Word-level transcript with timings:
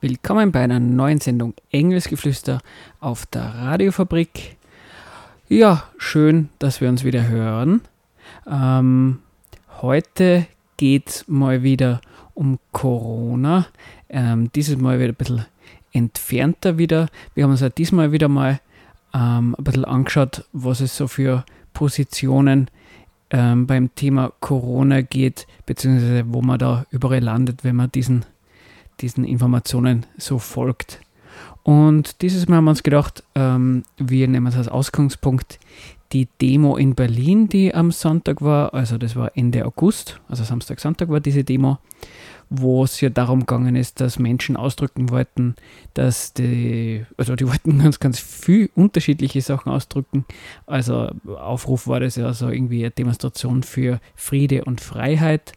Willkommen 0.00 0.52
bei 0.52 0.60
einer 0.60 0.80
neuen 0.80 1.20
Sendung 1.20 1.54
Engelsgeflüster 1.70 2.60
auf 3.00 3.26
der 3.26 3.42
Radiofabrik. 3.42 4.56
Ja, 5.48 5.84
schön, 5.98 6.48
dass 6.58 6.80
wir 6.80 6.88
uns 6.88 7.04
wieder 7.04 7.26
hören. 7.26 7.80
Ähm, 8.46 9.20
heute 9.82 10.46
geht 10.76 11.08
es 11.08 11.28
mal 11.28 11.62
wieder 11.62 12.00
um 12.34 12.58
Corona. 12.72 13.66
Ähm, 14.08 14.50
dieses 14.52 14.76
Mal 14.76 14.98
wieder 14.98 15.08
ein 15.08 15.16
bisschen 15.16 15.46
entfernter 15.92 16.78
wieder. 16.78 17.08
Wir 17.34 17.44
haben 17.44 17.50
uns 17.50 17.60
ja 17.60 17.68
diesmal 17.68 18.12
wieder 18.12 18.28
mal 18.28 18.60
ähm, 19.14 19.56
ein 19.58 19.64
bisschen 19.64 19.84
angeschaut, 19.84 20.44
was 20.52 20.80
es 20.80 20.96
so 20.96 21.08
für 21.08 21.44
Positionen 21.72 22.68
ähm, 23.30 23.66
beim 23.66 23.94
Thema 23.94 24.32
Corona 24.40 25.00
geht, 25.02 25.46
beziehungsweise 25.66 26.24
wo 26.28 26.42
man 26.42 26.58
da 26.58 26.86
überall 26.90 27.20
landet, 27.20 27.64
wenn 27.64 27.76
man 27.76 27.90
diesen, 27.90 28.24
diesen 29.00 29.24
Informationen 29.24 30.06
so 30.18 30.38
folgt. 30.38 31.00
Und 31.62 32.20
dieses 32.22 32.46
Mal 32.46 32.56
haben 32.56 32.64
wir 32.64 32.70
uns 32.70 32.82
gedacht, 32.82 33.24
ähm, 33.34 33.84
wir 33.96 34.28
nehmen 34.28 34.46
es 34.46 34.56
als 34.56 34.68
Ausgangspunkt 34.68 35.58
die 36.12 36.28
Demo 36.40 36.76
in 36.76 36.94
Berlin, 36.94 37.48
die 37.48 37.74
am 37.74 37.90
Sonntag 37.90 38.40
war, 38.40 38.72
also 38.72 38.98
das 38.98 39.16
war 39.16 39.36
Ende 39.36 39.64
August, 39.64 40.20
also 40.28 40.44
Samstag, 40.44 40.78
Sonntag 40.78 41.08
war 41.08 41.20
diese 41.20 41.42
Demo 41.42 41.78
wo 42.50 42.84
es 42.84 43.00
ja 43.00 43.08
darum 43.08 43.40
gegangen 43.40 43.76
ist, 43.76 44.00
dass 44.00 44.18
Menschen 44.18 44.56
ausdrücken 44.56 45.10
wollten, 45.10 45.54
dass 45.94 46.32
die, 46.32 47.04
also 47.16 47.36
die 47.36 47.46
wollten 47.48 47.78
ganz, 47.78 48.00
ganz 48.00 48.18
viel 48.18 48.70
unterschiedliche 48.74 49.40
Sachen 49.40 49.70
ausdrücken. 49.70 50.24
Also 50.66 51.10
Aufruf 51.26 51.86
war 51.86 52.00
das 52.00 52.16
ja 52.16 52.32
so 52.32 52.48
irgendwie 52.48 52.82
eine 52.82 52.90
Demonstration 52.90 53.62
für 53.62 54.00
Friede 54.14 54.64
und 54.64 54.80
Freiheit. 54.80 55.52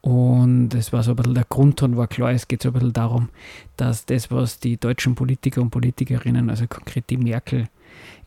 Und 0.00 0.72
es 0.74 0.92
war 0.92 1.02
so 1.02 1.12
ein 1.12 1.16
bisschen 1.16 1.34
der 1.34 1.46
Grundton, 1.48 1.96
war 1.96 2.06
klar, 2.06 2.30
es 2.30 2.46
geht 2.46 2.62
so 2.62 2.68
ein 2.68 2.74
bisschen 2.74 2.92
darum, 2.92 3.28
dass 3.76 4.06
das, 4.06 4.30
was 4.30 4.60
die 4.60 4.76
deutschen 4.76 5.16
Politiker 5.16 5.60
und 5.60 5.70
Politikerinnen, 5.70 6.48
also 6.48 6.66
konkret 6.68 7.10
die 7.10 7.16
Merkel, 7.16 7.68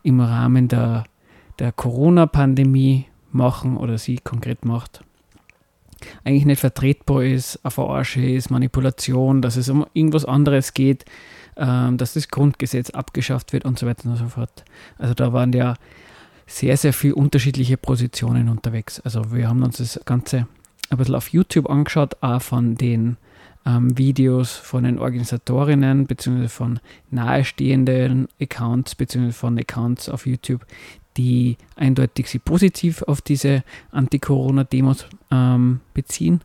im 0.02 0.20
Rahmen 0.20 0.68
der, 0.68 1.04
der 1.58 1.72
Corona-Pandemie 1.72 3.06
machen 3.32 3.78
oder 3.78 3.96
sie 3.96 4.18
konkret 4.18 4.64
macht, 4.64 5.02
eigentlich 6.24 6.46
nicht 6.46 6.60
vertretbar 6.60 7.22
ist, 7.24 7.58
eine 7.62 7.70
Verarsche 7.70 8.22
ist, 8.22 8.50
Manipulation, 8.50 9.42
dass 9.42 9.56
es 9.56 9.68
um 9.68 9.86
irgendwas 9.92 10.24
anderes 10.24 10.74
geht, 10.74 11.04
ähm, 11.56 11.96
dass 11.96 12.14
das 12.14 12.28
Grundgesetz 12.28 12.90
abgeschafft 12.90 13.52
wird 13.52 13.64
und 13.64 13.78
so 13.78 13.86
weiter 13.86 14.08
und 14.08 14.16
so 14.16 14.28
fort. 14.28 14.64
Also 14.98 15.14
da 15.14 15.32
waren 15.32 15.52
ja 15.52 15.74
sehr, 16.46 16.76
sehr 16.76 16.92
viele 16.92 17.14
unterschiedliche 17.14 17.76
Positionen 17.76 18.48
unterwegs. 18.48 19.00
Also 19.00 19.32
wir 19.32 19.48
haben 19.48 19.62
uns 19.62 19.78
das 19.78 20.00
Ganze 20.04 20.48
ein 20.90 20.98
bisschen 20.98 21.14
auf 21.14 21.28
YouTube 21.28 21.70
angeschaut, 21.70 22.16
auch 22.20 22.42
von 22.42 22.74
den 22.74 23.16
ähm, 23.66 23.96
Videos 23.96 24.56
von 24.56 24.84
den 24.84 24.98
Organisatorinnen 24.98 26.06
bzw. 26.06 26.48
von 26.48 26.80
nahestehenden 27.10 28.28
Accounts 28.40 28.94
bzw. 28.94 29.32
von 29.32 29.58
Accounts 29.58 30.08
auf 30.08 30.26
YouTube, 30.26 30.64
die 31.16 31.56
eindeutig 31.76 32.28
sich 32.28 32.44
positiv 32.44 33.02
auf 33.02 33.20
diese 33.20 33.62
Anti-Corona-Demos 33.92 35.06
ähm, 35.30 35.80
beziehen. 35.94 36.40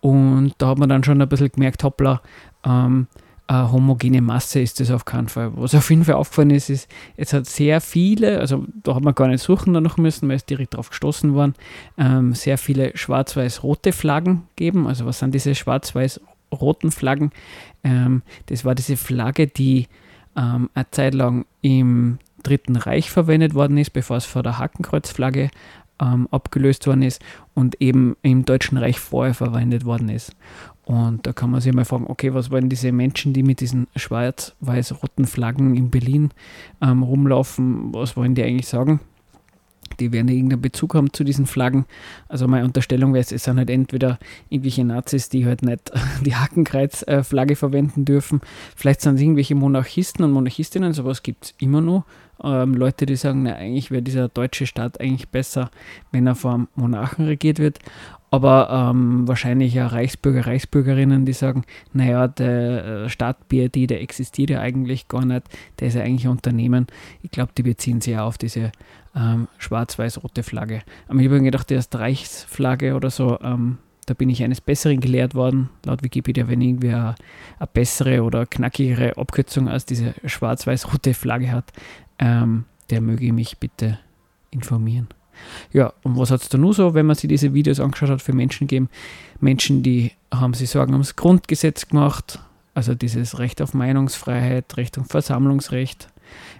Und 0.00 0.54
da 0.58 0.68
hat 0.68 0.78
man 0.78 0.88
dann 0.88 1.04
schon 1.04 1.20
ein 1.20 1.28
bisschen 1.28 1.52
gemerkt, 1.52 1.84
hoppla, 1.84 2.22
ähm, 2.64 3.06
eine 3.50 3.72
homogene 3.72 4.22
Masse 4.22 4.60
ist 4.60 4.78
das 4.78 4.92
auf 4.92 5.04
keinen 5.04 5.28
Fall. 5.28 5.50
Was 5.56 5.74
auf 5.74 5.90
jeden 5.90 6.04
Fall 6.04 6.14
aufgefallen 6.14 6.50
ist, 6.50 6.70
ist, 6.70 6.88
es 7.16 7.32
hat 7.32 7.46
sehr 7.46 7.80
viele, 7.80 8.38
also 8.38 8.64
da 8.84 8.94
hat 8.94 9.02
man 9.02 9.14
gar 9.14 9.26
nicht 9.26 9.42
suchen 9.42 9.74
danach 9.74 9.96
müssen, 9.96 10.28
weil 10.28 10.36
es 10.36 10.46
direkt 10.46 10.74
darauf 10.74 10.90
gestoßen 10.90 11.34
waren, 11.34 11.54
ähm, 11.98 12.32
sehr 12.32 12.58
viele 12.58 12.96
schwarz-weiß-rote 12.96 13.90
Flaggen 13.92 14.44
geben. 14.54 14.86
Also 14.86 15.04
was 15.04 15.18
sind 15.18 15.34
diese 15.34 15.56
schwarz-weiß-roten 16.50 16.90
Flaggen? 16.90 17.30
Ähm, 17.84 18.22
das 18.46 18.64
war 18.64 18.74
diese 18.74 18.96
Flagge, 18.96 19.46
die 19.46 19.86
ähm, 20.36 20.70
eine 20.74 20.90
Zeit 20.90 21.14
lang 21.14 21.46
im 21.62 22.18
Dritten 22.42 22.76
Reich 22.76 23.10
verwendet 23.10 23.54
worden 23.54 23.76
ist, 23.76 23.90
bevor 23.90 24.16
es 24.16 24.24
vor 24.24 24.42
der 24.42 24.58
Hakenkreuzflagge 24.58 25.50
ähm, 26.00 26.28
abgelöst 26.30 26.86
worden 26.86 27.02
ist 27.02 27.22
und 27.54 27.80
eben 27.80 28.16
im 28.22 28.44
Deutschen 28.44 28.78
Reich 28.78 28.98
vorher 28.98 29.34
verwendet 29.34 29.84
worden 29.84 30.08
ist. 30.08 30.34
Und 30.84 31.26
da 31.26 31.32
kann 31.32 31.50
man 31.50 31.60
sich 31.60 31.72
mal 31.72 31.84
fragen, 31.84 32.06
okay, 32.08 32.34
was 32.34 32.50
wollen 32.50 32.68
diese 32.68 32.90
Menschen, 32.90 33.32
die 33.32 33.42
mit 33.42 33.60
diesen 33.60 33.86
schwarz-weiß-roten 33.94 35.26
Flaggen 35.26 35.76
in 35.76 35.90
Berlin 35.90 36.30
ähm, 36.80 37.02
rumlaufen, 37.02 37.94
was 37.94 38.16
wollen 38.16 38.34
die 38.34 38.42
eigentlich 38.42 38.66
sagen? 38.66 39.00
Die 40.00 40.12
werden 40.12 40.28
irgendeinen 40.28 40.62
Bezug 40.62 40.94
haben 40.94 41.12
zu 41.12 41.24
diesen 41.24 41.46
Flaggen. 41.46 41.84
Also 42.28 42.48
meine 42.48 42.64
Unterstellung 42.64 43.12
wäre, 43.14 43.22
es 43.22 43.44
sind 43.44 43.58
halt 43.58 43.70
entweder 43.70 44.18
irgendwelche 44.48 44.84
Nazis, 44.84 45.28
die 45.28 45.46
halt 45.46 45.62
nicht 45.62 45.92
die 46.24 46.34
Hakenkreuz-Flagge 46.34 47.56
verwenden 47.56 48.04
dürfen. 48.04 48.40
Vielleicht 48.74 49.02
sind 49.02 49.16
es 49.16 49.20
irgendwelche 49.20 49.54
Monarchisten 49.54 50.24
und 50.24 50.32
Monarchistinnen, 50.32 50.92
sowas 50.92 51.22
gibt 51.22 51.44
es 51.44 51.54
immer 51.58 51.80
noch. 51.80 52.04
Ähm, 52.42 52.74
Leute, 52.74 53.04
die 53.04 53.16
sagen, 53.16 53.42
na, 53.42 53.56
eigentlich 53.56 53.90
wäre 53.90 54.02
dieser 54.02 54.28
deutsche 54.28 54.66
Staat 54.66 55.00
eigentlich 55.00 55.28
besser, 55.28 55.70
wenn 56.10 56.26
er 56.26 56.34
vom 56.34 56.68
Monarchen 56.74 57.26
regiert 57.26 57.58
wird 57.58 57.78
aber 58.30 58.68
ähm, 58.70 59.26
wahrscheinlich 59.26 59.74
ja 59.74 59.88
Reichsbürger, 59.88 60.46
Reichsbürgerinnen, 60.46 61.24
die 61.26 61.32
sagen, 61.32 61.64
naja, 61.92 62.28
der 62.28 62.84
äh, 62.84 63.08
Staat 63.08 63.48
BRD, 63.48 63.90
der 63.90 64.00
existiert 64.00 64.50
ja 64.50 64.60
eigentlich 64.60 65.08
gar 65.08 65.24
nicht, 65.24 65.42
der 65.80 65.88
ist 65.88 65.94
ja 65.94 66.02
eigentlich 66.02 66.26
ein 66.26 66.30
Unternehmen. 66.30 66.86
Ich 67.22 67.32
glaube, 67.32 67.52
die 67.56 67.64
beziehen 67.64 68.00
sich 68.00 68.12
ja 68.12 68.24
auf 68.24 68.38
diese 68.38 68.70
ähm, 69.14 69.48
schwarz-weiß-rote 69.58 70.42
Flagge. 70.42 70.82
Aber 71.08 71.20
ich 71.20 71.26
habe 71.26 71.42
gedacht, 71.42 71.70
die 71.70 71.74
erste 71.74 71.98
Reichsflagge 71.98 72.94
oder 72.94 73.10
so, 73.10 73.38
ähm, 73.40 73.78
da 74.06 74.14
bin 74.14 74.28
ich 74.28 74.42
eines 74.42 74.60
Besseren 74.60 75.00
gelehrt 75.00 75.34
worden, 75.34 75.70
laut 75.84 76.02
Wikipedia, 76.02 76.48
wenn 76.48 76.60
irgendwie 76.60 76.88
eine, 76.88 77.14
eine 77.58 77.68
bessere 77.72 78.22
oder 78.22 78.46
knackigere 78.46 79.16
Abkürzung 79.16 79.68
als 79.68 79.86
diese 79.86 80.14
schwarz-weiß-rote 80.24 81.14
Flagge 81.14 81.52
hat, 81.52 81.72
ähm, 82.18 82.64
der 82.90 83.00
möge 83.00 83.32
mich 83.32 83.58
bitte 83.58 83.98
informieren. 84.50 85.08
Ja, 85.72 85.92
und 86.02 86.18
was 86.18 86.30
hat 86.30 86.42
es 86.42 86.48
da 86.48 86.58
nur 86.58 86.74
so, 86.74 86.94
wenn 86.94 87.06
man 87.06 87.16
sich 87.16 87.28
diese 87.28 87.54
Videos 87.54 87.80
angeschaut 87.80 88.10
hat, 88.10 88.22
für 88.22 88.32
Menschen 88.32 88.66
gegeben? 88.66 88.88
Menschen, 89.40 89.82
die 89.82 90.12
haben 90.32 90.54
sich 90.54 90.70
Sorgen 90.70 90.92
ums 90.92 91.16
Grundgesetz 91.16 91.88
gemacht, 91.88 92.40
also 92.74 92.94
dieses 92.94 93.38
Recht 93.38 93.62
auf 93.62 93.74
Meinungsfreiheit, 93.74 94.76
Recht 94.76 94.98
auf 94.98 95.06
Versammlungsrecht. 95.06 96.08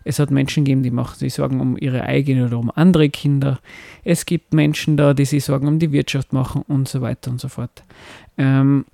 Es 0.05 0.19
hat 0.19 0.31
Menschen 0.31 0.65
gegeben, 0.65 0.83
die 0.83 0.91
machen 0.91 1.19
sich 1.19 1.35
Sorgen 1.35 1.61
um 1.61 1.77
ihre 1.77 2.03
eigenen 2.03 2.47
oder 2.47 2.59
um 2.59 2.71
andere 2.75 3.11
Kinder. 3.11 3.61
Es 4.05 4.27
gibt 4.27 4.55
Menschen 4.55 4.97
da, 4.97 5.15
die 5.15 5.25
sich 5.25 5.45
Sorgen 5.45 5.69
um 5.69 5.79
die 5.79 5.93
Wirtschaft 5.93 6.33
machen 6.33 6.63
und 6.69 6.89
so 6.89 7.01
weiter 7.01 7.31
und 7.31 7.41
so 7.41 7.49
fort. 7.49 7.83
Ähm, 8.39 8.85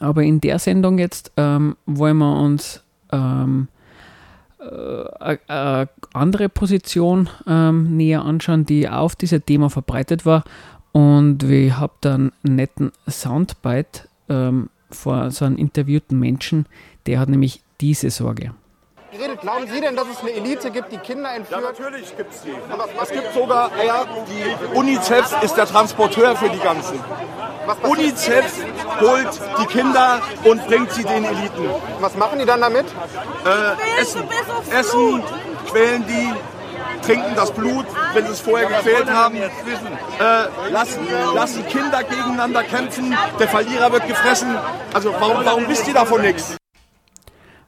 aber 0.00 0.22
in 0.22 0.40
der 0.40 0.58
Sendung 0.58 0.98
jetzt 0.98 1.32
ähm, 1.36 1.76
wollen 1.86 2.18
wir 2.18 2.36
uns 2.36 2.82
ähm, 3.12 3.68
äh, 4.58 5.44
eine 5.48 5.88
andere 6.12 6.48
Position 6.48 7.28
ähm, 7.46 7.96
näher 7.96 8.24
anschauen, 8.24 8.66
die 8.66 8.88
auf 8.88 9.16
diesem 9.16 9.44
Thema 9.44 9.70
verbreitet 9.70 10.26
war. 10.26 10.44
Und 10.92 11.42
ich 11.44 11.76
habe 11.76 11.94
dann 12.00 12.32
einen 12.44 12.56
netten 12.56 12.92
Soundbite 13.08 14.08
ähm, 14.28 14.70
vor 14.90 15.30
so 15.30 15.44
einem 15.44 15.56
interviewten 15.56 16.18
Menschen, 16.18 16.66
der 17.06 17.18
hat 17.18 17.28
nämlich 17.28 17.62
diese 17.80 18.10
Sorge 18.10 18.52
geredet. 19.16 19.40
Glauben 19.40 19.66
Sie 19.66 19.80
denn, 19.80 19.96
dass 19.96 20.06
es 20.08 20.20
eine 20.20 20.32
Elite 20.32 20.70
gibt, 20.70 20.92
die 20.92 20.98
Kinder 20.98 21.34
entführt? 21.34 21.60
Ja, 21.60 21.66
natürlich 21.66 22.16
gibt 22.16 22.34
es 22.34 22.42
die. 22.42 22.54
Es 23.02 23.10
gibt 23.10 23.34
sogar, 23.34 23.70
ja, 23.84 24.04
die 24.28 24.76
UNICEF 24.76 25.42
ist 25.42 25.56
der 25.56 25.66
Transporteur 25.66 26.36
für 26.36 26.48
die 26.48 26.58
ganzen. 26.58 27.00
UNICEF 27.82 28.64
holt 29.00 29.40
die 29.60 29.66
Kinder 29.66 30.20
und 30.44 30.66
bringt 30.66 30.92
sie 30.92 31.04
den 31.04 31.24
Eliten. 31.24 31.68
Was 32.00 32.14
machen 32.16 32.38
die 32.38 32.44
dann 32.44 32.60
damit? 32.60 32.86
Äh, 32.86 34.00
essen, 34.00 34.22
essen, 34.70 35.22
quälen 35.70 36.04
die, 36.06 36.34
trinken 37.04 37.34
das 37.34 37.50
Blut, 37.52 37.86
wenn 38.12 38.26
sie 38.26 38.32
es 38.32 38.40
vorher 38.40 38.68
gequält 38.68 39.10
haben, 39.10 39.36
äh, 39.36 39.50
lassen, 40.70 41.06
lassen 41.34 41.66
Kinder 41.66 42.02
gegeneinander 42.02 42.62
kämpfen, 42.64 43.16
der 43.38 43.48
Verlierer 43.48 43.92
wird 43.92 44.06
gefressen. 44.06 44.56
Also 44.92 45.14
warum, 45.18 45.44
warum 45.44 45.68
wisst 45.68 45.86
ihr 45.88 45.94
davon 45.94 46.22
nichts? 46.22 46.56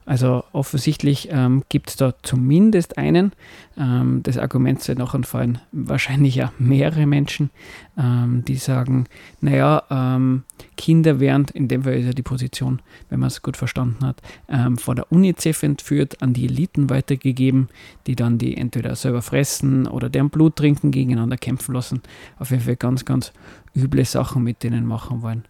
Also 0.06 0.44
offensichtlich 0.52 1.28
ähm, 1.32 1.64
gibt 1.68 1.90
es 1.90 1.96
da 1.96 2.14
zumindest 2.22 2.96
einen. 2.96 3.32
Ähm, 3.78 4.22
das 4.22 4.38
Argument 4.38 4.82
soll 4.82 4.94
noch 4.94 5.16
fallen 5.24 5.58
wahrscheinlich 5.72 6.34
ja 6.34 6.52
mehrere 6.58 7.06
Menschen, 7.06 7.50
ähm, 7.98 8.42
die 8.46 8.56
sagen, 8.56 9.06
naja, 9.40 9.82
ähm, 9.90 10.44
Kinder 10.76 11.20
werden, 11.20 11.46
in 11.52 11.68
dem 11.68 11.82
Fall 11.82 11.94
ist 11.94 12.06
ja 12.06 12.12
die 12.12 12.22
Position, 12.22 12.80
wenn 13.08 13.20
man 13.20 13.28
es 13.28 13.42
gut 13.42 13.56
verstanden 13.56 14.04
hat, 14.04 14.22
ähm, 14.48 14.78
von 14.78 14.96
der 14.96 15.10
UNICEF 15.12 15.62
entführt, 15.62 16.22
an 16.22 16.32
die 16.32 16.46
Eliten 16.46 16.88
weitergegeben, 16.90 17.68
die 18.06 18.16
dann 18.16 18.38
die 18.38 18.56
entweder 18.56 18.94
selber 18.96 19.22
fressen 19.22 19.86
oder 19.86 20.08
deren 20.08 20.30
Blut 20.30 20.56
trinken, 20.56 20.90
gegeneinander 20.90 21.36
kämpfen 21.36 21.74
lassen. 21.74 22.02
Auf 22.38 22.50
jeden 22.50 22.62
Fall 22.62 22.76
ganz, 22.76 23.04
ganz 23.04 23.32
üble 23.74 24.04
Sachen 24.04 24.42
mit 24.42 24.62
denen 24.62 24.86
machen 24.86 25.22
wollen. 25.22 25.44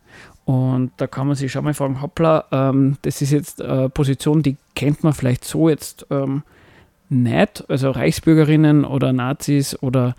Und 0.45 0.93
da 0.97 1.07
kann 1.07 1.27
man 1.27 1.37
sich 1.37 1.51
schon 1.51 1.65
mal 1.65 1.75
fragen, 1.75 2.01
hoppla, 2.01 2.45
ähm, 2.53 2.97
das 3.03 3.21
ist 3.23 3.33
jetzt 3.33 3.61
eine 3.61 3.89
Position, 3.89 4.43
die 4.43 4.57
kennt 4.75 5.03
man 5.03 5.13
vielleicht 5.13 5.45
so 5.45 5.69
jetzt 5.69 6.07
ähm, 6.11 6.43
nicht. 7.09 7.65
Also 7.69 7.91
Reichsbürgerinnen 7.91 8.85
oder 8.85 9.13
Nazis 9.13 9.81
oder, 9.83 10.17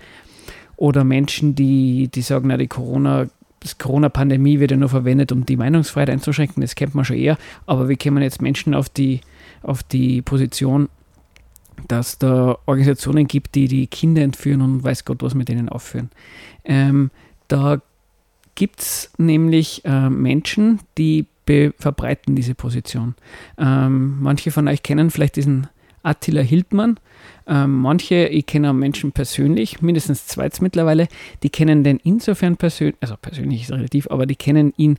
oder 0.75 1.03
Menschen, 1.03 1.55
die, 1.55 2.09
die 2.13 2.21
sagen, 2.21 2.47
na, 2.47 2.57
die 2.57 2.67
Corona 2.67 3.27
das 3.59 3.77
Corona-Pandemie 3.77 4.59
wird 4.59 4.71
ja 4.71 4.77
nur 4.77 4.89
verwendet, 4.89 5.31
um 5.31 5.45
die 5.45 5.57
Meinungsfreiheit 5.57 6.11
einzuschränken, 6.11 6.61
das 6.61 6.75
kennt 6.75 6.93
man 6.95 7.05
schon 7.05 7.17
eher, 7.17 7.37
aber 7.65 7.89
wie 7.89 7.95
kämen 7.95 8.21
jetzt 8.21 8.41
Menschen 8.41 8.73
auf 8.75 8.87
die, 8.87 9.21
auf 9.63 9.83
die 9.83 10.21
Position, 10.21 10.89
dass 11.87 12.17
da 12.17 12.57
Organisationen 12.65 13.27
gibt, 13.27 13.55
die 13.55 13.67
die 13.67 13.87
Kinder 13.87 14.21
entführen 14.21 14.61
und 14.61 14.83
weiß 14.83 15.05
Gott 15.05 15.21
was 15.23 15.35
mit 15.35 15.49
denen 15.49 15.69
aufführen. 15.69 16.09
Ähm, 16.65 17.11
da 17.47 17.81
gibt 18.55 18.81
es 18.81 19.11
nämlich 19.17 19.83
äh, 19.85 20.09
Menschen, 20.09 20.79
die 20.97 21.25
verbreiten 21.47 22.35
diese 22.35 22.55
Position. 22.55 23.15
Ähm, 23.57 24.17
manche 24.21 24.51
von 24.51 24.67
euch 24.67 24.83
kennen 24.83 25.11
vielleicht 25.11 25.37
diesen 25.37 25.67
Attila 26.07 26.41
Hildmann. 26.41 26.99
Ähm, 27.47 27.81
manche, 27.81 28.27
ich 28.27 28.45
kenne 28.45 28.73
Menschen 28.73 29.11
persönlich, 29.11 29.81
mindestens 29.81 30.27
zwei 30.27 30.49
mittlerweile, 30.61 31.07
die 31.43 31.49
kennen 31.49 31.83
den 31.83 31.97
insofern 31.97 32.57
persönlich, 32.57 32.95
also 33.01 33.15
persönlich 33.21 33.63
ist 33.63 33.71
relativ, 33.71 34.07
aber 34.09 34.25
die 34.25 34.35
kennen 34.35 34.73
ihn 34.77 34.97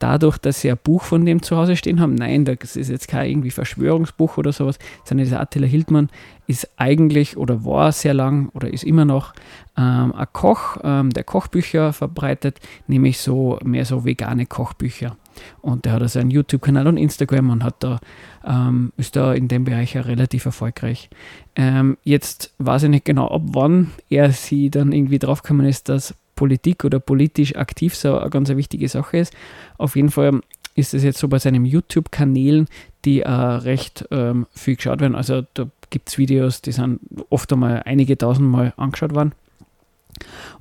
dadurch, 0.00 0.38
dass 0.38 0.60
sie 0.60 0.70
ein 0.70 0.78
Buch 0.82 1.02
von 1.02 1.24
dem 1.24 1.42
zu 1.42 1.56
Hause 1.56 1.76
stehen 1.76 2.00
haben. 2.00 2.14
Nein, 2.14 2.44
das 2.44 2.74
ist 2.74 2.90
jetzt 2.90 3.06
kein 3.06 3.30
irgendwie 3.30 3.50
Verschwörungsbuch 3.50 4.38
oder 4.38 4.52
sowas, 4.52 4.78
sondern 5.04 5.24
dieser 5.24 5.40
Attila 5.40 5.66
Hildmann 5.66 6.08
ist 6.46 6.68
eigentlich 6.76 7.36
oder 7.36 7.64
war 7.64 7.92
sehr 7.92 8.14
lang 8.14 8.48
oder 8.54 8.72
ist 8.72 8.82
immer 8.82 9.04
noch 9.04 9.34
ähm, 9.76 10.12
ein 10.14 10.26
Koch, 10.32 10.78
ähm, 10.82 11.10
der 11.10 11.24
Kochbücher 11.24 11.92
verbreitet, 11.92 12.58
nämlich 12.88 13.18
so 13.18 13.58
mehr 13.62 13.84
so 13.84 14.04
vegane 14.04 14.46
Kochbücher. 14.46 15.16
Und 15.60 15.84
der 15.84 15.92
hat 15.92 16.02
also 16.02 16.18
einen 16.18 16.30
YouTube-Kanal 16.30 16.86
und 16.86 16.96
Instagram 16.96 17.50
und 17.50 17.64
hat 17.64 17.76
da, 17.80 18.00
ähm, 18.44 18.92
ist 18.96 19.16
da 19.16 19.32
in 19.32 19.48
dem 19.48 19.64
Bereich 19.64 19.94
ja 19.94 20.02
relativ 20.02 20.44
erfolgreich. 20.46 21.10
Ähm, 21.56 21.96
jetzt 22.04 22.52
weiß 22.58 22.84
ich 22.84 22.90
nicht 22.90 23.04
genau, 23.04 23.28
ab 23.28 23.42
wann 23.46 23.90
er 24.08 24.32
sie 24.32 24.70
dann 24.70 24.92
irgendwie 24.92 25.18
draufgekommen 25.18 25.66
ist, 25.66 25.88
dass 25.88 26.14
Politik 26.36 26.84
oder 26.84 27.00
politisch 27.00 27.56
aktiv 27.56 27.94
so 27.94 28.18
eine 28.18 28.30
ganz 28.30 28.48
wichtige 28.48 28.88
Sache 28.88 29.18
ist. 29.18 29.34
Auf 29.76 29.96
jeden 29.96 30.10
Fall 30.10 30.40
ist 30.74 30.94
es 30.94 31.02
jetzt 31.02 31.18
so 31.18 31.28
bei 31.28 31.38
seinen 31.38 31.64
YouTube-Kanälen, 31.64 32.66
die 33.04 33.20
äh, 33.20 33.30
recht 33.30 34.06
ähm, 34.10 34.46
viel 34.54 34.76
geschaut 34.76 35.00
werden. 35.00 35.14
Also 35.14 35.42
da 35.54 35.66
gibt 35.90 36.08
es 36.08 36.18
Videos, 36.18 36.62
die 36.62 36.72
sind 36.72 37.00
oft 37.28 37.52
einmal 37.52 37.82
einige 37.84 38.16
tausend 38.16 38.48
Mal 38.48 38.72
angeschaut 38.76 39.14
worden. 39.14 39.32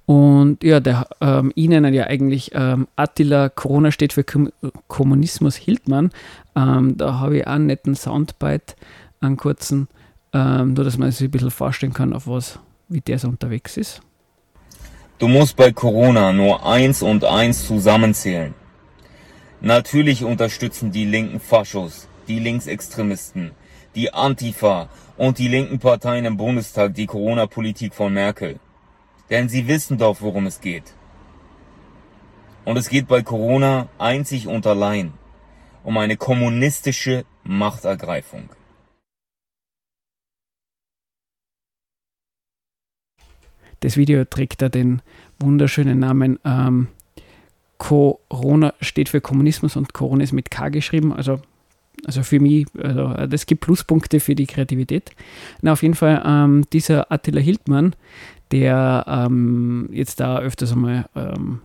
Und 0.05 0.63
ja, 0.63 0.79
der, 0.79 1.07
ähm, 1.21 1.51
ihnen 1.55 1.93
ja 1.93 2.05
eigentlich 2.05 2.51
ähm, 2.53 2.87
Attila, 2.95 3.49
Corona 3.49 3.91
steht 3.91 4.13
für 4.13 4.23
Kom 4.23 4.51
Kommunismus 4.87 5.55
Hildmann. 5.55 6.11
Ähm, 6.55 6.97
da 6.97 7.19
habe 7.19 7.37
ich 7.37 7.47
auch 7.47 7.51
einen 7.51 7.67
netten 7.67 7.95
Soundbite, 7.95 8.75
einen 9.21 9.37
kurzen, 9.37 9.87
ähm, 10.33 10.73
nur 10.73 10.83
dass 10.83 10.97
man 10.97 11.11
sich 11.11 11.27
ein 11.27 11.31
bisschen 11.31 11.51
vorstellen 11.51 11.93
kann, 11.93 12.13
auf 12.13 12.27
was, 12.27 12.59
wie 12.87 13.01
der 13.01 13.19
so 13.19 13.27
unterwegs 13.27 13.77
ist. 13.77 14.01
Du 15.19 15.27
musst 15.27 15.57
bei 15.57 15.71
Corona 15.71 16.31
nur 16.33 16.65
eins 16.65 17.01
und 17.01 17.25
eins 17.25 17.67
zusammenzählen. 17.67 18.53
Natürlich 19.61 20.23
unterstützen 20.23 20.91
die 20.91 21.03
linken 21.03 21.41
Faschos, 21.41 22.07
die 22.29 22.39
Linksextremisten, 22.39 23.51
die 23.95 24.13
Antifa 24.13 24.87
und 25.17 25.37
die 25.37 25.49
linken 25.49 25.79
Parteien 25.79 26.23
im 26.23 26.37
Bundestag 26.37 26.95
die 26.95 27.05
Corona-Politik 27.05 27.93
von 27.93 28.13
Merkel. 28.13 28.59
Denn 29.29 29.49
sie 29.49 29.67
wissen 29.67 29.97
doch, 29.97 30.21
worum 30.21 30.47
es 30.47 30.61
geht. 30.61 30.95
Und 32.65 32.77
es 32.77 32.89
geht 32.89 33.07
bei 33.07 33.21
Corona 33.21 33.87
einzig 33.97 34.47
und 34.47 34.65
allein 34.67 35.13
um 35.83 35.97
eine 35.97 36.17
kommunistische 36.17 37.25
Machtergreifung. 37.43 38.49
Das 43.79 43.95
Video 43.95 44.25
trägt 44.25 44.61
da 44.61 44.69
den 44.69 45.01
wunderschönen 45.39 45.99
Namen 45.99 46.37
ähm, 46.43 46.89
Corona 47.79 48.73
steht 48.81 49.09
für 49.09 49.21
Kommunismus 49.21 49.75
und 49.77 49.93
Corona 49.93 50.23
ist 50.23 50.33
mit 50.33 50.51
K 50.51 50.67
geschrieben. 50.67 51.13
Also, 51.13 51.39
also 52.05 52.23
für 52.23 52.41
mich, 52.41 52.67
also 52.77 53.13
das 53.25 53.45
gibt 53.45 53.61
Pluspunkte 53.61 54.19
für 54.19 54.35
die 54.35 54.47
Kreativität. 54.47 55.11
Na, 55.61 55.71
auf 55.71 55.81
jeden 55.81 55.95
Fall, 55.95 56.21
ähm, 56.25 56.65
dieser 56.73 57.11
Attila 57.11 57.39
Hildmann, 57.39 57.95
der 58.51 59.05
ähm, 59.07 59.89
jetzt 59.91 60.19
da 60.19 60.39
öfters 60.39 60.71
einmal 60.71 61.07
ähm, 61.15 61.61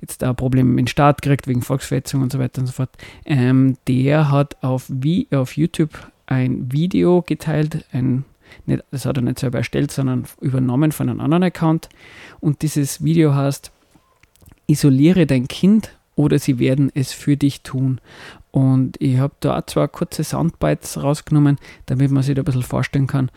jetzt 0.00 0.22
da 0.22 0.32
Probleme 0.34 0.70
mit 0.70 0.86
dem 0.86 0.86
Staat 0.88 1.22
kriegt 1.22 1.46
wegen 1.46 1.62
Volksverhetzung 1.62 2.22
und 2.22 2.32
so 2.32 2.38
weiter 2.38 2.60
und 2.60 2.66
so 2.66 2.72
fort, 2.72 2.90
ähm, 3.24 3.76
der 3.88 4.30
hat 4.30 4.62
auf, 4.62 4.84
wie, 4.88 5.28
auf 5.32 5.56
YouTube 5.56 5.90
ein 6.26 6.70
Video 6.72 7.22
geteilt, 7.22 7.84
ein 7.92 8.24
nicht, 8.64 8.84
das 8.90 9.06
hat 9.06 9.16
er 9.16 9.22
nicht 9.22 9.38
selber 9.38 9.58
erstellt, 9.58 9.90
sondern 9.90 10.24
übernommen 10.40 10.92
von 10.92 11.08
einem 11.08 11.20
anderen 11.20 11.42
Account. 11.42 11.88
Und 12.40 12.62
dieses 12.62 13.02
Video 13.02 13.34
heißt, 13.34 13.72
isoliere 14.66 15.26
dein 15.26 15.48
Kind 15.48 15.96
oder 16.14 16.38
sie 16.38 16.58
werden 16.58 16.90
es 16.94 17.12
für 17.12 17.36
dich 17.36 17.62
tun. 17.62 18.00
Und 18.50 19.00
ich 19.00 19.18
habe 19.18 19.34
da 19.40 19.58
auch 19.58 19.66
zwei 19.66 19.86
kurze 19.86 20.24
Soundbites 20.24 21.02
rausgenommen, 21.02 21.58
damit 21.86 22.10
man 22.10 22.22
sich 22.22 22.34
da 22.34 22.42
ein 22.42 22.44
bisschen 22.44 22.62
vorstellen 22.62 23.06
kann, 23.06 23.30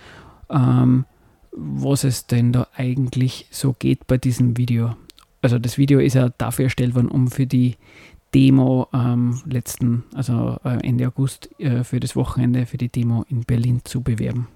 ähm, 0.50 1.06
was 1.52 2.04
es 2.04 2.28
denn 2.28 2.54
da 2.54 2.68
eigentlich 2.76 3.48
so 3.52 3.74
geht 3.78 4.08
bei 4.08 4.18
diesem 4.18 4.58
Video. 4.58 4.96
Also 5.42 5.60
das 5.60 5.78
Video 5.78 6.00
ist 6.00 6.16
ja 6.16 6.30
dafür 6.38 6.66
erstellt 6.66 6.96
worden, 6.96 7.10
um 7.10 7.30
für 7.30 7.48
die 7.48 7.76
Demo 8.34 8.88
ähm, 8.94 9.42
letzten, 9.46 10.04
also 10.14 10.58
äh, 10.64 10.86
Ende 10.86 11.08
August 11.08 11.50
äh, 11.60 11.84
für 11.84 12.00
das 12.00 12.16
Wochenende 12.16 12.66
für 12.66 12.78
die 12.78 12.90
Demo 12.90 13.26
in 13.30 13.44
Berlin 13.44 13.82
zu 13.84 14.02
bewerben. 14.02 14.48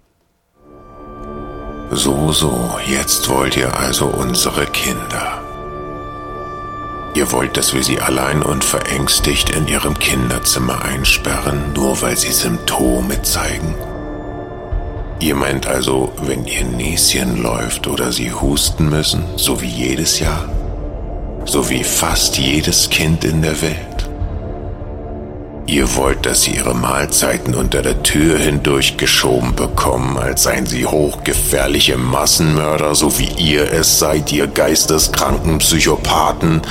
So, 1.92 2.31
so, 2.31 2.78
jetzt 2.88 3.30
wollt 3.30 3.57
ihr 3.57 3.75
also 3.75 4.07
unsere 4.07 4.66
Kinder. 4.66 5.42
Ihr 7.16 7.31
wollt, 7.31 7.57
dass 7.57 7.74
wir 7.74 7.84
sie 7.84 8.00
allein 8.00 8.42
und 8.42 8.63
verängstigt 8.63 9.51
in 9.51 9.68
ihrem 9.68 9.94
Kinderzimmer 10.00 10.84
einsperren, 10.84 11.74
nur 11.74 12.01
weil 12.01 12.18
sie 12.18 12.31
Symptome 12.31 13.22
zeigen? 13.22 13.75
Ihr 15.23 15.35
meint 15.35 15.67
also, 15.67 16.11
wenn 16.23 16.45
ihr 16.45 16.65
Näschen 16.65 17.41
läuft 17.41 17.87
oder 17.87 18.11
sie 18.11 18.33
husten 18.33 18.89
müssen, 18.89 19.23
so 19.37 19.61
wie 19.61 19.69
jedes 19.69 20.19
Jahr? 20.19 20.49
So 21.45 21.69
wie 21.69 21.85
fast 21.85 22.37
jedes 22.37 22.89
Kind 22.89 23.23
in 23.23 23.41
der 23.41 23.61
Welt? 23.61 24.09
Ihr 25.65 25.95
wollt, 25.95 26.25
dass 26.25 26.41
sie 26.41 26.55
ihre 26.55 26.75
Mahlzeiten 26.75 27.55
unter 27.55 27.81
der 27.81 28.03
Tür 28.03 28.37
hindurchgeschoben 28.37 29.55
bekommen, 29.55 30.17
als 30.17 30.43
seien 30.43 30.65
sie 30.65 30.85
hochgefährliche 30.85 31.97
Massenmörder, 31.97 32.93
so 32.93 33.17
wie 33.17 33.31
ihr 33.37 33.71
es 33.71 33.99
seid, 33.99 34.29
ihr 34.33 34.47
geisteskranken 34.47 35.59
Psychopathen. 35.59 36.61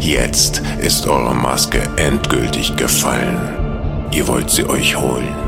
Jetzt 0.00 0.62
ist 0.80 1.08
eure 1.08 1.34
Maske 1.34 1.82
endgültig 1.96 2.76
gefallen. 2.76 4.06
Ihr 4.12 4.28
wollt 4.28 4.50
sie 4.50 4.68
euch 4.68 4.96
holen. 4.96 5.39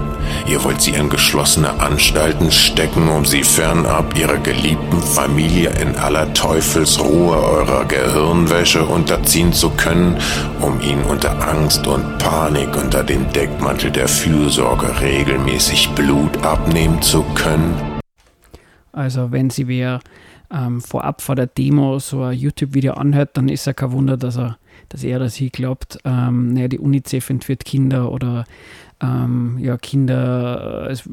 Ihr 0.47 0.62
wollt 0.65 0.81
sie 0.81 0.93
in 0.93 1.09
geschlossene 1.09 1.81
Anstalten 1.81 2.51
stecken, 2.51 3.09
um 3.09 3.25
sie 3.25 3.43
fernab 3.43 4.19
ihrer 4.19 4.39
geliebten 4.39 5.01
Familie 5.01 5.71
in 5.81 5.97
aller 5.97 6.33
Teufelsruhe 6.35 7.37
eurer 7.37 7.85
Gehirnwäsche 7.85 8.85
unterziehen 8.85 9.53
zu 9.53 9.71
können, 9.71 10.17
um 10.61 10.81
ihnen 10.81 11.05
unter 11.05 11.49
Angst 11.49 11.87
und 11.87 12.19
Panik 12.19 12.77
unter 12.77 13.05
dem 13.05 13.31
Deckmantel 13.33 13.91
der 13.91 14.09
Fürsorge 14.09 15.01
regelmäßig 15.01 15.91
Blut 15.91 16.45
abnehmen 16.45 17.01
zu 17.03 17.23
können? 17.35 17.75
Also 18.93 19.33
wenn 19.33 19.51
sie 19.51 19.69
wer 19.69 20.01
ähm, 20.53 20.81
vorab 20.81 21.23
vor 21.23 21.35
der 21.35 21.47
Demo 21.47 21.99
so 21.99 22.23
ein 22.23 22.39
YouTube-Video 22.39 22.95
anhört, 22.95 23.37
dann 23.37 23.49
ist 23.49 23.67
ja 23.67 23.73
kein 23.73 23.93
Wunder, 23.93 24.17
dass 24.17 24.37
er, 24.37 24.59
dass 24.91 25.03
er 25.03 25.17
oder 25.17 25.31
sie 25.31 25.51
glaubt, 25.51 25.99
ähm, 26.05 26.53
naja, 26.53 26.69
die 26.69 26.79
UNICEF 26.79 27.31
entführt 27.31 27.65
Kinder 27.65 28.12
oder 28.12 28.45
ähm, 29.02 29.59
ja, 29.59 29.76
Kinder, 29.78 30.88
es, 30.88 31.09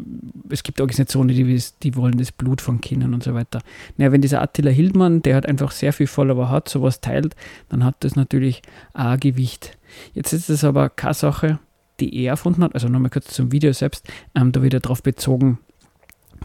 es, 0.49 0.61
gibt 0.61 0.79
Organisationen, 0.79 1.29
die, 1.29 1.63
die 1.81 1.95
wollen 1.95 2.17
das 2.17 2.31
Blut 2.31 2.61
von 2.61 2.81
Kindern 2.81 3.15
und 3.15 3.23
so 3.23 3.33
weiter. 3.33 3.61
Naja, 3.97 4.11
wenn 4.11 4.21
dieser 4.21 4.41
Attila 4.41 4.69
Hildmann, 4.69 5.23
der 5.23 5.35
hat 5.35 5.47
einfach 5.47 5.71
sehr 5.71 5.91
viel 5.91 6.05
Follower 6.05 6.49
hat, 6.49 6.69
sowas 6.69 7.01
teilt, 7.01 7.35
dann 7.69 7.83
hat 7.83 7.95
das 8.01 8.15
natürlich 8.15 8.61
ein 8.93 9.19
Gewicht. 9.19 9.77
Jetzt 10.13 10.33
ist 10.33 10.49
es 10.49 10.63
aber 10.63 10.89
keine 10.89 11.15
Sache, 11.15 11.59
die 11.99 12.15
er 12.15 12.31
erfunden 12.31 12.63
hat, 12.63 12.75
also 12.75 12.87
nochmal 12.87 13.09
kurz 13.09 13.33
zum 13.33 13.51
Video 13.51 13.73
selbst, 13.73 14.07
ähm, 14.35 14.51
da 14.51 14.61
wieder 14.61 14.79
darauf 14.79 15.01
bezogen, 15.01 15.57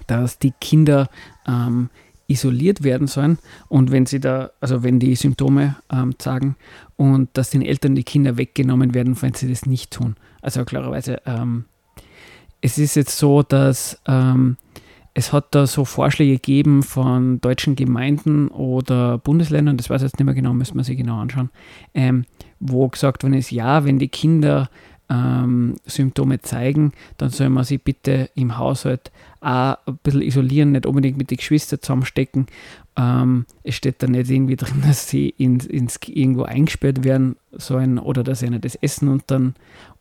dass 0.06 0.38
die 0.38 0.52
Kinder 0.60 1.08
ähm, 1.46 1.90
isoliert 2.26 2.82
werden 2.82 3.06
sollen 3.06 3.38
und 3.68 3.90
wenn 3.90 4.06
sie 4.06 4.18
da, 4.18 4.50
also 4.60 4.82
wenn 4.82 4.98
die 4.98 5.14
Symptome 5.14 5.76
ähm, 5.92 6.18
zeigen 6.18 6.56
und 6.96 7.28
dass 7.34 7.50
den 7.50 7.60
Eltern 7.60 7.94
die 7.94 8.02
Kinder 8.02 8.38
weggenommen 8.38 8.94
werden, 8.94 9.20
wenn 9.20 9.34
sie 9.34 9.48
das 9.48 9.66
nicht 9.66 9.90
tun. 9.92 10.16
Also 10.44 10.66
klarerweise, 10.66 11.22
ähm, 11.24 11.64
es 12.60 12.76
ist 12.76 12.96
jetzt 12.96 13.16
so, 13.16 13.42
dass 13.42 13.98
ähm, 14.06 14.58
es 15.14 15.32
hat 15.32 15.54
da 15.54 15.66
so 15.66 15.86
Vorschläge 15.86 16.34
gegeben 16.34 16.82
von 16.82 17.40
deutschen 17.40 17.76
Gemeinden 17.76 18.48
oder 18.48 19.16
Bundesländern, 19.16 19.78
das 19.78 19.88
weiß 19.88 20.02
ich 20.02 20.08
jetzt 20.08 20.18
nicht 20.18 20.26
mehr 20.26 20.34
genau, 20.34 20.52
müssen 20.52 20.76
wir 20.76 20.84
sich 20.84 20.98
genau 20.98 21.18
anschauen, 21.18 21.48
ähm, 21.94 22.26
wo 22.60 22.88
gesagt 22.88 23.22
worden 23.22 23.32
ist, 23.32 23.50
ja, 23.52 23.86
wenn 23.86 23.98
die 23.98 24.08
Kinder 24.08 24.68
ähm, 25.08 25.76
Symptome 25.86 26.40
zeigen, 26.40 26.92
dann 27.16 27.30
soll 27.30 27.48
man 27.48 27.64
sie 27.64 27.78
bitte 27.78 28.28
im 28.34 28.58
Haushalt 28.58 29.12
auch 29.40 29.76
ein 29.86 29.98
bisschen 30.02 30.22
isolieren, 30.22 30.72
nicht 30.72 30.86
unbedingt 30.86 31.18
mit 31.18 31.30
den 31.30 31.36
Geschwistern 31.36 31.80
zusammenstecken. 31.80 32.46
Ähm, 32.96 33.44
es 33.62 33.74
steht 33.74 34.02
da 34.02 34.06
nicht 34.06 34.30
irgendwie 34.30 34.56
drin, 34.56 34.82
dass 34.86 35.08
sie 35.08 35.28
ins, 35.30 35.66
ins 35.66 35.98
irgendwo 36.06 36.42
eingesperrt 36.42 37.04
werden 37.04 37.36
sollen 37.52 37.98
oder 37.98 38.22
dass 38.22 38.42
ihnen 38.42 38.60
das 38.60 38.76
Essen 38.76 39.08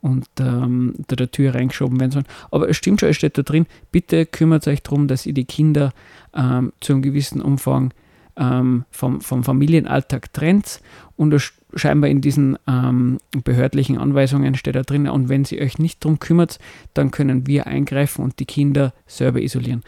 unter, 0.04 0.64
unter, 0.64 0.64
unter 0.98 1.16
der 1.16 1.32
Tür 1.32 1.56
reingeschoben 1.56 2.00
werden 2.00 2.12
sollen. 2.12 2.26
Aber 2.52 2.70
es 2.70 2.78
stimmt 2.78 3.00
schon, 3.00 3.10
es 3.10 3.16
steht 3.16 3.38
da 3.38 3.42
drin, 3.42 3.66
bitte 3.92 4.26
kümmert 4.26 4.68
euch 4.68 4.84
darum, 4.84 5.08
dass 5.08 5.26
ihr 5.26 5.34
die 5.34 5.46
Kinder 5.46 5.94
ähm, 6.36 6.74
zu 6.82 6.94
einem 6.94 7.02
gewissen 7.02 7.42
Umfang 7.42 7.94
ähm, 8.36 8.86
vom, 8.92 9.22
vom 9.22 9.44
Familienalltag 9.44 10.34
trennt 10.34 10.82
und 11.16 11.36
scheinbar 11.76 12.10
in 12.10 12.22
diesen 12.22 12.58
ähm, 12.68 13.20
behördlichen 13.44 13.98
Anweisungen 13.98 14.56
steht 14.56 14.76
da 14.76 14.82
drin, 14.82 15.08
und 15.08 15.30
wenn 15.30 15.46
sie 15.46 15.62
euch 15.62 15.80
nicht 15.80 16.04
darum 16.04 16.20
kümmert, 16.20 16.60
dann 16.94 17.12
können 17.12 17.48
wir 17.48 17.68
eingreifen 17.68 18.24
und 18.24 18.40
die 18.40 18.46
Kinder 18.46 18.94
selber 19.08 19.42
isolieren. 19.42 19.84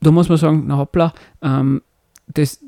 Da 0.00 0.10
muss 0.10 0.28
man 0.28 0.38
sagen, 0.38 0.64
na 0.66 0.76
hoppla, 0.76 1.12
ähm, 1.42 1.82
das, 2.26 2.60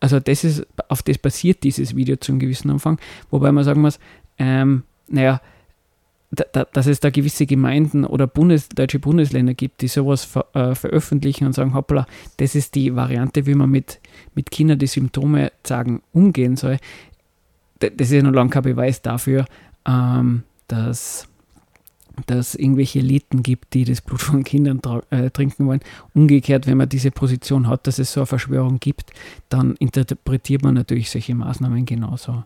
also 0.00 0.20
das 0.20 0.44
ist, 0.44 0.66
auf 0.88 1.02
das 1.02 1.18
basiert 1.18 1.62
dieses 1.62 1.94
Video 1.94 2.16
zu 2.16 2.32
einem 2.32 2.40
gewissen 2.40 2.70
Umfang, 2.70 2.98
wobei 3.30 3.52
man 3.52 3.64
sagen 3.64 3.80
muss, 3.80 3.98
ähm, 4.38 4.82
naja, 5.08 5.34
da, 5.34 5.42
da, 5.42 5.46
dass 6.30 6.86
es 6.86 7.00
da 7.00 7.10
gewisse 7.10 7.46
Gemeinden 7.46 8.04
oder 8.04 8.26
Bundes, 8.26 8.68
deutsche 8.68 8.98
Bundesländer 8.98 9.54
gibt, 9.54 9.80
die 9.80 9.88
sowas 9.88 10.24
ver, 10.24 10.46
äh, 10.54 10.74
veröffentlichen 10.74 11.46
und 11.46 11.52
sagen, 11.52 11.72
hoppla, 11.72 12.06
das 12.38 12.54
ist 12.54 12.74
die 12.74 12.96
Variante, 12.96 13.46
wie 13.46 13.54
man 13.54 13.70
mit, 13.70 14.00
mit 14.34 14.50
Kindern, 14.50 14.78
die 14.78 14.88
Symptome 14.88 15.52
zeigen, 15.62 16.02
umgehen 16.12 16.56
soll. 16.56 16.78
Das 17.78 17.92
ist 17.98 18.12
ja 18.12 18.22
noch 18.22 18.32
lange 18.32 18.50
kein 18.50 18.62
Beweis 18.62 19.02
dafür, 19.02 19.44
ähm, 19.86 20.42
dass 20.66 21.28
dass 22.26 22.48
es 22.48 22.54
irgendwelche 22.54 23.00
Eliten 23.00 23.42
gibt, 23.42 23.74
die 23.74 23.84
das 23.84 24.00
Blut 24.00 24.22
von 24.22 24.44
Kindern 24.44 24.80
äh, 25.10 25.30
trinken 25.30 25.66
wollen. 25.66 25.80
Umgekehrt, 26.14 26.66
wenn 26.66 26.78
man 26.78 26.88
diese 26.88 27.10
Position 27.10 27.68
hat, 27.68 27.86
dass 27.86 27.98
es 27.98 28.12
so 28.12 28.20
eine 28.20 28.26
Verschwörung 28.26 28.80
gibt, 28.80 29.12
dann 29.48 29.74
interpretiert 29.76 30.62
man 30.62 30.74
natürlich 30.74 31.10
solche 31.10 31.34
Maßnahmen 31.34 31.84
genauso. 31.84 32.44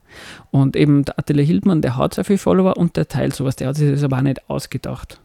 Und 0.50 0.76
eben 0.76 1.04
der 1.04 1.18
Attila 1.18 1.42
Hildmann, 1.42 1.82
der 1.82 1.96
hat 1.96 2.14
sehr 2.14 2.24
viele 2.24 2.38
Follower 2.38 2.76
und 2.76 2.96
der 2.96 3.08
teilt 3.08 3.34
sowas, 3.34 3.56
der 3.56 3.68
hat 3.68 3.76
sich 3.76 3.90
das 3.90 4.02
aber 4.02 4.18
auch 4.18 4.22
nicht 4.22 4.48
ausgedacht. 4.50 5.20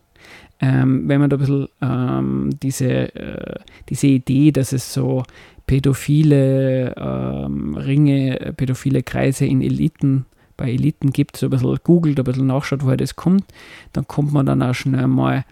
Ähm, 0.61 1.07
wenn 1.09 1.19
man 1.19 1.29
da 1.29 1.35
ein 1.35 1.39
bisschen 1.39 1.67
ähm, 1.81 2.49
diese, 2.61 3.15
äh, 3.15 3.59
diese 3.89 4.07
Idee, 4.07 4.51
dass 4.51 4.71
es 4.71 4.93
so 4.93 5.23
pädophile 5.67 6.95
ähm, 6.97 7.75
Ringe, 7.75 8.53
pädophile 8.55 9.03
Kreise 9.03 9.45
in 9.45 9.61
Eliten 9.61 10.25
bei 10.57 10.71
Eliten 10.71 11.11
gibt, 11.11 11.37
so 11.37 11.47
ein 11.47 11.49
bisschen 11.49 11.79
googelt, 11.83 12.19
ein 12.19 12.23
bisschen 12.23 12.47
nachschaut, 12.47 12.83
woher 12.83 12.97
das 12.97 13.15
kommt, 13.15 13.45
dann 13.93 14.07
kommt 14.07 14.33
man 14.33 14.45
dann 14.45 14.61
auch 14.61 14.73
schnell 14.73 15.07
mal 15.07 15.45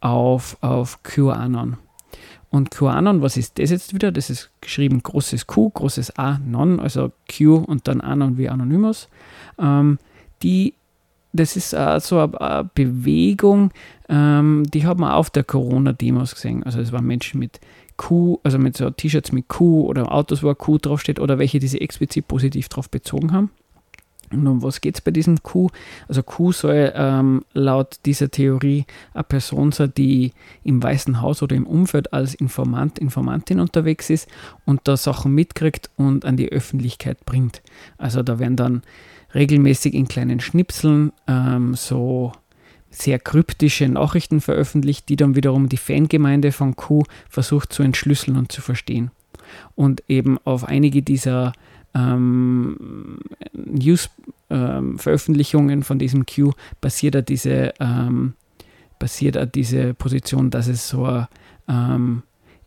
auf, 0.00 0.56
auf 0.60 1.02
QAnon. 1.02 1.76
Und 2.50 2.72
QAnon, 2.72 3.22
was 3.22 3.36
ist 3.36 3.58
das 3.58 3.70
jetzt 3.70 3.94
wieder? 3.94 4.10
Das 4.10 4.28
ist 4.28 4.50
geschrieben 4.60 5.02
großes 5.02 5.46
Q, 5.46 5.70
großes 5.70 6.18
A, 6.18 6.38
Non, 6.38 6.80
also 6.80 7.12
Q 7.30 7.56
und 7.56 7.86
dann 7.86 8.00
Anon 8.00 8.38
wie 8.38 8.48
Anonymous. 8.48 9.08
Ähm, 9.58 9.98
die, 10.42 10.74
das 11.32 11.56
ist 11.56 11.72
äh, 11.72 12.00
so 12.00 12.18
eine, 12.18 12.40
eine 12.40 12.70
Bewegung, 12.74 13.70
ähm, 14.08 14.64
die 14.74 14.84
hat 14.84 14.98
man 14.98 15.12
auf 15.12 15.30
der 15.30 15.44
Corona-Demos 15.44 16.34
gesehen. 16.34 16.64
Also 16.64 16.80
es 16.80 16.90
waren 16.90 17.06
Menschen 17.06 17.38
mit 17.38 17.60
Q, 17.96 18.40
also 18.42 18.58
mit 18.58 18.76
so 18.76 18.90
T-Shirts 18.90 19.30
mit 19.30 19.46
Q 19.46 19.86
oder 19.86 20.10
Autos, 20.12 20.42
wo 20.42 20.52
Q 20.54 20.78
draufsteht 20.78 21.20
oder 21.20 21.38
welche, 21.38 21.60
die 21.60 21.68
sich 21.68 21.80
explizit 21.80 22.26
positiv 22.26 22.68
drauf 22.68 22.90
bezogen 22.90 23.30
haben. 23.32 23.50
Und 24.32 24.46
um 24.46 24.62
was 24.62 24.80
geht 24.80 24.94
es 24.94 25.00
bei 25.00 25.10
diesem 25.10 25.42
Q? 25.42 25.68
Also 26.08 26.22
Q 26.22 26.52
soll 26.52 26.92
ähm, 26.94 27.44
laut 27.52 27.98
dieser 28.06 28.30
Theorie 28.30 28.86
eine 29.12 29.24
Person 29.24 29.72
sein, 29.72 29.92
die 29.96 30.32
im 30.62 30.82
Weißen 30.82 31.20
Haus 31.20 31.42
oder 31.42 31.56
im 31.56 31.66
Umfeld 31.66 32.12
als 32.12 32.34
Informant, 32.34 32.98
Informantin 32.98 33.60
unterwegs 33.60 34.08
ist 34.08 34.28
und 34.64 34.82
da 34.84 34.96
Sachen 34.96 35.34
mitkriegt 35.34 35.90
und 35.96 36.24
an 36.24 36.36
die 36.36 36.50
Öffentlichkeit 36.50 37.24
bringt. 37.26 37.62
Also 37.98 38.22
da 38.22 38.38
werden 38.38 38.56
dann 38.56 38.82
regelmäßig 39.34 39.94
in 39.94 40.08
kleinen 40.08 40.40
Schnipseln 40.40 41.12
ähm, 41.26 41.74
so 41.74 42.32
sehr 42.90 43.18
kryptische 43.18 43.88
Nachrichten 43.88 44.40
veröffentlicht, 44.40 45.08
die 45.08 45.16
dann 45.16 45.36
wiederum 45.36 45.68
die 45.68 45.76
Fangemeinde 45.76 46.52
von 46.52 46.74
Q 46.76 47.04
versucht 47.28 47.72
zu 47.72 47.82
entschlüsseln 47.82 48.36
und 48.36 48.50
zu 48.50 48.62
verstehen. 48.62 49.10
Und 49.74 50.02
eben 50.08 50.38
auf 50.44 50.64
einige 50.64 51.02
dieser 51.02 51.52
ähm, 51.94 53.18
News-Veröffentlichungen 53.52 55.78
ähm, 55.78 55.82
von 55.82 55.98
diesem 55.98 56.26
Q 56.26 56.52
basiert 56.80 57.14
er 57.14 57.22
diese, 57.22 57.72
ähm, 57.80 58.34
basiert 58.98 59.36
er 59.36 59.46
diese 59.46 59.94
Position, 59.94 60.50
dass 60.50 60.68
es 60.68 60.88
so 60.88 61.24
ähm, 61.68 62.22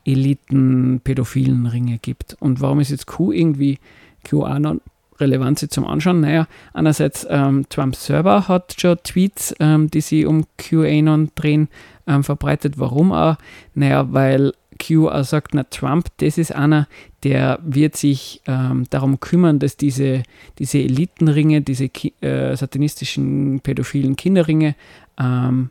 Eliten-pädophilen 0.05 1.67
Ringe 1.67 1.99
gibt. 1.99 2.35
Und 2.39 2.61
warum 2.61 2.79
ist 2.79 2.91
jetzt 2.91 3.07
Q 3.07 3.31
irgendwie 3.31 3.79
QAnon 4.23 4.81
relevant 5.19 5.71
zum 5.71 5.85
Anschauen? 5.85 6.21
Naja, 6.21 6.47
einerseits 6.73 7.25
ähm, 7.29 7.65
Trump 7.69 7.95
selber 7.95 8.47
hat 8.47 8.75
schon 8.77 8.97
Tweets, 9.03 9.53
ähm, 9.59 9.89
die 9.89 10.01
sich 10.01 10.25
um 10.25 10.45
QAnon 10.57 11.31
drehen, 11.35 11.69
ähm, 12.07 12.23
verbreitet. 12.23 12.77
Warum 12.77 13.11
auch? 13.11 13.37
Naja, 13.75 14.11
weil 14.11 14.53
Q 14.73 15.09
auch 15.09 15.23
sagt, 15.23 15.53
na 15.53 15.63
Trump, 15.63 16.07
das 16.17 16.37
ist 16.37 16.53
einer, 16.53 16.87
der 17.23 17.59
wird 17.63 17.95
sich 17.95 18.41
ähm, 18.47 18.85
darum 18.89 19.19
kümmern, 19.19 19.59
dass 19.59 19.77
diese, 19.77 20.23
diese 20.59 20.79
Elitenringe, 20.79 21.61
diese 21.61 21.89
äh, 22.21 22.55
satanistischen 22.55 23.59
pädophilen 23.61 24.15
Kinderringe, 24.15 24.75
ähm, 25.19 25.69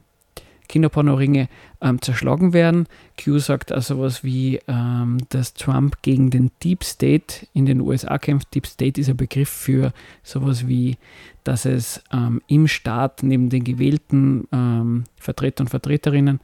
Kinderpornoringe 0.69 1.49
ähm, 1.83 2.01
zerschlagen 2.01 2.55
werden. 2.55 2.87
Q 3.23 3.39
sagt 3.39 3.73
also 3.73 4.01
was 4.01 4.25
wie, 4.25 4.59
ähm, 4.69 5.19
dass 5.29 5.53
Trump 5.53 6.01
gegen 6.01 6.31
den 6.31 6.51
Deep 6.65 6.83
State 6.83 7.47
in 7.53 7.67
den 7.67 7.83
USA 7.83 8.17
kämpft. 8.17 8.55
Deep 8.55 8.67
State 8.67 8.99
ist 8.99 9.11
ein 9.11 9.19
Begriff 9.19 9.51
für 9.51 9.93
sowas 10.23 10.67
wie, 10.67 10.97
dass 11.45 11.67
es 11.67 12.03
ähm, 12.11 12.41
im 12.47 12.69
Staat 12.69 13.23
neben 13.23 13.51
den 13.51 13.65
gewählten 13.65 14.49
ähm, 14.51 15.05
Vertreter 15.17 15.65
und 15.65 15.69
Vertreterinnen 15.69 16.41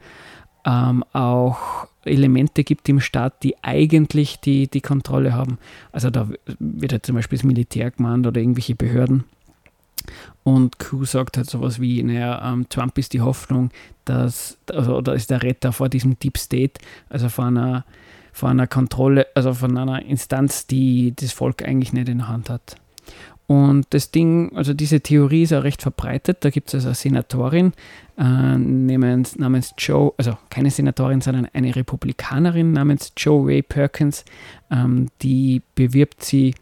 ähm, 0.63 1.03
auch 1.11 1.87
Elemente 2.05 2.63
gibt 2.63 2.87
im 2.89 2.99
Staat, 2.99 3.43
die 3.43 3.55
eigentlich 3.61 4.39
die, 4.39 4.67
die 4.67 4.81
Kontrolle 4.81 5.33
haben. 5.33 5.57
Also 5.91 6.09
da 6.09 6.29
wird 6.59 6.91
halt 6.91 7.05
zum 7.05 7.15
Beispiel 7.15 7.37
das 7.37 7.43
Militär 7.43 7.91
gemeint 7.91 8.25
oder 8.25 8.39
irgendwelche 8.39 8.75
Behörden. 8.75 9.25
Und 10.43 10.79
Q 10.79 11.05
sagt 11.05 11.37
halt 11.37 11.49
sowas 11.49 11.79
wie, 11.79 12.01
naja, 12.03 12.53
ähm, 12.53 12.67
Trump 12.69 12.97
ist 12.97 13.13
die 13.13 13.21
Hoffnung, 13.21 13.69
dass, 14.05 14.57
also, 14.71 14.95
oder 14.95 15.13
ist 15.13 15.29
der 15.29 15.43
Retter 15.43 15.71
vor 15.73 15.89
diesem 15.89 16.17
Deep 16.17 16.37
State, 16.37 16.81
also 17.09 17.29
vor 17.29 17.45
einer, 17.45 17.85
vor 18.31 18.49
einer 18.49 18.67
Kontrolle, 18.67 19.27
also 19.35 19.53
von 19.53 19.77
einer 19.77 20.03
Instanz, 20.03 20.67
die 20.67 21.13
das 21.15 21.33
Volk 21.33 21.63
eigentlich 21.63 21.93
nicht 21.93 22.09
in 22.09 22.19
der 22.19 22.27
Hand 22.27 22.49
hat. 22.49 22.77
Und 23.49 23.87
das 23.89 24.11
Ding, 24.11 24.55
also 24.55 24.75
diese 24.75 25.01
Theorie 25.01 25.41
ist 25.41 25.49
ja 25.49 25.57
recht 25.57 25.81
verbreitet. 25.81 26.37
Da 26.41 26.51
gibt 26.51 26.67
es 26.67 26.75
also 26.75 26.89
eine 26.89 26.95
Senatorin 26.95 27.73
äh, 28.15 28.21
namens, 28.23 29.39
namens 29.39 29.73
Joe, 29.75 30.13
also 30.17 30.37
keine 30.51 30.69
Senatorin, 30.69 31.19
sondern 31.19 31.47
eine 31.51 31.75
Republikanerin 31.75 32.73
namens 32.73 33.11
Joe 33.17 33.47
Ray 33.47 33.63
Perkins, 33.63 34.23
ähm, 34.69 35.07
die 35.23 35.63
bewirbt 35.73 36.23
sie 36.23 36.53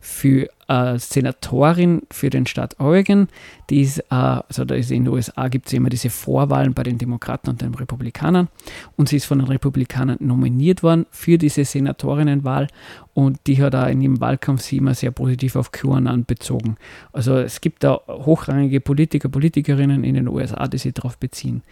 für 0.00 0.48
äh, 0.68 0.98
Senatorin 0.98 2.02
für 2.10 2.30
den 2.30 2.46
Staat 2.46 2.78
Oregon. 2.80 3.28
Die 3.70 3.82
ist, 3.82 3.98
äh, 3.98 4.04
also 4.10 4.64
da 4.64 4.74
ist 4.74 4.90
in 4.90 5.04
den 5.04 5.12
USA 5.12 5.48
gibt 5.48 5.66
es 5.66 5.72
immer 5.72 5.88
diese 5.88 6.10
Vorwahlen 6.10 6.74
bei 6.74 6.82
den 6.82 6.98
Demokraten 6.98 7.50
und 7.50 7.62
den 7.62 7.74
Republikanern. 7.74 8.48
Und 8.96 9.08
sie 9.08 9.16
ist 9.16 9.26
von 9.26 9.38
den 9.38 9.48
Republikanern 9.48 10.18
nominiert 10.20 10.82
worden 10.82 11.06
für 11.10 11.38
diese 11.38 11.64
Senatorinnenwahl. 11.64 12.68
Und 13.14 13.38
die 13.46 13.62
hat 13.62 13.74
auch 13.74 13.88
in 13.88 14.02
ihrem 14.02 14.20
Wahlkampf 14.20 14.62
sie 14.62 14.76
immer 14.76 14.94
sehr 14.94 15.10
positiv 15.10 15.56
auf 15.56 15.72
QAnon 15.72 16.24
bezogen. 16.26 16.76
Also 17.12 17.36
es 17.38 17.60
gibt 17.60 17.82
da 17.82 18.00
hochrangige 18.08 18.80
Politiker, 18.80 19.28
Politikerinnen 19.28 20.04
in 20.04 20.14
den 20.14 20.28
USA, 20.28 20.68
die 20.68 20.78
sich 20.78 20.94
darauf 20.94 21.16
beziehen. 21.16 21.62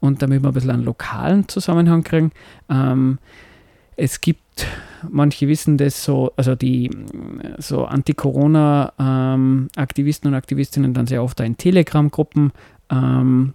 Und 0.00 0.22
damit 0.22 0.42
wir 0.42 0.48
ein 0.48 0.54
bisschen 0.54 0.70
einen 0.70 0.84
lokalen 0.84 1.46
Zusammenhang 1.48 2.04
kriegen, 2.04 2.32
ähm, 2.70 3.18
es 3.96 4.20
gibt, 4.20 4.66
manche 5.08 5.48
wissen 5.48 5.78
das 5.78 6.04
so, 6.04 6.32
also 6.36 6.54
die 6.54 6.90
so 7.58 7.84
Anti-Corona-Aktivisten 7.84 10.28
ähm, 10.28 10.32
und 10.32 10.36
Aktivistinnen 10.36 10.94
dann 10.94 11.06
sehr 11.06 11.22
oft 11.22 11.40
in 11.40 11.56
Telegram-Gruppen 11.56 12.52
ähm, 12.90 13.54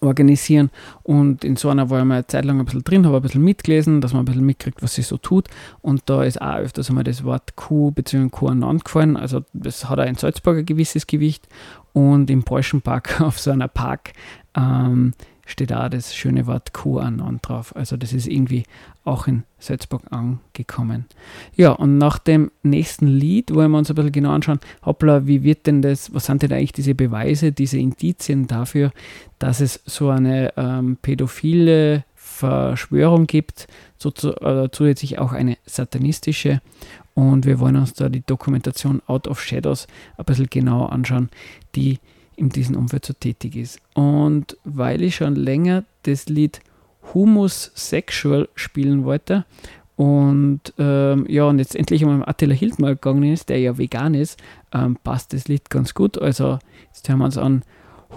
organisieren. 0.00 0.70
Und 1.02 1.44
in 1.44 1.56
so 1.56 1.70
einer 1.70 1.90
war 1.90 2.00
ich 2.00 2.04
mal 2.04 2.14
eine 2.14 2.26
Zeit 2.26 2.44
lang 2.44 2.60
ein 2.60 2.64
bisschen 2.64 2.84
drin, 2.84 3.06
habe 3.06 3.16
ein 3.16 3.22
bisschen 3.22 3.42
mitgelesen, 3.42 4.00
dass 4.00 4.12
man 4.12 4.22
ein 4.22 4.26
bisschen 4.26 4.46
mitkriegt, 4.46 4.82
was 4.82 4.94
sie 4.94 5.02
so 5.02 5.16
tut. 5.16 5.48
Und 5.80 6.02
da 6.06 6.22
ist 6.22 6.40
auch 6.40 6.56
öfters 6.56 6.88
einmal 6.88 7.04
das 7.04 7.24
Wort 7.24 7.56
Q 7.56 7.90
bzw. 7.90 8.28
QAnon 8.28 8.78
gefallen. 8.78 9.16
Also 9.16 9.42
das 9.52 9.88
hat 9.88 9.98
auch 9.98 10.06
in 10.06 10.16
Salzburg 10.16 10.58
ein 10.58 10.66
gewisses 10.66 11.06
Gewicht. 11.06 11.48
Und 11.92 12.30
im 12.30 12.42
Park 12.42 13.20
auf 13.20 13.38
so 13.38 13.50
einer 13.50 13.68
Park 13.68 14.12
ähm, 14.56 15.12
steht 15.46 15.72
auch 15.72 15.88
das 15.88 16.14
schöne 16.14 16.46
Wort 16.46 16.72
QAnon 16.72 17.40
drauf. 17.42 17.74
Also 17.76 17.96
das 17.96 18.12
ist 18.12 18.26
irgendwie 18.26 18.64
auch 19.04 19.26
in 19.26 19.44
Salzburg 19.58 20.02
angekommen. 20.10 21.04
Ja, 21.54 21.72
und 21.72 21.98
nach 21.98 22.18
dem 22.18 22.50
nächsten 22.62 23.06
Lied 23.06 23.54
wollen 23.54 23.70
wir 23.70 23.78
uns 23.78 23.90
ein 23.90 23.94
bisschen 23.94 24.12
genau 24.12 24.32
anschauen, 24.32 24.60
hoppla, 24.84 25.26
wie 25.26 25.42
wird 25.42 25.66
denn 25.66 25.82
das, 25.82 26.14
was 26.14 26.26
sind 26.26 26.42
denn 26.42 26.52
eigentlich 26.52 26.72
diese 26.72 26.94
Beweise, 26.94 27.52
diese 27.52 27.78
Indizien 27.78 28.46
dafür, 28.46 28.92
dass 29.38 29.60
es 29.60 29.80
so 29.84 30.08
eine 30.08 30.52
ähm, 30.56 30.96
pädophile 31.00 32.04
Verschwörung 32.14 33.26
gibt, 33.26 33.68
so 33.96 34.10
zu, 34.10 34.34
äh, 34.40 34.68
zusätzlich 34.72 35.18
auch 35.18 35.32
eine 35.32 35.56
satanistische. 35.66 36.60
Und 37.14 37.46
wir 37.46 37.60
wollen 37.60 37.76
uns 37.76 37.94
da 37.94 38.08
die 38.08 38.26
Dokumentation 38.26 39.00
Out 39.06 39.28
of 39.28 39.40
Shadows 39.40 39.86
ein 40.16 40.24
bisschen 40.24 40.48
genauer 40.50 40.90
anschauen, 40.92 41.28
die 41.76 42.00
in 42.36 42.48
diesem 42.48 42.76
Umfeld 42.76 43.04
so 43.04 43.12
tätig 43.12 43.56
ist. 43.56 43.80
Und 43.94 44.56
weil 44.64 45.02
ich 45.02 45.16
schon 45.16 45.34
länger 45.34 45.84
das 46.02 46.26
Lied 46.26 46.60
Humus 47.12 47.70
Sexual 47.74 48.48
spielen 48.54 49.04
wollte 49.04 49.44
und 49.96 50.72
ähm, 50.78 51.24
ja, 51.28 51.44
und 51.44 51.58
jetzt 51.58 51.76
endlich 51.76 52.04
um 52.04 52.26
Attila 52.26 52.54
Hildmann 52.54 52.94
gegangen 52.94 53.32
ist, 53.32 53.48
der 53.48 53.60
ja 53.60 53.78
vegan 53.78 54.14
ist, 54.14 54.42
ähm, 54.72 54.98
passt 55.02 55.32
das 55.32 55.46
Lied 55.46 55.70
ganz 55.70 55.94
gut. 55.94 56.20
Also 56.20 56.58
jetzt 56.86 57.08
hören 57.08 57.18
wir 57.18 57.26
uns 57.26 57.38
an 57.38 57.62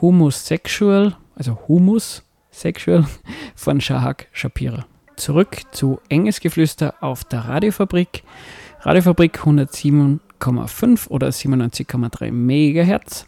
Humus 0.02 0.46
Sexual, 0.46 1.16
also 1.36 1.58
Humus 1.68 2.24
Sexual 2.52 3.06
von 3.56 3.80
Shahak 3.80 4.28
Shapira. 4.32 4.86
Zurück 5.18 5.62
zu 5.72 6.00
Enges 6.10 6.40
Geflüster 6.40 6.96
auf 7.02 7.24
der 7.24 7.42
Radiofabrik. 7.42 8.24
Radiofabrik 8.82 9.40
107,5 9.40 11.10
oder 11.10 11.28
97,3 11.28 12.32
MHz 12.32 13.26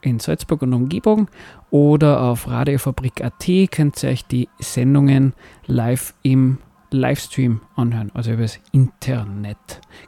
in 0.00 0.18
Salzburg 0.18 0.62
und 0.62 0.72
Umgebung 0.72 1.28
oder 1.70 2.22
auf 2.22 2.48
radiofabrik.at 2.48 3.70
könnt 3.70 4.02
ihr 4.02 4.10
euch 4.10 4.24
die 4.24 4.48
Sendungen 4.58 5.34
live 5.66 6.14
im 6.22 6.58
Livestream 6.90 7.60
anhören, 7.76 8.10
also 8.14 8.32
übers 8.32 8.60
Internet. 8.72 9.58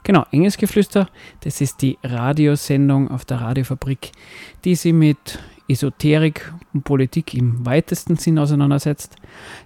Genau, 0.03 0.25
Enges 0.31 0.57
Geflüster, 0.57 1.09
das 1.41 1.61
ist 1.61 1.83
die 1.83 1.99
Radiosendung 2.03 3.11
auf 3.11 3.25
der 3.25 3.41
Radiofabrik, 3.43 4.13
die 4.65 4.75
sie 4.75 4.93
mit 4.93 5.39
Esoterik 5.71 6.53
und 6.75 6.83
Politik 6.85 7.35
im 7.35 7.65
weitesten 7.65 8.17
Sinn 8.17 8.39
auseinandersetzt. 8.39 9.17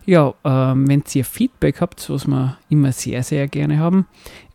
Ja, 0.04 0.34
ähm, 0.44 0.86
wenn 0.86 1.02
ihr 1.14 1.24
Feedback 1.24 1.80
habt, 1.80 2.08
was 2.10 2.26
wir 2.26 2.58
immer 2.68 2.92
sehr, 2.92 3.22
sehr 3.22 3.48
gerne 3.48 3.78
haben, 3.78 4.06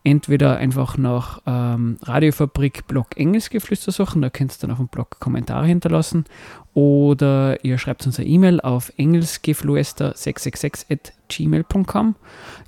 entweder 0.03 0.57
einfach 0.57 0.97
nach 0.97 1.41
ähm, 1.47 1.97
Radiofabrik 2.03 2.85
Blog 2.87 3.17
Engelsgeflüster 3.17 3.91
suchen, 3.91 4.21
da 4.21 4.29
könnt 4.29 4.53
ihr 4.53 4.57
dann 4.61 4.71
auf 4.71 4.77
dem 4.77 4.87
Blog 4.87 5.19
Kommentare 5.19 5.65
hinterlassen 5.65 6.25
oder 6.73 7.63
ihr 7.65 7.77
schreibt 7.77 8.05
uns 8.05 8.19
eine 8.19 8.27
E-Mail 8.27 8.61
auf 8.61 8.93
engelsgeflüster666 8.97 10.91
at 10.91 11.13
gmail.com. 11.29 12.15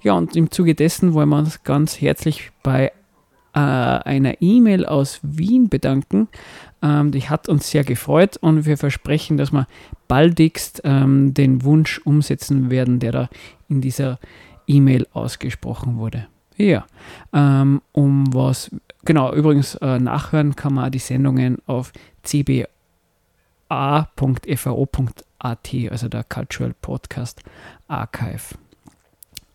Ja, 0.02 0.14
und 0.14 0.36
im 0.36 0.50
Zuge 0.50 0.76
dessen 0.76 1.14
wollen 1.14 1.30
wir 1.30 1.38
uns 1.38 1.64
ganz 1.64 2.02
herzlich 2.02 2.52
bei 2.64 2.92
äh, 3.54 3.60
einer 3.60 4.42
E-Mail 4.42 4.86
aus 4.86 5.20
Wien 5.24 5.70
bedanken. 5.70 6.28
Ähm, 6.82 7.12
die 7.12 7.30
hat 7.30 7.50
uns 7.50 7.70
sehr 7.70 7.84
gefreut 7.84 8.38
und 8.38 8.66
wir 8.66 8.78
versprechen, 8.78 9.38
dass 9.38 9.52
wir 9.52 9.68
baldigst 10.08 10.82
ähm, 10.84 11.34
den 11.34 11.64
Wunsch 11.64 12.00
umsetzen 12.00 12.70
werden, 12.70 13.00
der 13.00 13.12
da 13.12 13.30
in 13.70 13.82
dieser 13.82 14.20
E-Mail 14.68 15.08
ausgesprochen 15.14 15.98
wurde. 15.98 16.28
Ja, 16.58 16.86
ähm, 17.34 17.82
um 17.92 18.34
was, 18.34 18.72
genau, 19.04 19.34
übrigens 19.34 19.76
äh, 19.76 20.00
nachhören 20.00 20.56
kann 20.56 20.74
man 20.74 20.92
die 20.92 21.00
Sendungen 21.00 21.58
auf 21.66 21.92
cba.fao.at, 22.24 22.70
also 25.90 26.08
der 26.08 26.24
Cultural 26.24 26.76
Podcast 26.82 27.42
Archive 27.88 28.56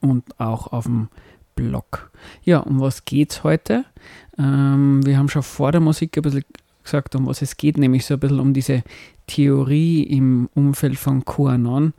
und 0.01 0.25
auch 0.41 0.73
auf 0.73 0.85
dem 0.85 1.09
Blog. 1.57 2.13
Ja, 2.45 2.61
um 2.61 2.81
was 2.81 3.05
geht's 3.05 3.43
heute? 3.43 3.85
Ähm, 4.39 5.05
wir 5.05 5.19
haben 5.19 5.29
schon 5.29 5.43
vor 5.43 5.73
der 5.73 5.81
Musik 5.81 6.17
ein 6.17 6.23
bisschen 6.23 6.45
gesagt, 6.85 7.17
um 7.17 7.27
was 7.27 7.43
es 7.43 7.57
geht, 7.57 7.79
nämlich 7.79 8.07
so 8.07 8.15
ein 8.15 8.21
bisschen 8.21 8.39
um 8.39 8.55
diese 8.55 8.85
Theorie 9.27 10.05
im 10.05 10.49
Umfeld 10.55 10.97
von 10.99 11.25
QAnon, 11.25 11.93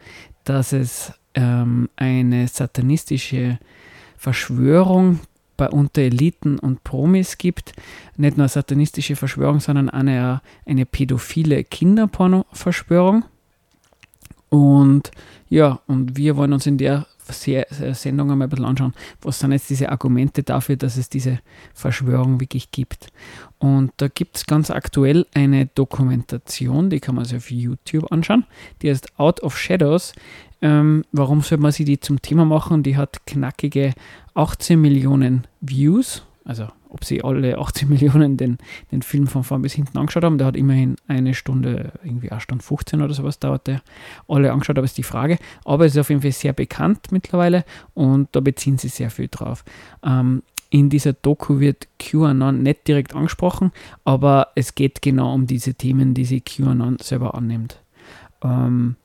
dass 0.46 0.72
es 0.72 1.12
ähm, 1.34 1.90
eine 1.98 2.48
satanistische 2.48 3.60
Verschwörung 4.16 5.20
bei 5.58 5.70
unter 5.70 6.02
Eliten 6.04 6.60
und 6.60 6.84
Promis 6.84 7.38
gibt. 7.38 7.74
Nicht 8.16 8.38
nur 8.38 8.46
eine 8.46 8.50
satanistische 8.50 9.16
Verschwörung, 9.16 9.60
sondern 9.60 9.90
eine, 9.90 10.42
eine 10.66 10.86
pädophile 10.86 11.64
Kinderporno-Verschwörung. 11.64 13.26
Und 14.50 15.12
ja, 15.50 15.80
und 15.88 16.18
wir 16.18 16.36
wollen 16.38 16.54
uns 16.54 16.66
in 16.66 16.78
der 16.78 17.06
Sendung 17.30 18.32
einmal 18.32 18.48
ein 18.48 18.50
bisschen 18.50 18.66
anschauen, 18.66 18.94
was 19.22 19.40
sind 19.40 19.52
jetzt 19.52 19.70
diese 19.70 19.90
Argumente 19.90 20.44
dafür, 20.44 20.78
dass 20.78 20.98
es 20.98 21.10
diese 21.10 21.40
Verschwörung 21.74 22.40
wirklich 22.40 22.72
gibt. 22.72 23.08
Und 23.60 23.92
da 23.98 24.08
gibt 24.08 24.38
es 24.38 24.46
ganz 24.46 24.72
aktuell 24.72 25.26
eine 25.34 25.66
Dokumentation, 25.66 26.90
die 26.90 27.00
kann 27.00 27.16
man 27.16 27.26
sich 27.26 27.38
auf 27.38 27.52
YouTube 27.52 28.12
anschauen, 28.12 28.46
die 28.82 28.90
heißt 28.90 29.20
Out 29.20 29.44
of 29.44 29.58
Shadows. 29.58 30.14
Ähm, 30.62 31.04
warum 31.12 31.42
soll 31.42 31.58
man 31.58 31.72
sie 31.72 31.86
die 31.86 32.00
zum 32.00 32.22
Thema 32.22 32.46
machen? 32.46 32.82
Die 32.84 32.98
hat 32.98 33.26
knackige 33.26 33.94
18 34.34 34.80
Millionen 34.80 35.46
Views, 35.62 36.24
also 36.46 36.68
ob 36.90 37.04
sie 37.04 37.24
alle 37.24 37.58
18 37.58 37.90
Millionen 37.90 38.38
den, 38.38 38.58
den 38.92 39.02
Film 39.02 39.28
von 39.28 39.44
vorn 39.44 39.62
bis 39.62 39.74
hinten 39.74 39.98
angeschaut 39.98 40.24
haben. 40.24 40.38
Der 40.38 40.48
hat 40.48 40.56
immerhin 40.56 40.96
eine 41.08 41.34
Stunde, 41.34 41.94
irgendwie 42.04 42.32
eine 42.32 42.42
Stunde 42.42 42.64
15 42.64 43.02
oder 43.02 43.14
sowas 43.14 43.40
dauert 43.40 43.68
der. 43.68 43.82
Alle 44.28 44.52
angeschaut, 44.52 44.78
aber 44.78 44.86
ist 44.86 44.98
die 44.98 45.04
Frage. 45.04 45.38
Aber 45.66 45.86
es 45.86 45.94
ist 45.94 46.00
auf 46.00 46.10
jeden 46.10 46.22
Fall 46.22 46.32
sehr 46.32 46.54
bekannt 46.54 47.12
mittlerweile 47.12 47.66
und 47.94 48.30
da 48.32 48.40
beziehen 48.40 48.78
sie 48.78 48.90
sehr 48.90 49.10
viel 49.10 49.28
drauf. 49.30 49.64
Ähm, 50.04 50.44
in 50.70 50.90
dieser 50.90 51.14
Doku 51.14 51.60
wird 51.60 51.88
QAnon 51.98 52.62
nicht 52.62 52.88
direkt 52.88 53.16
angesprochen, 53.16 53.72
aber 54.04 54.50
es 54.56 54.76
geht 54.76 55.02
genau 55.02 55.34
um 55.34 55.48
diese 55.48 55.76
Themen, 55.76 56.14
die 56.14 56.26
sich 56.26 56.44
QAnon 56.44 56.98
selber 57.00 57.36
annimmt. 57.36 57.82
Ähm, 58.44 58.98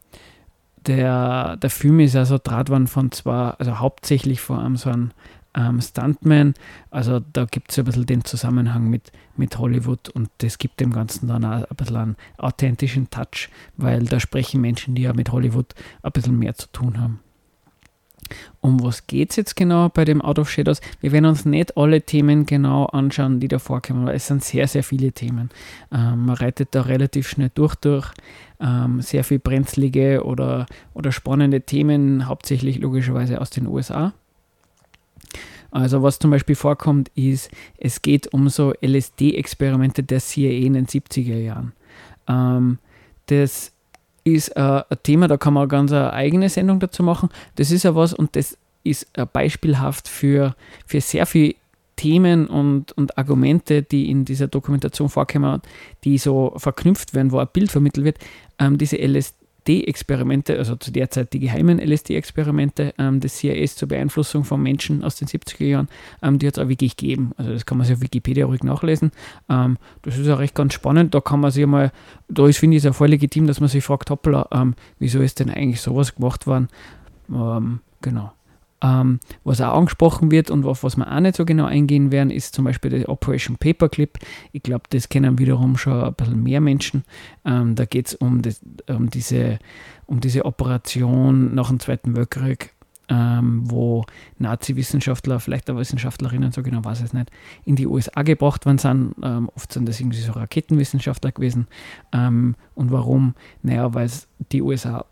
der, 0.87 1.57
der 1.57 1.71
Film 1.71 2.01
ist 2.01 2.17
also 2.17 2.39
Drahtwand 2.43 2.91
von 2.91 3.13
zwar, 3.13 3.61
also 3.61 3.79
hauptsächlich 3.79 4.41
vor 4.41 4.59
allem 4.59 4.77
so 4.77 4.91
einem 4.91 5.13
ähm, 5.55 5.81
Stuntman. 5.81 6.55
Also 6.91 7.21
da 7.21 7.45
gibt 7.45 7.71
es 7.71 7.79
ein 7.79 7.85
bisschen 7.85 8.07
den 8.07 8.25
Zusammenhang 8.25 8.89
mit, 8.89 9.13
mit 9.37 9.59
Hollywood 9.59 10.09
und 10.11 10.31
das 10.39 10.59
gibt 10.59 10.81
dem 10.81 10.93
Ganzen 10.93 11.29
dann 11.29 11.45
auch 11.45 11.65
ein 11.69 11.77
bisschen 11.77 11.97
einen 11.97 12.17
authentischen 12.39 13.11
Touch, 13.11 13.49
weil 13.77 14.05
da 14.05 14.21
sprechen 14.21 14.61
Menschen, 14.61 14.95
die 14.95 15.03
ja 15.03 15.13
mit 15.13 15.33
Hollywood 15.33 15.75
ein 16.03 16.13
bisschen 16.13 16.39
mehr 16.39 16.55
zu 16.55 16.69
tun 16.73 17.01
haben. 17.01 17.21
Um 18.61 18.83
was 18.83 19.07
geht 19.07 19.31
es 19.31 19.37
jetzt 19.37 19.57
genau 19.57 19.89
bei 19.89 20.05
dem 20.05 20.23
Out 20.23 20.39
of 20.39 20.49
Shadows? 20.49 20.81
Wir 21.01 21.13
werden 21.13 21.27
uns 21.27 21.45
nicht 21.45 21.77
alle 21.77 22.01
Themen 22.03 22.47
genau 22.47 22.87
anschauen, 22.87 23.41
die 23.41 23.49
da 23.49 23.59
vorkommen, 23.59 24.07
weil 24.07 24.15
es 24.17 24.27
sind 24.27 24.45
sehr, 24.45 24.69
sehr 24.69 24.85
viele 24.85 25.13
Themen. 25.13 25.51
Ähm, 25.93 26.27
man 26.27 26.37
reitet 26.37 26.69
da 26.75 26.83
relativ 26.83 27.29
schnell 27.29 27.51
durch, 27.55 27.75
durch 27.75 28.13
ähm, 28.61 29.03
sehr 29.03 29.25
viel 29.25 29.39
brenzlige 29.39 30.25
oder, 30.25 30.67
oder 30.95 31.13
spannende 31.13 31.63
Themen, 31.63 32.27
hauptsächlich 32.27 32.79
logischerweise 32.79 33.41
aus 33.41 33.51
den 33.51 33.67
USA. 33.67 34.15
Also 35.73 36.03
was 36.03 36.19
zum 36.19 36.31
Beispiel 36.31 36.55
vorkommt, 36.55 37.11
ist, 37.15 37.51
es 37.79 38.03
geht 38.03 38.33
um 38.33 38.49
so 38.51 38.75
LSD-Experimente 38.83 40.03
der 40.03 40.21
CIA 40.21 40.51
in 40.51 40.75
den 40.75 40.87
70er 40.87 41.39
Jahren. 41.39 41.73
Ähm, 42.29 42.79
das 43.27 43.73
ist 44.23 44.51
äh, 44.51 44.61
ein 44.61 44.99
Thema, 45.03 45.29
da 45.29 45.39
kann 45.39 45.55
man 45.55 45.69
ganz 45.69 45.91
eine 45.91 46.13
eigene 46.13 46.49
Sendung 46.51 46.79
dazu 46.79 47.03
machen. 47.03 47.31
Das 47.57 47.71
ist 47.71 47.85
ja 47.85 47.97
was 47.97 48.13
und 48.13 48.37
das 48.37 48.59
ist 48.85 49.09
äh, 49.15 49.25
beispielhaft 49.25 50.09
für, 50.09 50.55
für 50.87 51.01
sehr 51.01 51.25
viele 51.25 51.55
Themen 51.97 52.47
und, 52.49 52.93
und 52.93 53.17
Argumente, 53.17 53.83
die 53.83 54.11
in 54.11 54.25
dieser 54.25 54.49
Dokumentation 54.49 55.09
vorkommen, 55.09 55.63
die 56.05 56.19
so 56.19 56.53
verknüpft 56.57 57.15
werden, 57.15 57.33
wo 57.33 57.39
ein 57.39 57.49
Bild 57.53 57.73
vermittelt 57.73 58.05
wird. 58.05 58.19
Ähm, 58.59 58.77
diese 58.77 58.99
LSD 58.99 59.42
LSD-Experimente, 59.63 60.59
also 60.59 60.77
zu 60.77 60.91
der 60.91 61.11
Zeit 61.11 61.33
die 61.33 61.41
geheimen 61.41 61.79
LSD-Experimente 61.79 62.95
ähm, 62.99 63.21
des 63.21 63.37
CIAs 63.37 63.77
zur 63.77 63.89
Beeinflussung 63.89 64.45
von 64.45 64.63
Menschen 64.63 65.05
aus 65.05 65.17
den 65.17 65.29
70er 65.29 65.65
Jahren, 65.65 65.89
ähm, 66.23 66.39
die 66.39 66.47
hat 66.47 66.57
es 66.57 66.63
auch 66.63 66.69
wirklich 66.69 66.97
gegeben. 66.97 67.33
Also 67.37 67.53
das 67.53 67.67
kann 67.67 67.79
man 67.79 67.87
sich 67.87 67.97
auf 67.97 68.03
Wikipedia 68.03 68.47
ruhig 68.47 68.63
nachlesen. 68.63 69.13
Ähm, 69.49 69.79
das 70.03 70.19
ist 70.19 70.29
auch 70.29 70.39
recht 70.39 70.55
ganz 70.55 70.75
spannend. 70.75 71.15
Da 71.15 71.21
kann 71.21 71.41
man 71.41 71.51
sich 71.51 71.67
mal, 71.67 71.93
da 72.29 72.47
ist, 72.47 72.59
finde 72.59 72.77
ich, 72.77 72.85
es 72.85 72.91
auch 72.91 72.95
voll 72.95 73.09
legitim, 73.09 73.47
dass 73.47 73.61
man 73.61 73.69
sich 73.69 73.85
fragt, 73.85 74.11
hoppla, 74.11 74.49
ähm, 74.53 74.75
wieso 74.99 75.21
ist 75.21 75.41
denn 75.41 75.51
eigentlich 75.51 75.81
sowas 75.81 76.15
gemacht 76.15 76.47
worden? 76.47 76.69
Ähm, 77.31 77.81
genau. 78.01 78.33
Ähm, 78.83 79.21
was 79.45 79.61
auch 79.61 79.75
angesprochen 79.75 80.31
wird 80.31 80.51
und 80.51 80.67
auf 80.67 80.83
was 80.83 80.97
wir 80.97 81.11
auch 81.11 81.21
nicht 81.21 81.37
so 81.37 81.45
genau 81.45 81.67
eingehen 81.67 82.11
werden, 82.11 82.31
ist 82.31 82.55
zum 82.55 82.65
Beispiel 82.65 82.91
die 82.91 83.09
Operation 83.09 83.57
Paperclip. 83.57 84.19
Ich 84.51 84.63
glaube, 84.63 84.85
das 84.91 85.09
kennen 85.09 85.39
wiederum 85.39 85.77
schon 85.77 86.03
ein 86.03 86.15
bisschen 86.15 86.43
mehr 86.43 86.61
Menschen. 86.61 87.05
Ähm, 87.45 87.77
da 87.77 87.85
geht 87.85 88.09
es 88.09 88.15
um, 88.17 88.43
um, 88.89 89.11
diese, 89.11 89.59
um 90.07 90.21
diese 90.21 90.45
Operation 90.45 91.55
nach 91.55 91.69
dem 91.69 91.79
Zweiten 91.79 92.17
Weltkrieg, 92.17 92.75
ähm, 93.09 93.63
wo 93.71 94.05
Nazi-Wissenschaftler, 94.39 95.39
vielleicht 95.39 95.71
auch 95.71 95.77
Wissenschaftlerinnen, 95.77 96.51
so 96.51 96.63
genau 96.63 96.85
weiß 96.85 97.01
ich 97.01 97.07
es 97.07 97.13
nicht, 97.13 97.31
in 97.65 97.77
die 97.77 97.87
USA 97.87 98.23
gebracht 98.23 98.67
worden 98.67 98.79
sind. 98.79 99.15
Ähm, 99.23 99.49
oft 99.55 99.73
sind 99.73 99.89
das 99.89 100.01
irgendwie 100.01 100.21
so 100.21 100.33
Raketenwissenschaftler 100.33 101.31
gewesen. 101.31 101.69
Ähm, 102.13 102.57
und 102.75 102.91
warum? 102.91 103.35
Naja, 103.63 103.95
weil 103.95 104.11
die 104.51 104.63
USA 104.63 105.05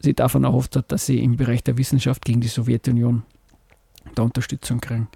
sie 0.00 0.14
davon 0.14 0.44
erhofft 0.44 0.76
hat, 0.76 0.90
dass 0.90 1.06
sie 1.06 1.22
im 1.22 1.36
Bereich 1.36 1.62
der 1.62 1.78
Wissenschaft 1.78 2.24
gegen 2.24 2.40
die 2.40 2.48
Sowjetunion 2.48 3.22
da 4.14 4.22
Unterstützung 4.22 4.80
kriegen. 4.80 5.08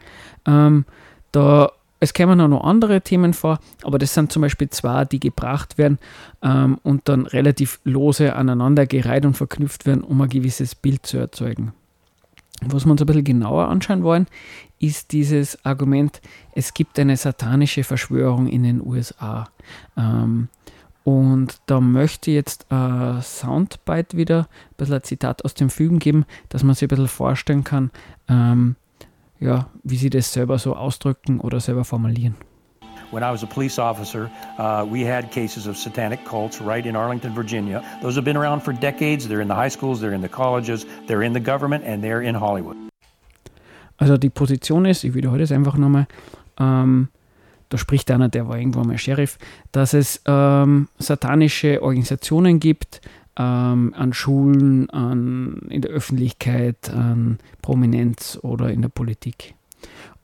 Ähm, 0.47 0.85
da, 1.33 1.73
es 2.01 2.13
kämen 2.13 2.41
auch 2.41 2.49
noch 2.49 2.65
andere 2.65 3.01
Themen 3.01 3.33
vor, 3.33 3.59
aber 3.83 3.99
das 3.99 4.15
sind 4.15 4.31
zum 4.31 4.43
Beispiel 4.43 4.69
zwei, 4.71 5.05
die 5.05 5.21
gebracht 5.21 5.79
werden 5.79 5.99
ähm, 6.43 6.79
und 6.83 7.09
dann 7.09 7.27
relativ 7.27 7.81
lose 7.85 8.37
aneinandergereiht 8.37 9.25
und 9.25 9.37
verknüpft 9.37 9.87
werden, 9.87 10.05
um 10.05 10.21
ein 10.21 10.29
gewisses 10.29 10.75
Bild 10.75 11.07
zu 11.07 11.17
erzeugen. 11.17 11.73
Was 12.67 12.85
wir 12.85 12.93
uns 12.93 13.01
ein 13.01 13.07
bisschen 13.07 13.25
genauer 13.25 13.69
anschauen 13.69 14.05
wollen, 14.05 14.27
ist 14.79 15.13
dieses 15.13 15.65
Argument, 15.65 16.21
es 16.55 16.73
gibt 16.75 16.99
eine 16.99 17.17
satanische 17.17 17.85
Verschwörung 17.85 18.47
in 18.47 18.63
den 18.63 18.87
USA. 18.87 19.49
Ähm, 19.97 20.49
und 21.05 21.61
da 21.67 21.81
möchte 21.81 22.31
ich 22.31 22.35
jetzt 22.35 22.67
ein 22.73 23.21
Soundbite 23.21 24.17
wieder, 24.17 24.41
ein 24.41 24.77
bisschen 24.79 24.95
ein 24.95 25.03
Zitat 25.03 25.45
aus 25.45 25.53
dem 25.55 25.69
Film 25.69 25.99
geben, 25.99 26.25
dass 26.49 26.65
man 26.65 26.75
sich 26.75 26.85
ein 26.85 26.89
bisschen 26.89 27.09
vorstellen 27.09 27.63
kann, 27.63 27.91
ähm, 28.29 28.77
ja, 29.39 29.67
wie 29.83 29.97
sie 29.97 30.09
das 30.09 30.33
selber 30.33 30.59
so 30.59 30.75
ausdrücken 30.75 31.41
oder 31.41 31.61
selber 31.61 31.85
formulieren. 31.85 32.35
When 33.11 33.23
I 33.23 33.31
was 33.31 33.45
a 33.45 33.47
police 33.47 33.79
officer, 33.79 34.31
uh, 34.59 34.85
we 34.91 35.05
had 35.05 35.31
cases 35.31 35.69
of 35.69 35.77
satanic 35.77 36.25
cults 36.25 36.61
right 36.61 36.85
in 36.85 36.97
Arlington, 36.97 37.37
Virginia. 37.37 37.83
Those 38.01 38.17
have 38.17 38.25
been 38.25 38.37
around 38.37 38.63
for 38.63 38.73
decades. 38.73 39.29
They're 39.29 39.43
in 39.43 39.49
the 39.49 39.55
high 39.55 39.71
schools, 39.71 40.01
they're 40.01 40.15
in 40.15 40.23
the 40.23 40.29
colleges, 40.29 40.87
they're 41.07 41.25
in 41.25 41.35
the 41.35 41.41
government, 41.41 41.85
and 41.85 42.03
they're 42.03 42.23
in 42.23 42.35
Hollywood. 42.35 42.77
Also 43.99 44.17
die 44.17 44.31
Position 44.31 44.87
ist, 44.87 45.05
ich 45.05 45.15
wiederhole 45.15 45.43
es 45.43 45.53
einfach 45.53 45.77
nochmal, 45.77 46.07
ähm, 46.59 47.09
da 47.75 47.79
spricht 47.79 48.09
einer, 48.13 48.29
der 48.29 48.47
war 48.47 48.57
irgendwo 48.57 48.85
mal 48.85 48.97
Sheriff, 48.99 49.37
dass 49.73 49.95
es 49.95 50.23
ähm, 50.27 50.87
satanische 50.97 51.83
Organisationen 51.83 52.61
gibt, 52.61 53.01
ähm, 53.37 53.93
an 53.97 54.13
Schulen, 54.13 54.89
an, 54.91 55.63
in 55.71 55.83
der 55.83 55.91
Öffentlichkeit, 55.91 56.89
an 56.91 57.39
Prominenz 57.63 58.39
oder 58.43 58.71
in 58.71 58.83
der 58.83 58.91
Politik. 58.91 59.55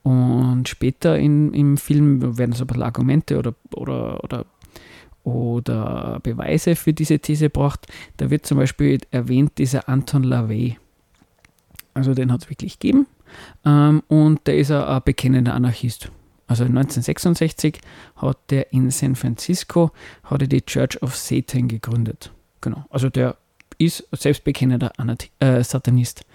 Und 0.04 0.68
später 0.68 1.18
in, 1.18 1.52
im 1.52 1.76
Film 1.76 2.38
werden 2.38 2.52
so 2.52 2.62
ein 2.62 2.68
paar 2.68 2.82
Argumente 2.82 3.36
oder, 3.36 3.56
oder, 3.74 4.22
oder, 4.22 4.46
oder 5.24 6.20
Beweise 6.22 6.76
für 6.76 6.92
diese 6.92 7.18
These 7.18 7.46
gebracht. 7.46 7.88
Da 8.18 8.30
wird 8.30 8.46
zum 8.46 8.58
Beispiel 8.58 9.00
erwähnt 9.10 9.58
dieser 9.58 9.88
Anton 9.88 10.22
LaVey. 10.22 10.78
Also 11.94 12.14
den 12.14 12.30
hat 12.30 12.44
es 12.44 12.48
wirklich 12.48 12.78
gegeben. 12.78 13.08
Ähm, 13.64 14.04
und 14.06 14.46
der 14.46 14.56
ist 14.56 14.70
ein, 14.70 15.02
bekennender 15.04 15.54
Anarchist. 15.54 16.12
Also 16.50 16.64
1966 16.64 17.78
hat 18.16 18.38
der 18.50 18.72
in 18.72 18.90
San 18.90 19.14
Francisco 19.14 19.92
hat 20.24 20.42
er 20.42 20.48
die 20.48 20.62
Church 20.62 21.00
of 21.00 21.14
Satan 21.14 21.68
gegründet. 21.68 22.32
Genau. 22.60 22.86
Also 22.90 23.08
der 23.08 23.36
ist 23.78 24.04
selbstbekennender 24.10 24.90
äh, 25.38 25.62
Satanist. 25.62 26.26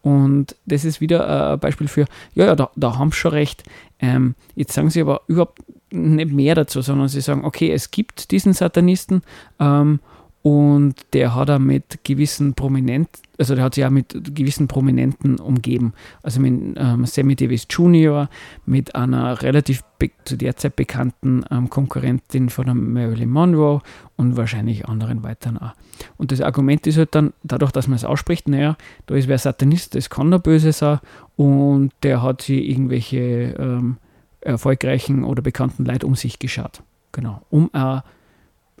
Und 0.00 0.54
das 0.64 0.84
ist 0.84 1.00
wieder 1.00 1.54
ein 1.54 1.58
Beispiel 1.58 1.88
für, 1.88 2.04
ja, 2.36 2.46
ja, 2.46 2.54
da, 2.54 2.70
da 2.76 2.98
haben 2.98 3.10
sie 3.10 3.16
schon 3.16 3.32
recht. 3.32 3.64
Ähm, 3.98 4.36
jetzt 4.54 4.74
sagen 4.74 4.90
sie 4.90 5.00
aber 5.00 5.22
überhaupt 5.26 5.58
nicht 5.90 6.30
mehr 6.30 6.54
dazu, 6.54 6.80
sondern 6.80 7.08
sie 7.08 7.20
sagen, 7.20 7.44
okay, 7.44 7.72
es 7.72 7.90
gibt 7.90 8.30
diesen 8.30 8.52
Satanisten 8.52 9.22
ähm, 9.58 9.98
und 10.44 10.94
der 11.14 11.34
hat 11.34 11.48
er 11.48 11.58
mit 11.58 12.04
gewissen 12.04 12.52
Prominenten, 12.52 13.22
also 13.38 13.54
der 13.54 13.64
hat 13.64 13.76
sich 13.76 13.84
auch 13.86 13.90
mit 13.90 14.34
gewissen 14.34 14.68
Prominenten 14.68 15.40
umgeben. 15.40 15.94
Also 16.22 16.38
mit 16.38 16.76
ähm, 16.76 17.06
Sammy 17.06 17.34
Davis 17.34 17.66
Jr., 17.70 18.28
mit 18.66 18.94
einer 18.94 19.40
relativ 19.40 19.82
zu 20.26 20.36
der 20.36 20.54
Zeit 20.54 20.76
bekannten 20.76 21.46
ähm, 21.50 21.70
Konkurrentin 21.70 22.50
von 22.50 22.66
der 22.66 22.74
Marilyn 22.74 23.30
Monroe 23.30 23.80
und 24.16 24.36
wahrscheinlich 24.36 24.86
anderen 24.86 25.22
weiteren 25.22 25.56
auch. 25.56 25.72
Und 26.18 26.30
das 26.30 26.42
Argument 26.42 26.86
ist 26.86 26.98
halt 26.98 27.14
dann, 27.14 27.32
dadurch, 27.42 27.72
dass 27.72 27.88
man 27.88 27.96
es 27.96 28.04
ausspricht, 28.04 28.46
naja, 28.46 28.76
da 29.06 29.14
ist 29.14 29.28
wer 29.28 29.38
Satanist, 29.38 29.94
das 29.94 30.10
kann 30.10 30.30
der 30.30 30.40
Böse 30.40 30.72
sein 30.72 31.00
und 31.36 31.92
der 32.02 32.20
hat 32.22 32.42
sich 32.42 32.68
irgendwelche 32.68 33.54
ähm, 33.58 33.96
erfolgreichen 34.42 35.24
oder 35.24 35.40
bekannten 35.40 35.86
Leute 35.86 36.06
um 36.06 36.16
sich 36.16 36.38
geschaut. 36.38 36.82
Genau, 37.12 37.40
um 37.48 37.72
auch 37.72 38.02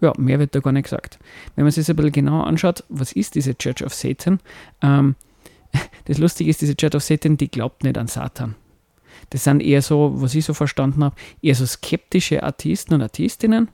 ja, 0.00 0.12
mehr 0.18 0.38
wird 0.38 0.54
da 0.54 0.60
gar 0.60 0.72
nicht 0.72 0.84
gesagt. 0.84 1.18
Wenn 1.54 1.64
man 1.64 1.72
sich 1.72 1.82
das 1.82 1.90
ein 1.90 1.96
bisschen 1.96 2.12
genauer 2.12 2.46
anschaut, 2.46 2.84
was 2.88 3.12
ist 3.12 3.34
diese 3.34 3.56
Church 3.56 3.84
of 3.84 3.94
Satan? 3.94 4.40
Ähm, 4.82 5.14
das 6.06 6.18
Lustige 6.18 6.50
ist, 6.50 6.60
diese 6.60 6.76
Church 6.76 6.94
of 6.94 7.02
Satan, 7.02 7.36
die 7.36 7.48
glaubt 7.48 7.84
nicht 7.84 7.98
an 7.98 8.08
Satan. 8.08 8.54
Das 9.30 9.44
sind 9.44 9.60
eher 9.60 9.82
so, 9.82 10.12
was 10.16 10.34
ich 10.34 10.44
so 10.44 10.54
verstanden 10.54 11.04
habe, 11.04 11.16
eher 11.40 11.54
so 11.54 11.66
skeptische 11.66 12.42
Atheisten 12.42 12.94
und 12.94 13.02
Atheistinnen. 13.02 13.68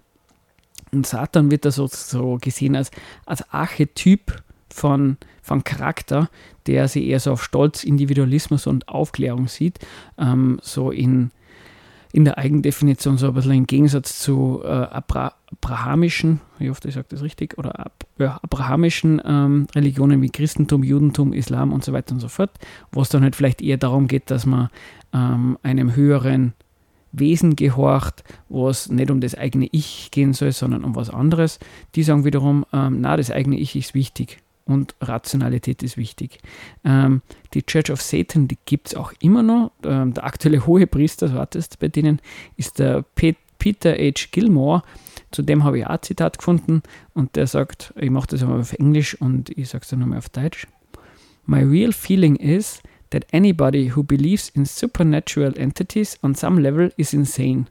Und 0.92 1.06
Satan 1.06 1.50
wird 1.50 1.64
da 1.64 1.70
so, 1.70 1.86
so 1.86 2.38
gesehen 2.40 2.76
als, 2.76 2.90
als 3.26 3.48
Archetyp 3.52 4.42
von, 4.72 5.16
von 5.42 5.64
Charakter, 5.64 6.28
der 6.66 6.88
sich 6.88 7.04
eher 7.06 7.20
so 7.20 7.32
auf 7.32 7.42
Stolz, 7.42 7.84
Individualismus 7.84 8.66
und 8.66 8.88
Aufklärung 8.88 9.48
sieht. 9.48 9.78
Ähm, 10.18 10.60
so 10.62 10.90
in, 10.90 11.30
in 12.12 12.24
der 12.24 12.38
Eigendefinition 12.38 13.18
so 13.18 13.28
ein 13.28 13.34
bisschen 13.34 13.52
im 13.52 13.66
Gegensatz 13.66 14.18
zu 14.18 14.62
äh, 14.64 14.68
Abra 14.68 15.34
abrahamischen, 15.52 16.40
ich 16.60 16.68
hoffe, 16.68 16.86
ich 16.86 16.94
sage 16.94 17.08
das 17.08 17.22
richtig, 17.22 17.58
oder 17.58 17.80
ab, 17.80 18.04
ja, 18.18 18.38
abrahamischen 18.40 19.20
ähm, 19.24 19.66
Religionen 19.74 20.22
wie 20.22 20.30
Christentum, 20.30 20.84
Judentum, 20.84 21.32
Islam 21.32 21.72
und 21.72 21.84
so 21.84 21.92
weiter 21.92 22.14
und 22.14 22.20
so 22.20 22.28
fort, 22.28 22.50
wo 22.92 23.02
es 23.02 23.08
dann 23.08 23.24
halt 23.24 23.34
vielleicht 23.34 23.60
eher 23.60 23.76
darum 23.76 24.06
geht, 24.06 24.30
dass 24.30 24.46
man 24.46 24.70
ähm, 25.12 25.58
einem 25.64 25.96
höheren 25.96 26.52
Wesen 27.10 27.56
gehorcht, 27.56 28.22
wo 28.48 28.68
es 28.68 28.88
nicht 28.88 29.10
um 29.10 29.20
das 29.20 29.34
eigene 29.34 29.68
Ich 29.72 30.12
gehen 30.12 30.34
soll, 30.34 30.52
sondern 30.52 30.84
um 30.84 30.94
was 30.94 31.10
anderes. 31.10 31.58
Die 31.96 32.04
sagen 32.04 32.24
wiederum, 32.24 32.64
ähm, 32.72 33.00
na, 33.00 33.16
das 33.16 33.32
eigene 33.32 33.58
Ich 33.58 33.74
ist 33.74 33.94
wichtig 33.94 34.38
und 34.70 34.94
Rationalität 35.00 35.82
ist 35.82 35.96
wichtig. 35.96 36.38
Ähm, 36.84 37.22
die 37.54 37.62
Church 37.62 37.90
of 37.90 38.00
Satan, 38.00 38.48
die 38.48 38.58
gibt 38.64 38.88
es 38.88 38.94
auch 38.94 39.12
immer 39.20 39.42
noch. 39.42 39.72
Ähm, 39.84 40.14
der 40.14 40.24
aktuelle 40.24 40.66
hohe 40.66 40.86
Priester, 40.86 41.28
so 41.28 41.34
hat 41.34 41.54
es 41.56 41.68
bei 41.76 41.88
denen, 41.88 42.20
ist 42.56 42.78
der 42.78 43.02
Pet 43.14 43.36
Peter 43.58 43.92
H. 43.92 44.28
Gilmore. 44.32 44.82
Zu 45.30 45.42
dem 45.42 45.62
habe 45.62 45.78
ich 45.78 45.86
auch 45.86 45.90
ein 45.90 46.02
Zitat 46.02 46.38
gefunden 46.38 46.82
und 47.14 47.36
der 47.36 47.46
sagt, 47.46 47.94
ich 47.96 48.10
mache 48.10 48.28
das 48.28 48.42
einmal 48.42 48.60
auf 48.60 48.72
Englisch 48.72 49.14
und 49.20 49.50
ich 49.50 49.68
sage 49.68 49.82
es 49.82 49.90
dann 49.90 50.00
nochmal 50.00 50.18
auf 50.18 50.28
Deutsch. 50.28 50.66
My 51.46 51.62
real 51.62 51.92
feeling 51.92 52.36
is 52.36 52.82
that 53.10 53.26
anybody 53.32 53.92
who 53.94 54.02
believes 54.02 54.48
in 54.48 54.64
supernatural 54.64 55.56
entities 55.56 56.18
on 56.22 56.34
some 56.34 56.60
level 56.60 56.90
is 56.96 57.12
insane. 57.12 57.66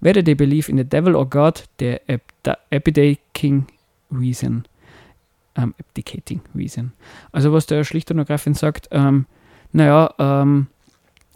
Whether 0.00 0.22
they 0.22 0.34
believe 0.34 0.70
in 0.70 0.78
the 0.78 0.84
devil 0.84 1.16
or 1.16 1.28
God, 1.28 1.62
they're 1.78 2.00
abdicating 2.70 3.66
reason. 4.10 4.64
Um, 5.54 5.74
abdicating 5.78 6.40
reason. 6.54 6.92
Also 7.30 7.52
was 7.52 7.66
der 7.66 7.84
schlicht 7.84 8.10
und 8.10 8.16
ergreifend 8.16 8.56
sagt, 8.56 8.88
ähm, 8.90 9.26
naja, 9.72 10.14
ähm, 10.18 10.68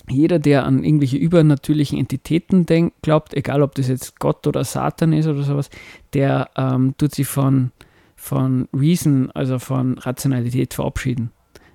jeder, 0.08 0.38
der 0.38 0.64
an 0.64 0.84
irgendwelche 0.84 1.16
übernatürlichen 1.16 1.98
Entitäten 1.98 2.64
denkt, 2.64 3.02
glaubt, 3.02 3.34
egal 3.34 3.62
ob 3.62 3.74
das 3.74 3.88
jetzt 3.88 4.18
Gott 4.18 4.46
oder 4.46 4.64
Satan 4.64 5.12
ist 5.12 5.26
oder 5.26 5.42
sowas, 5.42 5.68
der 6.12 6.48
ähm, 6.56 6.94
tut 6.96 7.14
sich 7.14 7.26
von, 7.26 7.72
von 8.14 8.68
Reason, 8.72 9.30
also 9.32 9.58
von 9.58 9.98
Rationalität 9.98 10.74
verabschieden. 10.74 11.30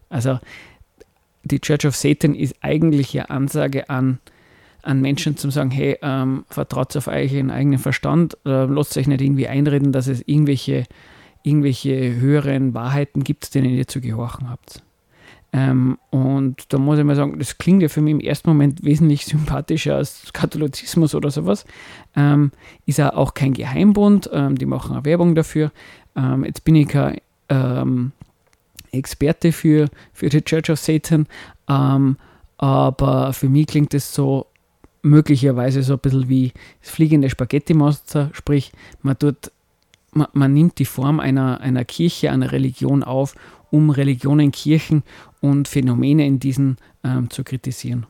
Also 0.09 0.39
die 1.43 1.59
Church 1.59 1.85
of 1.85 1.95
Satan 1.95 2.35
ist 2.35 2.55
eigentlich 2.61 3.17
eine 3.17 3.29
Ansage 3.29 3.89
an, 3.89 4.19
an 4.81 5.01
Menschen 5.01 5.37
zu 5.37 5.49
sagen, 5.49 5.71
hey, 5.71 5.97
ähm, 6.01 6.45
vertraut 6.49 6.95
auf 6.95 7.07
euren 7.07 7.51
eigenen 7.51 7.79
Verstand, 7.79 8.37
äh, 8.45 8.65
lasst 8.65 8.97
euch 8.97 9.07
nicht 9.07 9.21
irgendwie 9.21 9.47
einreden, 9.47 9.91
dass 9.91 10.07
es 10.07 10.21
irgendwelche, 10.25 10.85
irgendwelche 11.43 12.15
höheren 12.15 12.73
Wahrheiten 12.73 13.23
gibt, 13.23 13.53
denen 13.53 13.71
ihr 13.71 13.87
zu 13.87 14.01
gehorchen 14.01 14.49
habt. 14.49 14.83
Ähm, 15.53 15.97
und 16.11 16.71
da 16.71 16.77
muss 16.77 16.97
ich 16.97 17.03
mal 17.03 17.15
sagen, 17.15 17.37
das 17.37 17.57
klingt 17.57 17.81
ja 17.81 17.89
für 17.89 18.01
mich 18.01 18.11
im 18.11 18.19
ersten 18.21 18.49
Moment 18.49 18.83
wesentlich 18.83 19.25
sympathischer 19.25 19.97
als 19.97 20.31
Katholizismus 20.31 21.13
oder 21.13 21.29
sowas. 21.29 21.65
Ähm, 22.15 22.51
ist 22.85 22.99
ja 22.99 23.13
auch 23.13 23.33
kein 23.33 23.53
Geheimbund, 23.53 24.29
ähm, 24.31 24.57
die 24.57 24.65
machen 24.65 24.95
auch 24.95 25.03
Werbung 25.03 25.35
dafür. 25.35 25.71
Ähm, 26.15 26.45
jetzt 26.45 26.63
bin 26.63 26.75
ich 26.75 26.87
kein 26.87 27.17
ähm, 27.49 28.13
Experte 28.91 29.51
für, 29.51 29.89
für 30.13 30.29
die 30.29 30.41
Church 30.41 30.69
of 30.69 30.79
Satan, 30.79 31.27
ähm, 31.67 32.17
aber 32.57 33.33
für 33.33 33.49
mich 33.49 33.67
klingt 33.67 33.93
es 33.93 34.13
so 34.13 34.47
möglicherweise 35.01 35.83
so 35.83 35.93
ein 35.93 35.99
bisschen 35.99 36.29
wie 36.29 36.53
das 36.81 36.91
fliegende 36.91 37.29
Spaghetti-Monster, 37.29 38.29
sprich, 38.33 38.71
man 39.01 39.17
tut 39.17 39.51
man, 40.11 40.27
man, 40.33 40.53
nimmt 40.53 40.79
die 40.79 40.85
Form 40.85 41.19
einer, 41.19 41.61
einer 41.61 41.85
Kirche, 41.85 42.31
einer 42.31 42.51
Religion 42.51 43.03
auf, 43.03 43.35
um 43.69 43.89
Religionen, 43.89 44.51
Kirchen 44.51 45.03
und 45.39 45.67
Phänomene 45.67 46.25
in 46.25 46.39
diesen 46.39 46.77
ähm, 47.03 47.29
zu 47.29 47.43
kritisieren. 47.43 48.05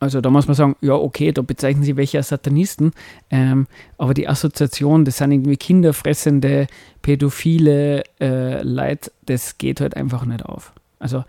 Also 0.00 0.20
da 0.20 0.28
muss 0.28 0.46
man 0.46 0.54
sagen, 0.54 0.76
ja, 0.82 0.92
okay, 0.92 1.32
da 1.32 1.40
bezeichnen 1.40 1.82
sie 1.82 1.96
welche 1.96 2.18
als 2.18 2.28
Satanisten, 2.28 2.92
ähm, 3.30 3.66
aber 3.96 4.12
die 4.12 4.28
Assoziation, 4.28 5.06
das 5.06 5.16
sind 5.16 5.32
irgendwie 5.32 5.56
kinderfressende, 5.56 6.66
pädophile 7.00 8.02
äh, 8.20 8.62
Leid, 8.62 9.10
das 9.24 9.56
geht 9.56 9.80
halt 9.80 9.96
einfach 9.96 10.26
nicht 10.26 10.44
auf. 10.44 10.72
Also 10.98 11.24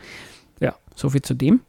ja, 0.60 0.76
soviel 0.94 1.22
zu 1.22 1.36
dem. 1.36 1.62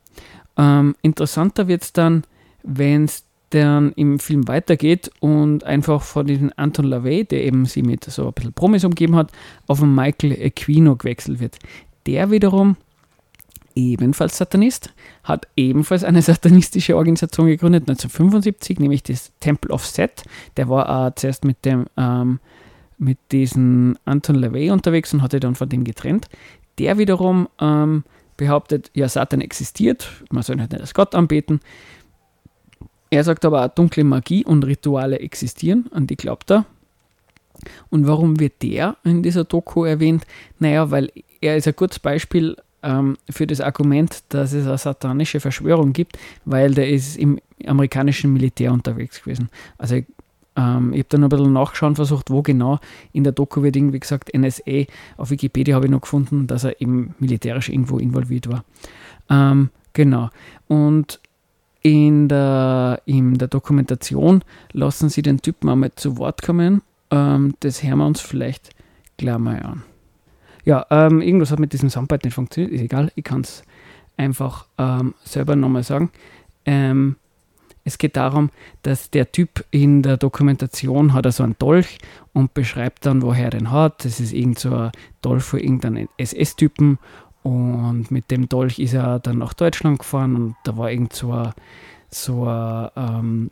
Ähm, 0.56 0.96
interessanter 1.02 1.68
wird 1.68 1.82
es 1.82 1.92
dann, 1.92 2.24
wenn 2.64 3.04
es 3.04 3.25
dann 3.50 3.92
im 3.92 4.18
Film 4.18 4.48
weitergeht 4.48 5.10
und 5.20 5.64
einfach 5.64 6.02
von 6.02 6.26
diesem 6.26 6.52
Anton 6.56 6.86
LaVey, 6.86 7.24
der 7.24 7.44
eben 7.44 7.64
sie 7.66 7.82
mit 7.82 8.04
so 8.04 8.26
ein 8.26 8.32
bisschen 8.32 8.52
Promis 8.52 8.84
umgeben 8.84 9.16
hat, 9.16 9.30
auf 9.66 9.82
einen 9.82 9.94
Michael 9.94 10.32
Aquino 10.44 10.96
gewechselt 10.96 11.40
wird. 11.40 11.58
Der 12.06 12.30
wiederum 12.30 12.76
ebenfalls 13.76 14.38
Satanist, 14.38 14.92
hat 15.22 15.46
ebenfalls 15.56 16.02
eine 16.02 16.22
satanistische 16.22 16.96
Organisation 16.96 17.46
gegründet, 17.46 17.82
1975, 17.82 18.80
nämlich 18.80 19.02
das 19.02 19.32
Temple 19.40 19.70
of 19.70 19.86
Set. 19.86 20.24
Der 20.56 20.68
war 20.68 21.08
äh, 21.08 21.14
zuerst 21.14 21.44
mit 21.44 21.64
dem 21.64 21.86
ähm, 21.96 22.40
mit 22.98 23.18
diesem 23.30 23.96
Anton 24.06 24.36
LaVey 24.36 24.70
unterwegs 24.70 25.12
und 25.12 25.22
hatte 25.22 25.38
dann 25.38 25.54
von 25.54 25.68
dem 25.68 25.84
getrennt. 25.84 26.28
Der 26.78 26.98
wiederum 26.98 27.48
ähm, 27.60 28.04
behauptet, 28.36 28.90
ja, 28.94 29.08
Satan 29.08 29.40
existiert, 29.40 30.08
man 30.30 30.42
soll 30.42 30.56
nicht 30.56 30.74
als 30.74 30.94
Gott 30.94 31.14
anbeten. 31.14 31.60
Er 33.10 33.24
sagt 33.24 33.44
aber 33.44 33.64
auch, 33.64 33.68
dunkle 33.68 34.04
Magie 34.04 34.44
und 34.44 34.64
Rituale 34.64 35.20
existieren, 35.20 35.86
an 35.92 36.06
die 36.06 36.16
glaubt 36.16 36.50
er. 36.50 36.64
Und 37.90 38.06
warum 38.06 38.38
wird 38.40 38.62
der 38.62 38.96
in 39.04 39.22
dieser 39.22 39.44
Doku 39.44 39.84
erwähnt? 39.84 40.26
Naja, 40.58 40.90
weil 40.90 41.10
er 41.40 41.56
ist 41.56 41.66
ein 41.66 41.74
gutes 41.76 41.98
Beispiel 41.98 42.56
ähm, 42.82 43.16
für 43.30 43.46
das 43.46 43.60
Argument, 43.60 44.22
dass 44.28 44.52
es 44.52 44.66
eine 44.66 44.78
satanische 44.78 45.40
Verschwörung 45.40 45.92
gibt, 45.92 46.18
weil 46.44 46.74
der 46.74 46.88
ist 46.88 47.16
im 47.16 47.38
amerikanischen 47.66 48.32
Militär 48.32 48.72
unterwegs 48.72 49.22
gewesen. 49.22 49.48
Also 49.78 49.96
ähm, 50.56 50.92
ich 50.92 51.00
habe 51.00 51.08
dann 51.08 51.24
ein 51.24 51.28
bisschen 51.28 51.52
nachschauen 51.52 51.96
versucht, 51.96 52.30
wo 52.30 52.42
genau 52.42 52.78
in 53.12 53.24
der 53.24 53.32
Doku 53.32 53.62
wird 53.62 53.76
irgendwie 53.76 54.00
gesagt, 54.00 54.36
NSA. 54.36 54.84
Auf 55.16 55.30
Wikipedia 55.30 55.74
habe 55.74 55.86
ich 55.86 55.90
noch 55.90 56.00
gefunden, 56.00 56.46
dass 56.46 56.64
er 56.64 56.80
eben 56.80 57.14
militärisch 57.18 57.68
irgendwo 57.68 57.98
involviert 57.98 58.48
war. 58.50 58.64
Ähm, 59.28 59.70
genau. 59.92 60.30
Und 60.68 61.20
in 61.86 62.26
der, 62.26 63.00
in 63.04 63.38
der 63.38 63.46
Dokumentation 63.46 64.42
lassen 64.72 65.08
sie 65.08 65.22
den 65.22 65.40
Typen 65.40 65.68
einmal 65.68 65.92
zu 65.94 66.18
Wort 66.18 66.42
kommen. 66.42 66.82
Ähm, 67.12 67.54
das 67.60 67.80
hören 67.84 67.98
wir 67.98 68.06
uns 68.06 68.20
vielleicht 68.20 68.70
gleich 69.18 69.38
mal 69.38 69.62
an. 69.62 69.84
Ja, 70.64 70.84
ähm, 70.90 71.22
irgendwas 71.22 71.52
hat 71.52 71.60
mit 71.60 71.72
diesem 71.72 71.88
Soundbite 71.88 72.26
nicht 72.26 72.34
funktioniert, 72.34 72.72
ist 72.72 72.80
egal, 72.80 73.12
ich 73.14 73.22
kann 73.22 73.42
es 73.42 73.62
einfach 74.16 74.66
ähm, 74.78 75.14
selber 75.22 75.54
nochmal 75.54 75.84
sagen. 75.84 76.10
Ähm, 76.64 77.14
es 77.84 77.98
geht 77.98 78.16
darum, 78.16 78.50
dass 78.82 79.12
der 79.12 79.30
Typ 79.30 79.64
in 79.70 80.02
der 80.02 80.16
Dokumentation 80.16 81.12
hat 81.12 81.32
so 81.32 81.44
einen 81.44 81.56
Dolch 81.56 81.98
und 82.32 82.52
beschreibt 82.52 83.06
dann, 83.06 83.22
woher 83.22 83.44
er 83.44 83.50
den 83.50 83.70
hat. 83.70 84.04
Das 84.04 84.18
ist 84.18 84.32
irgend 84.32 84.58
so 84.58 84.74
ein 84.74 84.90
Dolch 85.22 85.44
für 85.44 85.60
irgendeinen 85.60 86.08
SS-Typen 86.18 86.98
und 87.46 88.10
mit 88.10 88.32
dem 88.32 88.48
Dolch 88.48 88.80
ist 88.80 88.94
er 88.94 89.20
dann 89.20 89.38
nach 89.38 89.54
Deutschland 89.54 90.00
gefahren 90.00 90.34
und 90.34 90.56
da 90.64 90.76
war 90.76 90.90
irgend 90.90 91.12
so 91.12 91.30
ein, 91.30 91.52
so 92.10 92.44
ein 92.44 92.90
ähm, 92.96 93.50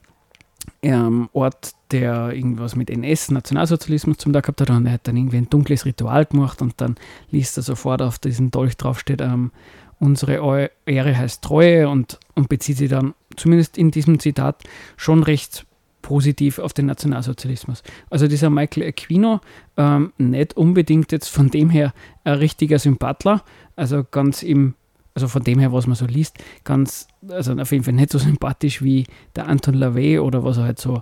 ähm, 0.83 1.29
Ort, 1.33 1.75
der 1.93 2.33
irgendwas 2.33 2.75
mit 2.75 2.91
NS, 2.91 3.31
Nationalsozialismus 3.31 4.17
zum 4.17 4.33
Tag 4.33 4.47
gehabt 4.47 4.63
hat 4.63 4.71
und 4.71 4.87
er 4.87 4.95
hat 4.95 5.07
dann 5.07 5.17
irgendwie 5.17 5.37
ein 5.37 5.49
dunkles 5.49 5.85
Ritual 5.85 6.27
gemacht 6.27 6.61
und 6.61 6.75
dann 6.79 6.97
liest 7.31 7.57
er 7.57 7.63
sofort 7.63 8.03
auf 8.03 8.19
diesen 8.19 8.51
Dolch 8.51 8.77
draufsteht, 8.77 9.21
ähm, 9.21 9.53
unsere 10.01 10.71
Ehre 10.87 11.17
heißt 11.17 11.43
Treue 11.43 11.89
und, 11.89 12.19
und 12.35 12.49
bezieht 12.49 12.79
sich 12.79 12.91
dann 12.91 13.15
zumindest 13.37 13.79
in 13.79 13.93
diesem 13.93 14.19
Zitat 14.19 14.65
schon 14.97 15.23
recht 15.23 15.67
positiv 16.05 16.59
auf 16.59 16.75
den 16.75 16.87
Nationalsozialismus. 16.87 17.83
Also 18.11 18.29
dieser 18.29 18.51
Michael 18.51 18.87
Aquino, 18.87 19.41
ähm, 19.79 20.13
nicht 20.19 20.55
unbedingt 20.57 21.13
jetzt 21.13 21.29
von 21.29 21.49
dem 21.49 21.71
her 21.71 21.95
ein 22.25 22.35
richtiger 22.35 22.79
Sympathler, 22.79 23.43
also 23.77 24.05
ganz 24.09 24.43
im, 24.43 24.75
also 25.15 25.29
von 25.29 25.43
dem 25.43 25.59
her, 25.59 25.73
was 25.73 25.87
man 25.87 25.97
so 25.97 26.07
liest, 26.07 26.39
ganz, 26.65 27.09
also 27.29 27.55
auf 27.55 27.73
jeden 27.73 27.85
Fall 27.85 27.95
nicht 27.95 28.11
so 28.11 28.19
sympathisch 28.31 28.83
wie 28.83 29.07
der 29.37 29.49
Anton 29.49 29.75
LaVey 29.75 30.19
oder 30.19 30.45
was 30.45 30.59
er 30.59 30.65
halt 30.65 30.79
so 30.79 30.99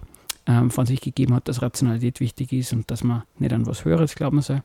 ähm, 0.47 0.71
von 0.71 0.87
sich 0.87 1.01
gegeben 1.01 1.35
hat, 1.35 1.49
dass 1.49 1.63
Rationalität 1.63 2.21
wichtig 2.21 2.53
ist 2.53 2.73
und 2.73 2.91
dass 2.91 3.05
man 3.05 3.23
nicht 3.39 3.53
an 3.53 3.67
was 3.67 3.85
Höheres 3.85 4.15
glauben 4.15 4.41
soll. 4.41 4.63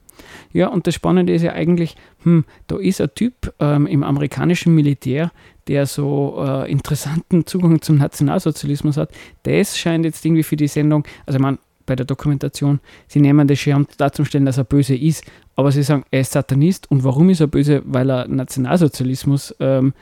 Ja, 0.52 0.68
und 0.68 0.88
das 0.88 0.96
Spannende 0.96 1.34
ist 1.34 1.44
ja 1.44 1.54
eigentlich, 1.54 1.96
hm, 2.24 2.46
da 2.68 2.78
ist 2.78 3.00
ein 3.00 3.14
Typ 3.14 3.54
ähm, 3.60 3.86
im 3.86 4.04
amerikanischen 4.04 4.74
Militär, 4.74 5.32
der 5.68 5.86
so 5.86 6.44
äh, 6.44 6.72
interessanten 6.72 7.46
Zugang 7.46 7.82
zum 7.82 7.98
Nationalsozialismus 7.98 8.98
hat. 8.98 9.12
Das 9.44 9.78
scheint 9.78 10.06
jetzt 10.06 10.26
irgendwie 10.26 10.44
für 10.44 10.56
die 10.56 10.68
Sendung, 10.68 11.06
also 11.26 11.40
man 11.40 11.60
bei 11.88 11.96
der 11.96 12.06
Dokumentation, 12.06 12.80
sie 13.08 13.20
nehmen 13.20 13.48
das 13.48 13.58
Schirm 13.58 13.88
dazu 13.98 14.24
stellen, 14.24 14.46
dass 14.46 14.60
er 14.60 14.64
böse 14.64 14.96
ist, 14.96 15.24
aber 15.56 15.72
sie 15.72 15.82
sagen, 15.82 16.04
er 16.12 16.22
ist 16.22 16.34
Satanist 16.34 16.92
und 16.92 17.04
warum 17.04 17.32
ist 17.32 17.40
er 17.40 17.48
böse? 17.48 17.82
Weil 17.86 18.12
er 18.12 18.28
Nationalsozialismus 18.28 19.56
ähm, 19.60 19.94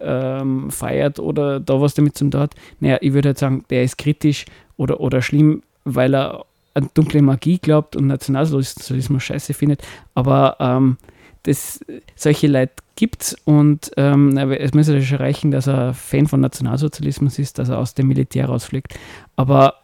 ähm, 0.00 0.70
feiert 0.70 1.20
oder 1.20 1.60
da 1.60 1.80
was 1.80 1.94
damit 1.94 2.16
zum 2.16 2.32
hat. 2.32 2.54
Naja, 2.80 2.98
ich 3.00 3.12
würde 3.12 3.28
halt 3.28 3.38
sagen, 3.38 3.64
der 3.70 3.84
ist 3.84 3.98
kritisch 3.98 4.46
oder, 4.76 5.00
oder 5.00 5.22
schlimm, 5.22 5.62
weil 5.84 6.14
er 6.14 6.44
an 6.74 6.90
dunkle 6.94 7.22
Magie 7.22 7.58
glaubt 7.58 7.96
und 7.96 8.08
Nationalsozialismus 8.08 9.22
scheiße 9.22 9.54
findet. 9.54 9.82
Aber 10.14 10.56
ähm, 10.58 10.98
das, 11.44 11.80
solche 12.16 12.48
Leute 12.48 12.74
gibt 12.96 13.22
es 13.22 13.36
und 13.44 13.92
ähm, 13.96 14.36
es 14.36 14.74
muss 14.74 14.88
ja 14.88 15.00
schon 15.00 15.18
reichen, 15.18 15.50
dass 15.50 15.68
er 15.68 15.94
Fan 15.94 16.26
von 16.26 16.40
Nationalsozialismus 16.40 17.38
ist, 17.38 17.58
dass 17.58 17.68
er 17.68 17.78
aus 17.78 17.94
dem 17.94 18.08
Militär 18.08 18.46
rausfliegt. 18.46 18.98
Aber 19.36 19.74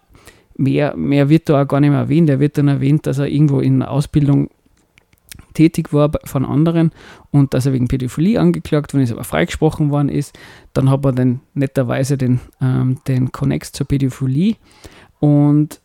mehr, 0.57 0.97
mehr 0.97 1.29
wird 1.29 1.49
da 1.49 1.63
auch 1.63 1.69
gar 1.69 1.81
nicht 1.81 1.91
mehr 1.91 2.01
erwähnt. 2.01 2.31
Er 2.31 2.41
wird 2.41 2.59
dann 2.59 2.69
erwähnt, 2.69 3.07
dass 3.07 3.19
er 3.19 3.29
irgendwo 3.29 3.61
in 3.61 3.83
Ausbildung 3.83 4.51
tätig 5.55 5.93
war 5.93 6.11
von 6.25 6.45
anderen 6.45 6.93
und 7.31 7.55
dass 7.55 7.67
er 7.67 7.73
wegen 7.73 7.89
Pädophilie 7.89 8.41
angeklagt 8.41 8.95
worden 8.95 9.05
ist, 9.05 9.13
aber 9.13 9.25
freigesprochen 9.25 9.91
worden 9.91 10.09
ist. 10.09 10.39
Dann 10.73 10.91
hat 10.91 11.05
er 11.05 11.13
dann 11.13 11.41
netterweise 11.55 12.17
den, 12.17 12.41
ähm, 12.61 12.99
den 13.07 13.33
Connex 13.33 13.73
zur 13.73 13.87
Pädophilie 13.87 14.57
und 15.21 15.81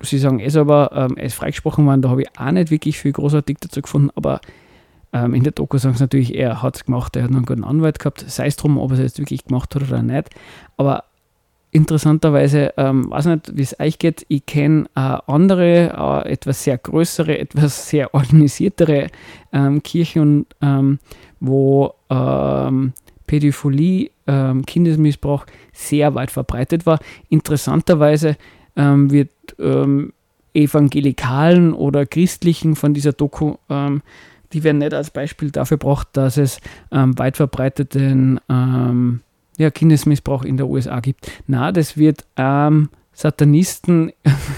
sie 0.00 0.18
sagen 0.18 0.40
es 0.40 0.56
aber, 0.56 0.90
ähm, 0.94 1.16
er 1.16 1.26
ist 1.26 1.34
freigesprochen 1.34 1.86
worden, 1.86 2.02
da 2.02 2.10
habe 2.10 2.22
ich 2.22 2.28
auch 2.38 2.50
nicht 2.50 2.70
wirklich 2.70 2.98
viel 2.98 3.12
großartig 3.12 3.58
dazu 3.60 3.82
gefunden, 3.82 4.10
aber 4.14 4.40
ähm, 5.12 5.34
in 5.34 5.42
der 5.42 5.52
Doku 5.52 5.78
sagen 5.78 5.96
sie 5.96 6.04
natürlich, 6.04 6.34
er 6.34 6.62
hat 6.62 6.76
es 6.76 6.84
gemacht, 6.84 7.16
er 7.16 7.24
hat 7.24 7.30
einen 7.30 7.44
guten 7.44 7.64
Anwalt 7.64 7.98
gehabt, 7.98 8.24
sei 8.26 8.46
es 8.46 8.56
drum, 8.56 8.78
ob 8.78 8.90
er 8.92 8.94
es 8.94 9.00
jetzt 9.00 9.18
wirklich 9.18 9.44
gemacht 9.44 9.74
hat 9.74 9.82
oder 9.82 10.02
nicht, 10.02 10.30
aber 10.76 11.04
interessanterweise, 11.72 12.74
ähm, 12.76 13.10
weiß 13.10 13.26
nicht, 13.26 13.56
wie 13.56 13.62
es 13.62 13.78
euch 13.78 13.98
geht, 13.98 14.24
ich 14.28 14.44
kenne 14.46 14.86
äh, 14.96 15.18
andere, 15.26 16.24
äh, 16.26 16.32
etwas 16.32 16.64
sehr 16.64 16.78
größere, 16.78 17.38
etwas 17.38 17.88
sehr 17.88 18.12
organisiertere 18.14 19.08
ähm, 19.52 19.82
Kirchen, 19.82 20.46
ähm, 20.60 20.98
wo 21.38 21.94
ähm, 22.10 22.92
Pädophilie, 23.26 24.10
ähm, 24.26 24.66
Kindesmissbrauch 24.66 25.46
sehr 25.72 26.14
weit 26.14 26.30
verbreitet 26.30 26.86
war. 26.86 26.98
Interessanterweise 27.28 28.36
ähm, 28.76 29.10
wird 29.10 29.30
ähm, 29.58 30.12
Evangelikalen 30.52 31.72
oder 31.72 32.06
Christlichen 32.06 32.74
von 32.74 32.92
dieser 32.92 33.12
Doku, 33.12 33.54
die 34.52 34.64
werden 34.64 34.78
nicht 34.78 34.92
als 34.92 35.12
Beispiel 35.12 35.52
dafür 35.52 35.78
gebracht, 35.78 36.08
dass 36.14 36.38
es 36.38 36.60
weit 36.90 37.36
verbreiteten 37.36 38.40
ja, 39.60 39.70
Kindesmissbrauch 39.70 40.42
in 40.42 40.56
der 40.56 40.68
USA 40.68 41.00
gibt. 41.00 41.30
Na, 41.46 41.70
das 41.70 41.98
wird 41.98 42.24
ähm, 42.36 42.88
Satanisten 43.12 44.12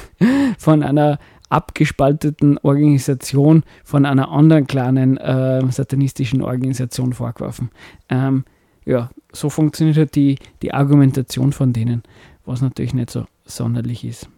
von 0.58 0.82
einer 0.82 1.18
abgespalteten 1.48 2.56
Organisation, 2.58 3.64
von 3.84 4.06
einer 4.06 4.30
anderen 4.30 4.66
kleinen 4.66 5.16
äh, 5.16 5.60
satanistischen 5.70 6.40
Organisation 6.40 7.12
vorgeworfen. 7.12 7.70
Ähm, 8.08 8.44
ja, 8.84 9.10
so 9.32 9.50
funktioniert 9.50 9.96
halt 9.96 10.14
die, 10.14 10.38
die 10.62 10.72
Argumentation 10.72 11.52
von 11.52 11.72
denen, 11.72 12.04
was 12.46 12.62
natürlich 12.62 12.94
nicht 12.94 13.10
so 13.10 13.26
sonderlich 13.44 14.04
ist. 14.04 14.28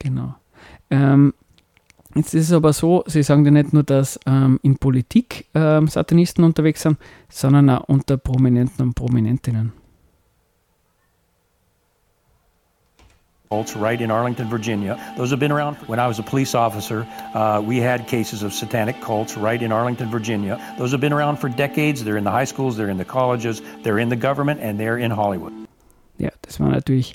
Genau. 0.00 0.34
Ähm, 0.90 1.32
Jetzt 2.14 2.34
ist 2.34 2.46
es 2.46 2.52
aber 2.52 2.72
so, 2.72 3.04
sie 3.06 3.22
sagen 3.22 3.44
ja 3.44 3.50
nicht 3.50 3.72
nur, 3.72 3.84
dass 3.84 4.18
ähm, 4.26 4.58
in 4.62 4.78
Politik 4.78 5.46
ähm, 5.54 5.86
Satanisten 5.86 6.42
unterwegs 6.42 6.82
sind, 6.82 6.98
sondern 7.28 7.70
auch 7.70 7.84
unter 7.84 8.16
Prominenten 8.16 8.82
und 8.82 8.94
Prominentinnen. 8.94 9.72
Cults 13.50 13.74
right 13.74 14.00
in 14.00 14.10
Arlington, 14.10 14.48
Virginia. 14.48 14.98
Those 15.16 15.30
have 15.30 15.40
been 15.40 15.52
around. 15.52 15.76
When 15.88 15.98
I 15.98 16.06
was 16.06 16.18
a 16.18 16.22
police 16.22 16.54
officer, 16.54 17.06
uh, 17.34 17.62
we 17.64 17.78
had 17.78 18.06
cases 18.06 18.42
of 18.42 18.52
satanic 18.52 19.00
cults 19.00 19.36
right 19.36 19.62
in 19.62 19.72
Arlington, 19.72 20.10
Virginia. 20.10 20.58
Those 20.78 20.92
have 20.92 21.00
been 21.00 21.12
around 21.12 21.38
for 21.38 21.48
decades. 21.48 22.04
They're 22.04 22.18
in 22.18 22.24
the 22.24 22.30
high 22.30 22.46
schools, 22.46 22.76
they're 22.76 22.90
in 22.90 22.98
the 22.98 23.04
colleges, 23.04 23.62
they're 23.82 23.98
in 23.98 24.10
the 24.10 24.16
government, 24.16 24.60
and 24.60 24.78
they're 24.78 24.98
in 24.98 25.10
Hollywood. 25.10 25.52
Ja, 26.18 26.30
das 26.42 26.58
war 26.58 26.70
natürlich 26.70 27.14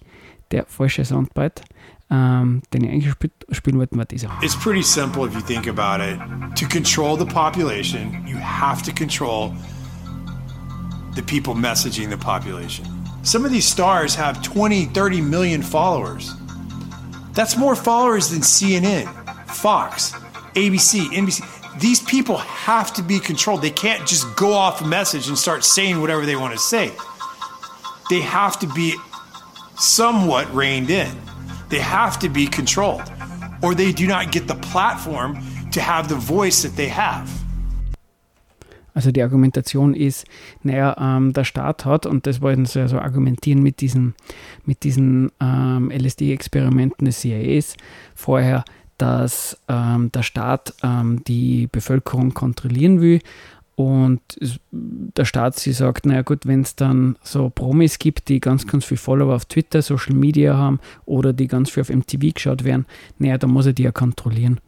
der 0.52 0.65
falsche 0.65 1.06
Soundbite. 1.06 1.62
Um, 2.10 2.62
den 2.74 2.84
ich 2.84 2.91
eigentlich 2.91 3.32
spielen 3.52 3.80
wollten, 3.80 3.98
war 3.98 4.06
dieser. 4.06 4.30
It's 4.43 4.56
pretty 4.56 4.84
simple 4.84 5.26
if 5.26 5.34
you 5.34 5.41
think 5.41 5.67
about 5.67 6.00
it. 6.00 6.19
To 6.58 6.67
control 6.67 7.17
the 7.17 7.26
population, 7.26 8.24
you 8.28 8.38
have 8.38 8.84
to 8.84 8.91
control 8.91 9.52
the 11.15 11.24
people 11.24 11.56
messaging 11.56 12.10
the 12.10 12.17
population. 12.17 12.86
Some 13.24 13.46
of 13.46 13.52
these 13.52 13.66
stars 13.66 14.16
have 14.16 14.44
20, 14.44 14.86
30 14.88 15.22
million 15.22 15.62
followers. 15.62 16.34
That's 17.32 17.56
more 17.56 17.74
followers 17.74 18.30
than 18.30 18.42
CNN, 18.42 19.08
Fox, 19.48 20.12
ABC, 20.56 21.06
NBC. 21.06 21.80
These 21.80 22.02
people 22.02 22.38
have 22.38 22.94
to 22.94 23.02
be 23.02 23.20
controlled. 23.20 23.62
They 23.62 23.72
can't 23.72 24.06
just 24.06 24.36
go 24.36 24.52
off 24.52 24.82
a 24.82 24.86
message 24.86 25.30
and 25.30 25.38
start 25.38 25.64
saying 25.64 26.02
whatever 26.02 26.26
they 26.26 26.36
want 26.36 26.54
to 26.54 26.60
say. 26.60 26.92
They 28.10 28.20
have 28.20 28.60
to 28.60 28.68
be 28.68 28.96
somewhat 29.78 30.54
reined 30.54 30.90
in. 30.90 31.16
They 31.70 31.80
have 31.80 32.20
to 32.20 32.30
be 32.30 32.46
controlled, 32.46 33.04
or 33.64 33.74
they 33.74 33.94
do 33.94 34.06
not 34.06 34.34
get 34.34 34.48
the 34.48 34.56
platform 34.56 35.40
to 35.72 35.80
have 35.80 36.10
the 36.10 36.16
voice 36.16 36.62
that 36.62 36.76
they 36.76 36.90
have. 36.90 37.32
Also 38.93 39.12
die 39.12 39.23
Argumentation 39.23 39.93
ist, 39.93 40.25
naja, 40.62 40.95
ähm, 40.99 41.34
der 41.34 41.43
Staat 41.43 41.86
hat, 41.86 42.06
und 42.06 42.27
das 42.27 42.41
wollten 42.41 42.65
sie 42.65 42.82
also 42.82 42.99
argumentieren 42.99 43.63
mit 43.63 43.82
diesen, 43.82 44.15
mit 44.65 44.84
diesen 44.84 45.32
ähm, 45.39 45.91
LSD-Experimenten 45.91 47.06
des 47.06 47.21
CIAs 47.21 47.75
vorher, 48.15 48.63
dass 48.97 49.58
ähm, 49.67 50.12
der 50.12 50.23
Staat 50.23 50.73
ähm, 50.84 51.23
die 51.25 51.67
Bevölkerung 51.71 52.34
kontrollieren 52.34 53.01
will 53.01 53.19
Und 53.75 54.21
der 54.71 55.25
Staat 55.25 55.58
sie 55.58 55.73
sagt, 55.73 56.06
naja 56.06 56.21
gut, 56.21 56.45
wenn 56.45 56.62
es 56.62 56.75
dann 56.75 57.17
so 57.23 57.49
Promis 57.49 57.97
gibt, 57.97 58.29
die 58.29 58.39
ganz, 58.39 58.67
ganz 58.67 58.86
viel 58.86 58.97
Follower 58.97 59.34
auf 59.34 59.45
Twitter, 59.45 59.82
Social 59.82 60.15
Media 60.15 60.56
haben 60.56 60.79
oder 61.06 61.34
die 61.34 61.47
ganz 61.47 61.71
viel 61.71 61.82
auf 61.82 61.89
MTV 61.89 62.34
geschaut 62.36 62.63
werden, 62.63 62.86
naja, 63.17 63.38
dann 63.39 63.49
muss 63.49 63.65
er 63.65 63.73
die 63.73 63.84
ja 63.84 63.91
kontrollieren. 63.91 64.60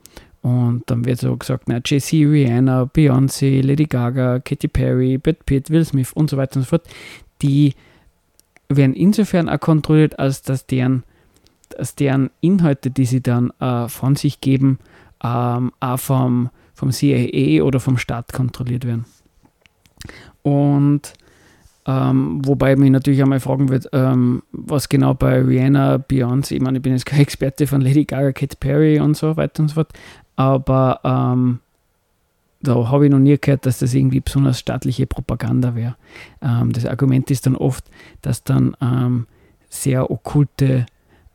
Und 0.45 0.83
dann 0.85 1.05
wird 1.05 1.19
so 1.19 1.35
gesagt, 1.35 1.63
na, 1.67 1.79
Jay-Z, 1.83 2.13
Rihanna, 2.13 2.83
Beyoncé, 2.83 3.63
Lady 3.63 3.85
Gaga, 3.85 4.39
Katy 4.39 4.67
Perry, 4.67 5.17
Brad 5.17 5.43
Pitt, 5.47 5.71
Will 5.71 5.83
Smith 5.83 6.11
und 6.13 6.29
so 6.29 6.37
weiter 6.37 6.57
und 6.57 6.61
so 6.61 6.69
fort, 6.69 6.83
die 7.41 7.73
werden 8.69 8.93
insofern 8.93 9.49
auch 9.49 9.59
kontrolliert, 9.59 10.19
als 10.19 10.43
dass 10.43 10.67
deren, 10.67 11.03
dass 11.75 11.95
deren 11.95 12.29
Inhalte, 12.41 12.91
die 12.91 13.05
sie 13.05 13.23
dann 13.23 13.53
äh, 13.59 13.87
von 13.87 14.15
sich 14.15 14.39
geben, 14.39 14.77
ähm, 15.23 15.71
auch 15.79 15.97
vom, 15.97 16.51
vom 16.75 16.91
CIA 16.91 17.63
oder 17.63 17.79
vom 17.79 17.97
Staat 17.97 18.31
kontrolliert 18.31 18.85
werden. 18.85 19.05
Und 20.43 21.13
ähm, 21.87 22.41
wobei 22.45 22.75
mich 22.75 22.91
natürlich 22.91 23.23
einmal 23.23 23.39
fragen 23.39 23.69
wird, 23.69 23.89
ähm, 23.93 24.43
was 24.51 24.89
genau 24.89 25.15
bei 25.15 25.41
Rihanna, 25.41 25.95
Beyoncé, 25.95 26.51
ich 26.53 26.61
meine, 26.61 26.77
ich 26.77 26.83
bin 26.83 26.93
jetzt 26.93 27.07
kein 27.07 27.21
Experte 27.21 27.65
von 27.65 27.81
Lady 27.81 28.05
Gaga, 28.05 28.31
Katy 28.31 28.57
Perry 28.59 28.99
und 28.99 29.17
so 29.17 29.37
weiter 29.37 29.63
und 29.63 29.69
so 29.69 29.73
fort, 29.73 29.91
aber 30.35 30.99
ähm, 31.03 31.59
da 32.61 32.89
habe 32.89 33.05
ich 33.05 33.11
noch 33.11 33.19
nie 33.19 33.37
gehört, 33.39 33.65
dass 33.65 33.79
das 33.79 33.93
irgendwie 33.93 34.19
besonders 34.19 34.59
staatliche 34.59 35.05
Propaganda 35.05 35.75
wäre. 35.75 35.95
Ähm, 36.41 36.71
das 36.71 36.85
Argument 36.85 37.29
ist 37.31 37.45
dann 37.45 37.55
oft, 37.55 37.85
dass 38.21 38.43
dann 38.43 38.75
ähm, 38.81 39.27
sehr 39.69 40.09
okkulte 40.09 40.85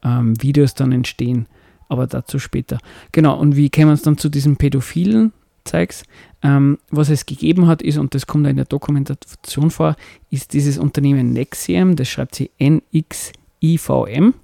ähm, 0.02 0.40
Videos 0.42 0.74
dann 0.74 0.92
entstehen, 0.92 1.46
aber 1.88 2.06
dazu 2.06 2.38
später. 2.38 2.78
Genau, 3.12 3.38
und 3.38 3.56
wie 3.56 3.70
kämen 3.70 3.92
uns 3.92 4.02
dann 4.02 4.18
zu 4.18 4.28
diesem 4.28 4.56
pädophilen 4.56 5.32
Zeugs? 5.64 6.04
Ähm, 6.42 6.78
was 6.90 7.10
es 7.10 7.26
gegeben 7.26 7.66
hat, 7.66 7.82
ist, 7.82 7.98
und 7.98 8.14
das 8.14 8.26
kommt 8.26 8.46
in 8.46 8.56
der 8.56 8.64
Dokumentation 8.64 9.70
vor, 9.70 9.96
ist 10.30 10.52
dieses 10.52 10.78
Unternehmen 10.78 11.32
Nexium, 11.32 11.96
das 11.96 12.08
schreibt 12.08 12.34
sie 12.34 12.50
N-X-I-V-M. 12.58 14.34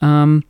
Ähm, 0.00 0.42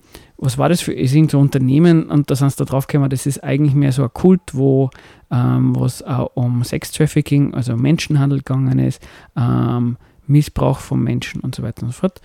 was 0.45 0.59
war 0.59 0.69
das 0.69 0.83
für 0.83 0.93
ist 0.93 1.15
ein 1.15 1.29
Unternehmen 1.31 2.11
und 2.11 2.31
da 2.31 2.37
sind 2.37 2.51
sie 2.51 2.59
da 2.59 2.65
drauf 2.65 2.87
gekommen, 2.87 3.09
das 3.09 3.25
ist 3.25 3.43
eigentlich 3.43 3.75
mehr 3.75 3.93
so 3.93 4.03
ein 4.03 4.13
Kult, 4.13 4.43
wo 4.53 4.91
ähm, 5.31 5.75
es 5.77 6.03
auch 6.03 6.33
um 6.35 6.63
Sex-Trafficking, 6.63 7.55
also 7.55 7.77
Menschenhandel 7.77 8.39
gegangen 8.39 8.79
ist, 8.79 9.03
ähm, 9.37 9.97
Missbrauch 10.27 10.81
von 10.81 11.03
Menschen 11.03 11.41
und 11.41 11.55
so 11.55 11.63
weiter 11.63 11.85
und 11.85 11.93
so 11.93 12.01
fort. 12.01 12.21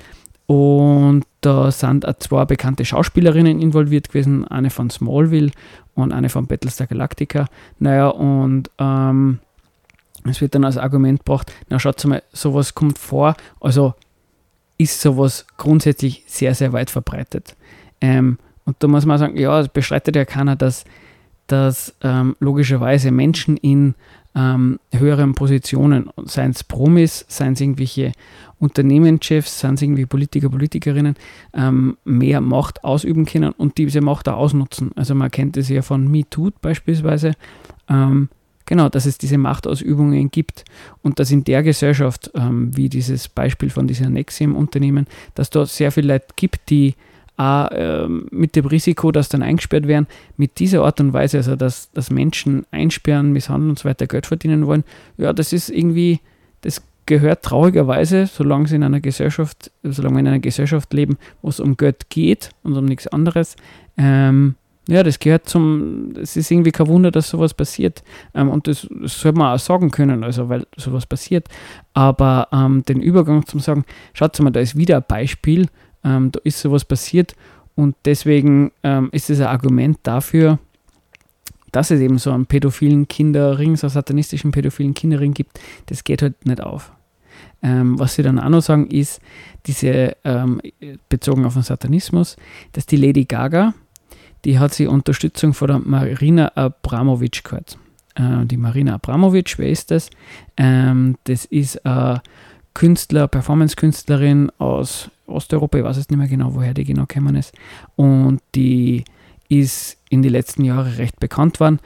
Und 0.48 1.26
da 1.40 1.72
sind 1.72 2.06
auch 2.06 2.16
zwei 2.20 2.44
bekannte 2.44 2.84
Schauspielerinnen 2.84 3.62
involviert 3.62 4.10
gewesen, 4.10 4.46
eine 4.46 4.70
von 4.70 4.90
Smallville 4.90 5.52
und 5.94 6.12
eine 6.12 6.28
von 6.28 6.46
Battlestar 6.46 6.88
Galactica. 6.88 7.48
Naja, 7.78 8.10
und 8.10 8.70
ähm, 8.80 9.40
es 10.30 10.42
wird 10.42 10.56
dann 10.56 10.66
als 10.66 10.78
Argument 10.78 11.20
gebracht, 11.20 11.54
na 11.70 11.80
schaut 11.80 12.04
mal, 12.06 12.22
sowas 12.34 12.76
kommt 12.76 13.00
vor, 13.00 13.38
also 13.62 13.94
ist 14.78 15.00
sowas 15.00 15.46
grundsätzlich 15.56 16.24
sehr, 16.28 16.54
sehr 16.54 16.74
weit 16.74 16.90
verbreitet. 16.90 17.56
Ähm, 18.02 18.38
und 18.66 18.78
da 18.80 18.88
muss 18.88 19.06
man 19.06 19.18
sagen, 19.18 19.38
ja, 19.38 19.60
es 19.60 19.70
bestreitet 19.70 20.16
ja 20.16 20.26
keiner, 20.26 20.56
dass, 20.56 20.86
dass 21.48 21.96
ähm, 22.02 22.36
logischerweise 22.40 23.12
Menschen 23.12 23.58
in 23.58 23.96
ähm, 24.36 24.80
höheren 24.92 25.34
Positionen, 25.34 26.10
seien 26.24 26.52
es 26.52 26.64
Promis, 26.64 27.26
seien 27.28 27.54
es 27.54 27.62
irgendwelche 27.62 28.12
Unternehmenschefs, 28.60 29.60
seien 29.60 29.74
es 29.74 29.82
irgendwie 29.82 30.06
Politiker, 30.06 30.50
Politikerinnen, 30.50 31.16
ähm, 31.54 31.98
mehr 32.06 32.42
Macht 32.42 32.84
ausüben 32.84 33.26
können 33.26 33.52
und 33.52 33.78
diese 33.78 34.02
Macht 34.02 34.30
auch 34.30 34.38
ausnutzen. 34.38 34.92
Also 34.96 35.16
man 35.16 35.32
kennt 35.32 35.58
es 35.58 35.70
ja 35.70 35.82
von 35.82 36.10
MeToo 36.10 36.52
beispielsweise, 36.62 37.34
ähm, 37.90 38.30
genau, 38.66 38.88
dass 38.88 39.06
es 39.06 39.18
diese 39.18 39.38
Machtausübungen 39.38 40.30
gibt 40.30 40.64
und 41.02 41.20
dass 41.20 41.32
in 41.32 41.44
der 41.44 41.64
Gesellschaft, 41.64 42.32
ähm, 42.36 42.76
wie 42.78 42.88
dieses 42.88 43.28
Beispiel 43.28 43.72
von 43.72 43.88
dieser 43.88 44.10
Nexium-Unternehmen, 44.10 45.08
dass 45.34 45.50
dort 45.50 45.70
sehr 45.70 45.92
viele 45.92 46.14
Leute 46.14 46.28
gibt, 46.36 46.70
die 46.70 46.96
auch 47.40 47.72
äh, 47.72 48.08
mit 48.08 48.56
dem 48.56 48.66
Risiko, 48.66 49.12
dass 49.12 49.30
dann 49.30 49.42
eingesperrt 49.42 49.88
werden, 49.88 50.08
mit 50.36 50.60
dieser 50.60 50.84
Art 50.84 51.00
und 51.00 51.14
Weise, 51.14 51.38
also 51.38 51.56
dass, 51.56 51.90
dass 51.92 52.12
Menschen 52.12 52.66
einsperren, 52.72 53.32
misshandeln 53.32 53.72
und 53.72 53.80
so 53.80 53.88
weiter 53.88 54.08
Geld 54.08 54.26
verdienen 54.26 54.68
wollen, 54.68 54.84
ja, 55.18 55.32
das 55.32 55.54
ist 55.54 55.70
irgendwie, 55.70 56.20
das 56.62 56.82
gehört 57.06 57.44
traurigerweise, 57.44 58.28
solange 58.28 58.68
sie 58.68 58.76
in 58.76 58.84
einer 58.84 59.00
Gesellschaft, 59.00 59.72
solange 59.84 60.16
wir 60.16 60.20
in 60.20 60.28
einer 60.28 60.40
Gesellschaft 60.40 60.94
leben, 60.94 61.18
wo 61.42 61.50
es 61.50 61.60
um 61.60 61.78
Geld 61.78 62.10
geht 62.10 62.50
und 62.64 62.76
um 62.76 62.86
nichts 62.86 63.08
anderes, 63.08 63.56
ähm, 63.98 64.56
ja, 64.90 65.04
das 65.04 65.20
gehört 65.20 65.48
zum, 65.48 66.14
es 66.20 66.36
ist 66.36 66.50
irgendwie 66.50 66.72
kein 66.72 66.88
Wunder, 66.88 67.12
dass 67.12 67.30
sowas 67.30 67.54
passiert. 67.54 68.04
Ähm, 68.34 68.50
und 68.50 68.68
das, 68.68 68.88
das 68.90 69.20
soll 69.20 69.34
man 69.34 69.54
auch 69.54 69.60
sagen 69.60 69.92
können, 69.92 70.24
also 70.24 70.50
weil 70.50 70.66
sowas 70.78 71.06
passiert. 71.06 71.48
Aber 71.94 72.48
ähm, 72.52 72.84
den 72.86 73.00
Übergang 73.00 73.46
zum 73.46 73.60
Sagen, 73.60 73.86
schaut 74.14 74.40
mal, 74.40 74.50
da 74.50 74.60
ist 74.60 74.76
wieder 74.76 74.98
ein 74.98 75.04
Beispiel, 75.08 75.68
ähm, 76.04 76.32
da 76.32 76.40
ist 76.44 76.60
sowas 76.60 76.86
passiert 76.86 77.36
und 77.76 77.96
deswegen 78.06 78.72
ähm, 78.84 79.10
ist 79.12 79.30
es 79.30 79.40
ein 79.40 79.48
Argument 79.48 79.98
dafür, 80.04 80.60
dass 81.72 81.92
es 81.92 82.00
eben 82.00 82.18
so 82.18 82.32
einen 82.32 82.46
pädophilen 82.46 83.08
Kinderring, 83.08 83.76
so 83.76 83.88
einen 83.88 83.94
satanistischen 83.94 84.52
pädophilen 84.52 84.94
Kinderring 84.94 85.34
gibt, 85.34 85.60
das 85.86 86.04
geht 86.04 86.22
halt 86.22 86.46
nicht 86.46 86.62
auf. 86.62 86.92
Ähm, 87.62 88.00
was 88.00 88.16
sie 88.16 88.24
dann 88.24 88.40
auch 88.40 88.50
noch 88.50 88.62
sagen, 88.62 88.88
ist, 88.88 89.22
diese, 89.66 90.16
ähm, 90.24 90.62
bezogen 91.10 91.46
auf 91.46 91.54
den 91.54 91.64
Satanismus, 91.64 92.38
dass 92.74 92.86
die 92.86 92.96
Lady 92.96 93.26
Gaga, 93.26 93.74
die 94.46 94.60
hat 94.60 94.74
sie 94.74 94.88
Unterstützung 94.88 95.54
von 95.54 95.68
der 95.68 95.80
Marina 95.80 96.52
Abramovic 96.56 97.44
gehört. 97.44 97.78
Äh, 98.16 98.46
die 98.46 98.58
Marina 98.58 98.96
Abramovic, 98.96 99.58
wer 99.58 99.70
ist 99.70 99.92
das? 99.92 100.10
Ähm, 100.58 101.18
das 101.26 101.46
ist 101.46 101.86
eine 101.86 102.22
Künstler, 102.74 103.28
Performance-Künstlerin 103.28 104.52
aus 104.58 105.10
Osteuropa, 105.30 105.78
ich 105.78 105.84
weiß 105.84 105.98
jetzt 105.98 106.12
nicht 106.12 106.20
mehr 106.20 106.28
genau, 106.28 106.54
woher 106.56 106.74
die 106.74 106.86
genau 106.86 107.06
gekommen 107.06 107.36
ist. 107.36 107.54
Und 107.96 108.42
die 108.56 109.04
ist 109.48 109.98
in 110.10 110.22
den 110.22 110.32
letzten 110.32 110.64
Jahren 110.64 110.94
recht 110.94 111.20
bekannt 111.20 111.60
worden. 111.60 111.80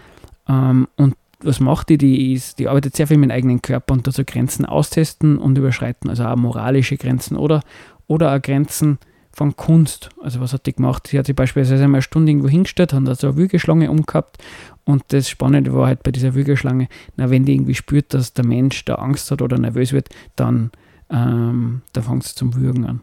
Ähm, 0.47 0.87
und 0.97 1.15
was 1.41 1.59
macht 1.59 1.89
die? 1.89 1.97
Die, 1.97 2.33
ist, 2.33 2.59
die 2.59 2.67
arbeitet 2.67 2.95
sehr 2.95 3.07
viel 3.07 3.17
mit 3.17 3.29
dem 3.29 3.35
eigenen 3.35 3.61
Körper 3.61 3.93
und 3.93 4.07
dazu 4.07 4.23
Grenzen 4.25 4.65
austesten 4.65 5.37
und 5.37 5.57
überschreiten, 5.57 6.09
also 6.09 6.25
auch 6.25 6.35
moralische 6.35 6.97
Grenzen 6.97 7.37
oder, 7.37 7.61
oder 8.07 8.33
auch 8.33 8.41
Grenzen 8.41 8.97
von 9.31 9.55
Kunst. 9.55 10.09
Also 10.21 10.39
was 10.39 10.53
hat 10.53 10.65
die 10.65 10.73
gemacht? 10.73 11.07
Sie 11.07 11.17
hat 11.17 11.25
sich 11.25 11.35
beispielsweise 11.35 11.83
einmal 11.83 11.97
eine 11.97 12.03
Stunde 12.03 12.31
irgendwo 12.31 12.49
hingestellt, 12.49 12.93
hat 12.93 13.07
also 13.07 13.27
eine 13.27 13.37
Wügeschlange 13.37 13.89
umgehabt 13.89 14.37
und 14.85 15.03
das 15.09 15.29
Spannende 15.29 15.73
war 15.73 15.87
halt 15.87 16.03
bei 16.03 16.11
dieser 16.11 16.35
Wügeschlange, 16.35 16.87
na, 17.15 17.29
wenn 17.29 17.45
die 17.45 17.53
irgendwie 17.53 17.75
spürt, 17.75 18.13
dass 18.13 18.33
der 18.33 18.45
Mensch 18.45 18.85
da 18.85 18.95
Angst 18.95 19.31
hat 19.31 19.41
oder 19.41 19.57
nervös 19.57 19.93
wird, 19.93 20.09
dann, 20.35 20.71
ähm, 21.09 21.81
dann 21.93 22.03
fängt 22.03 22.25
es 22.25 22.35
zum 22.35 22.55
Würgen 22.55 22.85
an. 22.85 23.01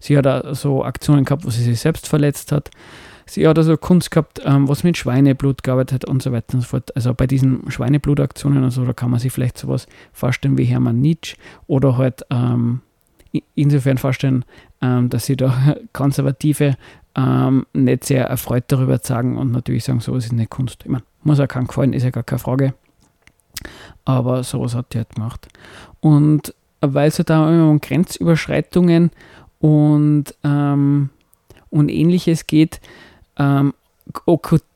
Sie 0.00 0.16
hat 0.16 0.26
auch 0.26 0.54
so 0.54 0.84
Aktionen 0.84 1.24
gehabt, 1.24 1.44
wo 1.44 1.50
sie 1.50 1.62
sich 1.62 1.80
selbst 1.80 2.08
verletzt 2.08 2.52
hat. 2.52 2.70
Sie 3.26 3.46
hat 3.46 3.56
also 3.56 3.76
Kunst 3.76 4.10
gehabt, 4.10 4.42
ähm, 4.44 4.68
was 4.68 4.84
mit 4.84 4.96
Schweineblut 4.96 5.62
gearbeitet 5.62 6.02
hat 6.02 6.04
und 6.04 6.22
so 6.22 6.32
weiter 6.32 6.54
und 6.54 6.60
so 6.60 6.66
fort. 6.66 6.94
Also 6.96 7.14
bei 7.14 7.26
diesen 7.26 7.70
Schweineblutaktionen 7.70 8.62
und 8.62 8.70
so, 8.70 8.84
da 8.84 8.92
kann 8.92 9.10
man 9.10 9.20
sich 9.20 9.32
vielleicht 9.32 9.58
sowas 9.58 9.86
vorstellen 10.12 10.58
wie 10.58 10.64
Hermann 10.64 11.00
Nietzsche 11.00 11.36
oder 11.66 11.96
halt 11.96 12.26
ähm, 12.30 12.80
insofern 13.54 13.98
vorstellen, 13.98 14.44
ähm, 14.80 15.08
dass 15.08 15.26
sie 15.26 15.36
da 15.36 15.76
Konservative 15.92 16.76
ähm, 17.14 17.66
nicht 17.72 18.04
sehr 18.04 18.26
erfreut 18.26 18.64
darüber 18.68 18.98
sagen 18.98 19.38
und 19.38 19.52
natürlich 19.52 19.84
sagen, 19.84 20.00
sowas 20.00 20.26
ist 20.26 20.32
nicht 20.32 20.50
Kunst. 20.50 20.82
Ich 20.84 20.90
meine, 20.90 21.04
muss 21.22 21.40
auch 21.40 21.48
keinem 21.48 21.66
gefallen, 21.66 21.92
ist 21.92 22.02
ja 22.02 22.10
gar 22.10 22.24
keine 22.24 22.38
Frage. 22.38 22.74
Aber 24.04 24.42
sowas 24.42 24.74
hat 24.74 24.92
die 24.92 24.98
halt 24.98 25.14
gemacht. 25.14 25.48
Und 26.00 26.54
weil 26.80 27.08
es 27.08 27.16
da 27.16 27.48
immer 27.48 27.70
um 27.70 27.80
Grenzüberschreitungen 27.80 29.10
und, 29.62 30.24
ähm, 30.44 31.08
und 31.70 31.88
ähnliches 31.88 32.46
geht, 32.46 32.80
ähm, 33.38 33.72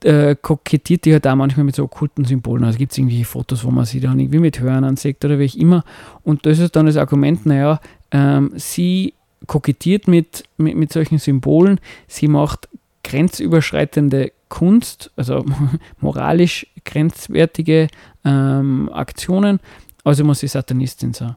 äh, 0.04 0.36
kokettiert 0.40 1.04
die 1.04 1.12
halt 1.12 1.26
auch 1.26 1.34
manchmal 1.34 1.64
mit 1.64 1.74
so 1.74 1.84
okkulten 1.84 2.24
Symbolen. 2.24 2.64
Also 2.64 2.78
gibt 2.78 2.92
es 2.92 2.98
irgendwelche 2.98 3.24
Fotos, 3.24 3.64
wo 3.64 3.70
man 3.70 3.84
sie 3.84 4.00
dann 4.00 4.18
irgendwie 4.20 4.38
mit 4.38 4.60
Hören 4.60 4.84
ansieht 4.84 5.22
oder 5.24 5.38
wie 5.38 5.46
auch 5.50 5.54
immer. 5.56 5.84
Und 6.22 6.46
das 6.46 6.60
ist 6.60 6.76
dann 6.76 6.86
das 6.86 6.96
Argument, 6.96 7.44
naja, 7.44 7.80
ähm, 8.12 8.52
sie 8.54 9.14
kokettiert 9.48 10.06
mit, 10.06 10.44
mit, 10.56 10.76
mit 10.76 10.92
solchen 10.92 11.18
Symbolen, 11.18 11.80
sie 12.06 12.28
macht 12.28 12.68
grenzüberschreitende 13.02 14.32
Kunst, 14.48 15.10
also 15.16 15.44
moralisch 16.00 16.68
grenzwertige 16.84 17.88
ähm, 18.24 18.88
Aktionen, 18.92 19.58
also 20.06 20.22
muss 20.22 20.38
sie 20.38 20.46
Satanistin 20.46 21.14
sein. 21.14 21.34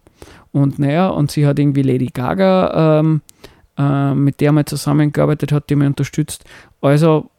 Und 0.51 0.77
naja, 0.77 1.07
und 1.07 1.31
sie 1.31 1.47
hat 1.47 1.57
irgendwie 1.57 1.81
Lady 1.81 2.11
Gaga, 2.13 2.99
ähm, 2.99 3.21
äh, 3.79 4.13
mit 4.13 4.39
der 4.41 4.51
man 4.51 4.67
zusammengearbeitet 4.67 5.51
hat, 5.51 5.71
die 5.71 5.75
mich 5.75 5.87
unterstützt. 5.87 6.45
Also 6.79 7.31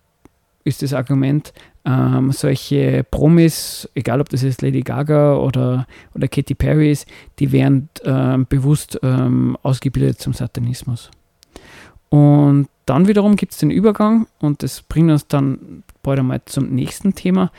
ist 0.65 0.83
das 0.83 0.93
Argument, 0.93 1.53
ähm, 1.85 2.33
solche 2.33 3.05
Promis, 3.09 3.89
egal 3.95 4.21
ob 4.21 4.29
das 4.29 4.43
jetzt 4.43 4.61
Lady 4.61 4.81
Gaga 4.81 5.37
oder, 5.37 5.87
oder 6.17 6.27
Katy 6.27 6.57
Perry 6.57 6.91
ist, 6.91 7.07
die 7.39 7.53
werden 7.53 7.89
ähm, 8.03 8.47
bewusst 8.49 8.99
ähm, 9.05 9.57
ausgebildet 9.63 10.19
zum 10.21 10.33
Satanismus. 10.33 11.13
Und 12.09 12.67
dann 12.87 13.07
wiederum 13.07 13.37
gibt 13.37 13.53
es 13.53 13.59
den 13.59 13.71
Übergang 13.71 14.27
und 14.41 14.65
das 14.65 14.83
bringt 14.83 15.13
uns 15.13 15.29
dann 15.29 15.85
bald 16.03 16.19
einmal 16.19 16.41
zum 16.47 16.75
nächsten 16.75 17.15
Thema. 17.15 17.53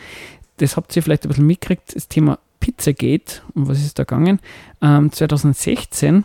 Das 0.57 0.75
habt 0.75 0.93
ihr 0.93 1.01
vielleicht 1.01 1.23
ein 1.23 1.29
bisschen 1.29 1.47
mitgekriegt, 1.47 1.95
das 1.95 2.09
Thema 2.09 2.37
Pizzagate. 2.61 3.41
Und 3.53 3.67
was 3.67 3.79
ist 3.79 3.99
da 3.99 4.03
gegangen? 4.03 4.39
Ähm, 4.81 5.11
2016 5.11 6.23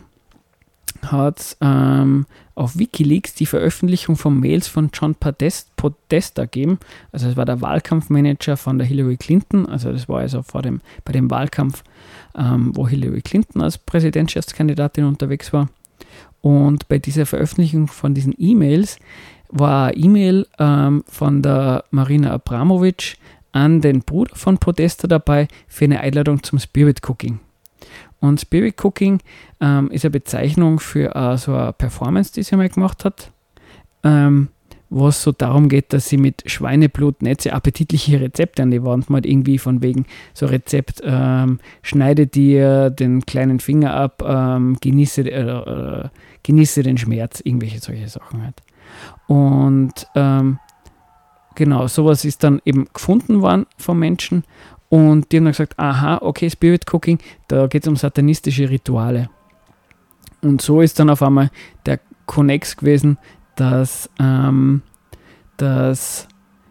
hat 1.01 1.57
ähm, 1.61 2.25
auf 2.55 2.79
Wikileaks 2.79 3.35
die 3.35 3.45
Veröffentlichung 3.45 4.15
von 4.15 4.39
Mails 4.39 4.67
von 4.67 4.89
John 4.93 5.15
Podesta, 5.15 5.69
Podesta 5.75 6.43
gegeben. 6.43 6.79
Also 7.11 7.27
es 7.27 7.35
war 7.35 7.45
der 7.45 7.61
Wahlkampfmanager 7.61 8.57
von 8.57 8.77
der 8.77 8.87
Hillary 8.87 9.17
Clinton. 9.17 9.67
Also 9.67 9.91
das 9.91 10.07
war 10.07 10.19
also 10.19 10.41
vor 10.41 10.61
dem, 10.61 10.81
bei 11.03 11.11
dem 11.11 11.29
Wahlkampf, 11.29 11.83
ähm, 12.35 12.71
wo 12.75 12.87
Hillary 12.87 13.21
Clinton 13.21 13.61
als 13.61 13.77
Präsidentschaftskandidatin 13.77 15.03
unterwegs 15.03 15.51
war. 15.53 15.69
Und 16.41 16.87
bei 16.87 16.97
dieser 16.97 17.25
Veröffentlichung 17.25 17.87
von 17.87 18.13
diesen 18.13 18.33
E-Mails 18.37 18.97
war 19.49 19.87
eine 19.87 19.97
E-Mail 19.97 20.47
ähm, 20.59 21.03
von 21.07 21.41
der 21.41 21.83
Marina 21.91 22.31
Abramovic 22.31 23.17
an 23.57 23.81
den 23.81 24.01
Bruder 24.01 24.35
von 24.35 24.59
Podesta 24.59 25.07
dabei 25.07 25.47
für 25.67 25.85
eine 25.85 25.99
Einladung 26.01 26.43
zum 26.43 26.59
Spirit 26.59 27.01
Cooking. 27.07 27.39
Und 28.19 28.39
Spirit 28.39 28.83
Cooking 28.83 29.19
ähm, 29.59 29.89
ist 29.89 30.05
eine 30.05 30.11
Bezeichnung 30.11 30.79
für 30.79 31.15
äh, 31.15 31.37
so 31.37 31.55
eine 31.55 31.73
Performance, 31.73 32.31
die 32.33 32.43
sie 32.43 32.55
mal 32.55 32.69
gemacht 32.69 33.03
hat, 33.03 33.31
ähm, 34.03 34.49
wo 34.89 35.07
es 35.07 35.21
so 35.23 35.31
darum 35.31 35.69
geht, 35.69 35.91
dass 35.91 36.07
sie 36.07 36.17
mit 36.17 36.43
Schweineblut 36.49 37.21
nicht 37.23 37.41
sehr 37.41 37.55
appetitliche 37.55 38.21
Rezepte 38.21 38.61
an 38.61 38.71
die 38.71 38.83
Wand 38.83 39.09
macht, 39.09 39.25
irgendwie 39.25 39.57
von 39.57 39.81
wegen 39.81 40.05
so 40.33 40.45
Rezept, 40.45 41.01
ähm, 41.03 41.59
schneide 41.81 42.27
dir 42.27 42.91
den 42.91 43.25
kleinen 43.25 43.59
Finger 43.59 43.93
ab, 43.95 44.23
ähm, 44.25 44.77
genieße, 44.79 45.21
äh, 45.21 45.41
äh, 45.41 46.09
genieße 46.43 46.83
den 46.83 46.97
Schmerz, 46.97 47.41
irgendwelche 47.43 47.79
solche 47.79 48.07
Sachen 48.07 48.43
halt. 48.43 48.61
Und 49.27 50.07
ähm, 50.15 50.59
genau, 51.57 51.87
sowas 51.87 52.23
ist 52.23 52.43
dann 52.43 52.61
eben 52.63 52.87
gefunden 52.93 53.41
worden 53.41 53.65
von 53.77 53.99
Menschen 53.99 54.43
und 54.89 55.31
die 55.31 55.37
haben 55.37 55.45
dann 55.45 55.51
gesagt, 55.51 55.77
aha, 55.77 56.19
okay, 56.21 56.49
Spirit 56.49 56.85
Cooking, 56.93 57.19
da 57.49 57.67
geht 57.67 57.83
es 57.83 57.89
um 57.89 57.97
satanistische 57.97 58.69
Rituale. 58.69 59.29
Und 60.41 60.61
so 60.61 60.81
ist 60.81 60.99
dann 60.99 61.09
auf 61.09 61.21
einmal 61.21 61.49
der 61.85 61.99
Connex 62.25 62.77
gewesen, 62.77 63.17
dass, 63.55 64.09
ähm, 64.19 64.83
dass, 65.57 66.27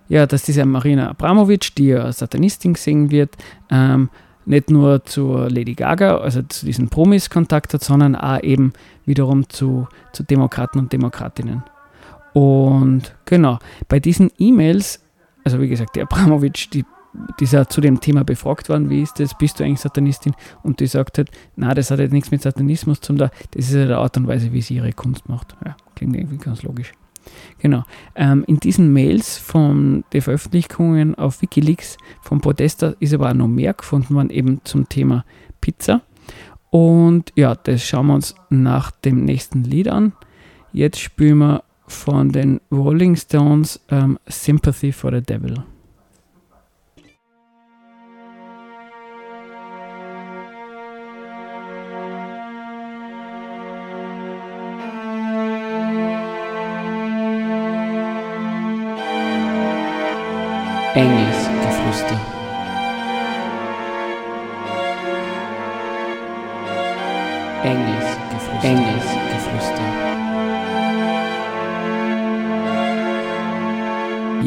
ja, 0.08 0.24
dass 0.26 0.44
diese 0.44 0.64
Marina 0.64 1.10
Abramovic, 1.10 1.74
die 1.74 1.88
ja 1.88 2.10
Satanistin 2.12 2.74
gesehen 2.74 3.10
wird, 3.10 3.36
ähm, 3.70 4.08
nicht 4.46 4.70
nur 4.70 5.04
zur 5.04 5.50
Lady 5.50 5.74
Gaga, 5.74 6.18
also 6.18 6.40
zu 6.42 6.64
diesen 6.64 6.88
Promis 6.88 7.28
Kontakt 7.28 7.74
hat, 7.74 7.82
sondern 7.82 8.14
auch 8.14 8.40
eben 8.42 8.72
wiederum 9.04 9.48
zu, 9.48 9.88
zu 10.12 10.22
Demokraten 10.22 10.78
und 10.78 10.92
Demokratinnen. 10.92 11.64
Und 12.36 13.16
genau, 13.24 13.58
bei 13.88 13.98
diesen 13.98 14.30
E-Mails, 14.38 15.02
also 15.42 15.58
wie 15.58 15.68
gesagt, 15.68 15.96
die 15.96 16.02
Abramovic, 16.02 16.70
die 16.70 16.84
die 17.40 17.44
ist 17.44 17.54
ja 17.54 17.66
zu 17.66 17.80
dem 17.80 17.98
Thema 17.98 18.24
befragt 18.24 18.68
worden, 18.68 18.90
wie 18.90 19.00
ist 19.00 19.18
das, 19.18 19.32
bist 19.38 19.58
du 19.58 19.64
eigentlich 19.64 19.80
Satanistin? 19.80 20.34
Und 20.62 20.80
die 20.80 20.86
sagt 20.86 21.16
halt, 21.16 21.30
na, 21.56 21.72
das 21.72 21.90
hat 21.90 21.98
jetzt 21.98 22.12
nichts 22.12 22.30
mit 22.30 22.42
Satanismus 22.42 23.00
zu 23.00 23.14
tun, 23.14 23.30
das 23.52 23.64
ist 23.64 23.72
ja 23.72 23.86
die 23.86 23.92
Art 23.94 24.18
und 24.18 24.26
Weise, 24.26 24.52
wie 24.52 24.60
sie 24.60 24.74
ihre 24.74 24.92
Kunst 24.92 25.26
macht. 25.30 25.56
Ja, 25.64 25.78
klingt 25.94 26.14
irgendwie 26.14 26.36
ganz 26.36 26.62
logisch. 26.62 26.92
Genau. 27.58 27.84
Ähm, 28.16 28.44
in 28.46 28.60
diesen 28.60 28.92
Mails 28.92 29.38
von 29.38 30.04
den 30.12 30.20
Veröffentlichungen 30.20 31.14
auf 31.14 31.40
Wikileaks 31.40 31.96
von 32.20 32.42
Podesta 32.42 32.92
ist 33.00 33.14
aber 33.14 33.30
auch 33.30 33.34
noch 33.34 33.48
mehr 33.48 33.72
gefunden 33.72 34.14
worden, 34.14 34.28
eben 34.28 34.60
zum 34.64 34.90
Thema 34.90 35.24
Pizza. 35.62 36.02
Und 36.68 37.32
ja, 37.34 37.54
das 37.54 37.82
schauen 37.82 38.08
wir 38.08 38.14
uns 38.14 38.34
nach 38.50 38.90
dem 38.90 39.24
nächsten 39.24 39.64
Lied 39.64 39.88
an. 39.88 40.12
Jetzt 40.74 41.00
spielen 41.00 41.38
wir 41.38 41.62
von 41.88 42.30
den 42.30 42.60
Rolling 42.70 43.16
Stones 43.16 43.80
ähm, 43.90 44.18
Sympathy 44.28 44.92
for 44.92 45.12
the 45.12 45.20
Devil. 45.20 45.64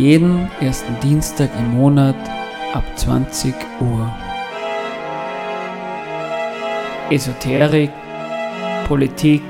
Jeden 0.09 0.49
ersten 0.59 0.99
Dienstag 1.01 1.51
im 1.59 1.77
Monat 1.77 2.15
ab 2.73 2.83
20 2.95 3.53
Uhr. 3.79 4.11
Esoterik, 7.11 7.91
Politik, 8.87 9.43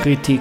Kritik 0.00 0.40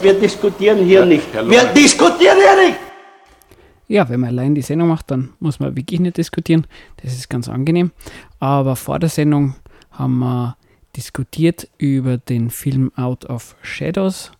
Wir 0.00 0.14
diskutieren 0.14 0.78
hier 0.78 1.04
nicht. 1.04 1.26
Wir 1.34 1.64
diskutieren 1.74 2.38
hier 2.38 2.68
nicht! 2.68 2.78
Ja, 3.88 4.08
wenn 4.08 4.20
man 4.20 4.28
allein 4.28 4.54
die 4.54 4.62
Sendung 4.62 4.90
macht, 4.90 5.10
dann 5.10 5.30
muss 5.40 5.58
man 5.58 5.74
wirklich 5.74 5.98
nicht 5.98 6.18
diskutieren. 6.18 6.68
Das 7.02 7.12
ist 7.14 7.28
ganz 7.28 7.48
angenehm. 7.48 7.90
Aber 8.38 8.76
vor 8.76 9.00
der 9.00 9.08
Sendung 9.08 9.56
haben 9.90 10.20
wir 10.20 10.56
diskutiert 10.94 11.68
über 11.78 12.16
den 12.16 12.50
Film 12.50 12.92
Out 12.94 13.24
of 13.24 13.56
Shadows, 13.62 14.30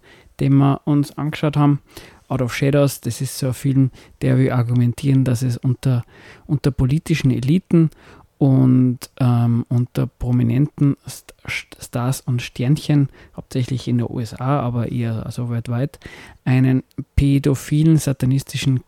den 0.41 0.57
wir 0.57 0.80
uns 0.84 1.16
angeschaut 1.16 1.57
haben. 1.57 1.80
Out 2.28 2.43
of 2.43 2.55
Shadows, 2.55 3.01
das 3.01 3.20
ist 3.20 3.38
so 3.38 3.49
ein 3.49 3.55
Film, 3.55 3.91
der 4.22 4.38
wir 4.38 4.55
argumentieren, 4.55 5.24
dass 5.24 5.43
es 5.43 5.57
unter, 5.57 6.05
unter 6.47 6.70
politischen 6.70 7.30
Eliten 7.30 7.91
und 8.38 8.99
ähm, 9.18 9.66
unter 9.68 10.07
prominenten 10.07 10.97
St 11.07 11.34
Stars 11.47 12.20
und 12.22 12.41
Sternchen, 12.41 13.09
hauptsächlich 13.36 13.86
in 13.88 13.99
den 13.99 14.07
USA, 14.09 14.61
aber 14.61 14.91
eher 14.91 15.26
also 15.26 15.51
weltweit, 15.51 15.99
einen 16.45 16.82
pädophilen 17.16 17.99
satanistischen 17.99 18.84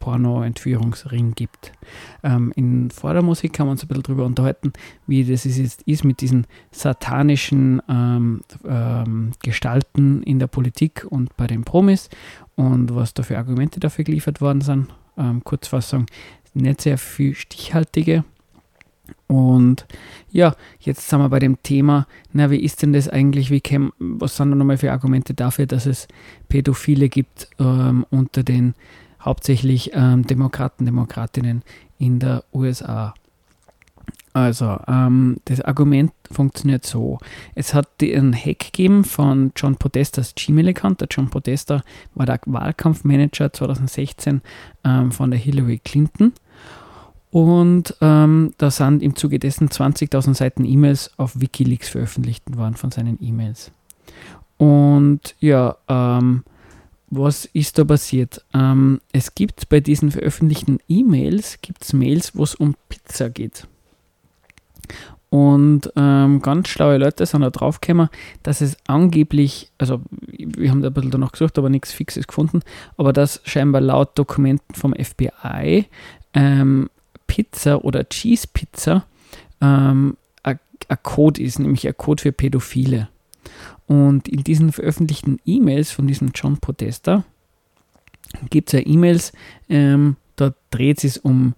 Kinderporno-Entführungsring 0.00 1.34
gibt. 1.34 1.72
Ähm, 2.22 2.52
in 2.56 2.90
Vordermusik 2.90 3.58
haben 3.58 3.68
wir 3.68 3.72
uns 3.72 3.82
ein 3.82 3.88
bisschen 3.88 4.02
darüber 4.02 4.24
unterhalten, 4.24 4.72
wie 5.06 5.24
das 5.24 5.44
jetzt 5.44 5.82
ist 5.82 6.04
mit 6.04 6.20
diesen 6.20 6.46
satanischen 6.70 7.80
ähm, 7.88 8.40
ähm, 8.66 9.32
Gestalten 9.42 10.22
in 10.22 10.38
der 10.38 10.46
Politik 10.46 11.06
und 11.08 11.36
bei 11.36 11.46
den 11.46 11.64
Promis 11.64 12.08
und 12.56 12.94
was 12.94 13.14
da 13.14 13.22
für 13.22 13.38
Argumente 13.38 13.80
dafür 13.80 14.04
geliefert 14.04 14.40
worden 14.40 14.60
sind. 14.60 14.88
Ähm, 15.16 15.44
Kurzfassung, 15.44 16.06
nicht 16.54 16.80
sehr 16.80 16.98
viel 16.98 17.34
stichhaltige 17.34 18.24
und 19.26 19.86
ja, 20.30 20.54
jetzt 20.80 21.08
sind 21.08 21.20
wir 21.20 21.28
bei 21.28 21.40
dem 21.40 21.60
Thema, 21.62 22.06
na, 22.32 22.50
wie 22.50 22.60
ist 22.60 22.82
denn 22.82 22.92
das 22.92 23.08
eigentlich, 23.08 23.50
wie 23.50 23.60
käm, 23.60 23.92
was 23.98 24.36
sind 24.36 24.50
da 24.50 24.56
nochmal 24.56 24.78
für 24.78 24.92
Argumente 24.92 25.34
dafür, 25.34 25.66
dass 25.66 25.86
es 25.86 26.06
Pädophile 26.48 27.08
gibt 27.08 27.48
ähm, 27.58 28.06
unter 28.10 28.42
den 28.42 28.74
hauptsächlich 29.20 29.90
ähm, 29.94 30.26
Demokraten, 30.26 30.86
Demokratinnen 30.86 31.62
in 31.98 32.18
der 32.18 32.44
USA? 32.52 33.14
Also, 34.32 34.78
ähm, 34.86 35.38
das 35.46 35.60
Argument 35.60 36.12
funktioniert 36.30 36.86
so. 36.86 37.18
Es 37.56 37.74
hat 37.74 37.88
einen 38.00 38.32
Hack 38.32 38.60
gegeben 38.60 39.02
von 39.02 39.52
John 39.56 39.74
Podestas 39.74 40.34
Gmail-Account. 40.36 41.00
Der 41.00 41.08
John 41.10 41.30
Podesta 41.30 41.82
war 42.14 42.26
der 42.26 42.40
Wahlkampfmanager 42.46 43.52
2016 43.52 44.40
ähm, 44.84 45.10
von 45.10 45.32
der 45.32 45.40
Hillary 45.40 45.80
Clinton. 45.84 46.32
Und 47.32 47.96
ähm, 48.00 48.54
da 48.58 48.70
sind 48.70 49.02
im 49.02 49.16
Zuge 49.16 49.38
dessen 49.38 49.68
20.000 49.68 50.34
Seiten 50.34 50.64
E-Mails 50.64 51.12
auf 51.16 51.40
Wikileaks 51.40 51.88
veröffentlicht 51.88 52.44
worden 52.56 52.74
von 52.74 52.90
seinen 52.90 53.18
E-Mails. 53.20 53.72
Und 54.58 55.34
ja, 55.40 55.76
ähm, 55.88 56.44
was 57.10 57.44
ist 57.46 57.78
da 57.78 57.84
passiert? 57.84 58.44
Ähm, 58.54 59.00
es 59.12 59.34
gibt 59.34 59.68
bei 59.68 59.80
diesen 59.80 60.10
veröffentlichten 60.10 60.78
E-Mails 60.88 61.58
gibt's 61.60 61.92
Mails, 61.92 62.36
wo 62.36 62.44
es 62.44 62.54
um 62.54 62.76
Pizza 62.88 63.28
geht. 63.28 63.66
Und 65.28 65.92
ähm, 65.94 66.42
ganz 66.42 66.68
schlaue 66.68 66.98
Leute 66.98 67.24
sind 67.24 67.42
da 67.42 67.50
draufgekommen, 67.50 68.08
dass 68.42 68.60
es 68.60 68.76
angeblich, 68.88 69.70
also 69.78 70.00
wir 70.20 70.70
haben 70.70 70.82
da 70.82 70.88
ein 70.88 70.94
bisschen 70.94 71.12
danach 71.12 71.32
gesucht, 71.32 71.56
aber 71.56 71.68
nichts 71.68 71.92
Fixes 71.92 72.26
gefunden, 72.26 72.62
aber 72.96 73.12
dass 73.12 73.40
scheinbar 73.44 73.80
laut 73.80 74.18
Dokumenten 74.18 74.74
vom 74.74 74.92
FBI 74.92 75.86
ähm, 76.34 76.90
Pizza 77.28 77.84
oder 77.84 78.08
Cheese 78.08 78.48
Pizza 78.52 79.04
ähm, 79.60 80.16
ein 80.42 80.58
Code 81.02 81.40
ist, 81.40 81.60
nämlich 81.60 81.86
ein 81.86 81.96
Code 81.96 82.22
für 82.22 82.32
Pädophile. 82.32 83.08
Und 83.90 84.28
in 84.28 84.44
diesen 84.44 84.70
veröffentlichten 84.70 85.40
E-Mails 85.44 85.90
von 85.90 86.06
diesem 86.06 86.30
John 86.32 86.58
Podesta 86.58 87.24
gibt 88.48 88.68
es 88.68 88.74
ja 88.74 88.86
E-Mails, 88.86 89.32
ähm, 89.68 90.14
da 90.36 90.54
dreht 90.70 91.02
es 91.02 91.18
um, 91.18 91.54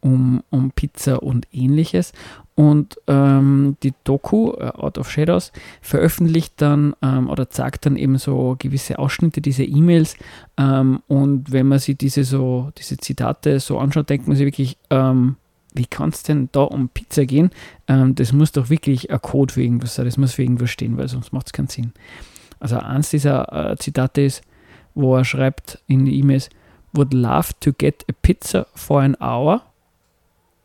um, 0.00 0.42
um 0.48 0.70
Pizza 0.70 1.22
und 1.22 1.46
ähnliches. 1.52 2.14
Und 2.54 2.96
ähm, 3.06 3.76
die 3.82 3.92
Doku, 4.02 4.52
äh, 4.52 4.70
Out 4.70 4.96
of 4.96 5.10
Shadows, 5.10 5.52
veröffentlicht 5.82 6.54
dann 6.56 6.96
ähm, 7.02 7.28
oder 7.28 7.50
zeigt 7.50 7.84
dann 7.84 7.96
eben 7.96 8.16
so 8.16 8.56
gewisse 8.58 8.98
Ausschnitte 8.98 9.42
dieser 9.42 9.64
E-Mails. 9.64 10.16
Ähm, 10.56 11.02
und 11.06 11.52
wenn 11.52 11.68
man 11.68 11.80
sich 11.80 11.98
diese 11.98 12.24
so, 12.24 12.70
diese 12.78 12.96
Zitate 12.96 13.60
so 13.60 13.78
anschaut, 13.78 14.08
denkt 14.08 14.26
man 14.26 14.38
sich 14.38 14.46
wirklich, 14.46 14.78
ähm, 14.88 15.36
wie 15.74 15.86
kann 15.86 16.10
es 16.10 16.22
denn 16.22 16.48
da 16.52 16.62
um 16.62 16.88
Pizza 16.88 17.26
gehen? 17.26 17.50
Ähm, 17.88 18.14
das 18.14 18.32
muss 18.32 18.52
doch 18.52 18.70
wirklich 18.70 19.10
ein 19.10 19.20
Code 19.20 19.52
für 19.52 19.62
irgendwas 19.62 19.96
sein, 19.96 20.06
das 20.06 20.16
muss 20.16 20.32
für 20.32 20.42
irgendwas 20.42 20.70
stehen, 20.70 20.96
weil 20.96 21.08
sonst 21.08 21.32
macht 21.32 21.46
es 21.46 21.52
keinen 21.52 21.68
Sinn. 21.68 21.92
Also 22.60 22.78
eins 22.78 23.10
dieser 23.10 23.72
äh, 23.72 23.76
Zitate 23.76 24.22
ist, 24.22 24.42
wo 24.94 25.16
er 25.16 25.24
schreibt 25.24 25.80
in 25.86 26.06
die 26.06 26.18
E-Mails, 26.20 26.48
would 26.92 27.12
love 27.12 27.48
to 27.60 27.72
get 27.72 28.04
a 28.08 28.12
pizza 28.22 28.66
for 28.74 29.02
an 29.02 29.16
hour. 29.20 29.62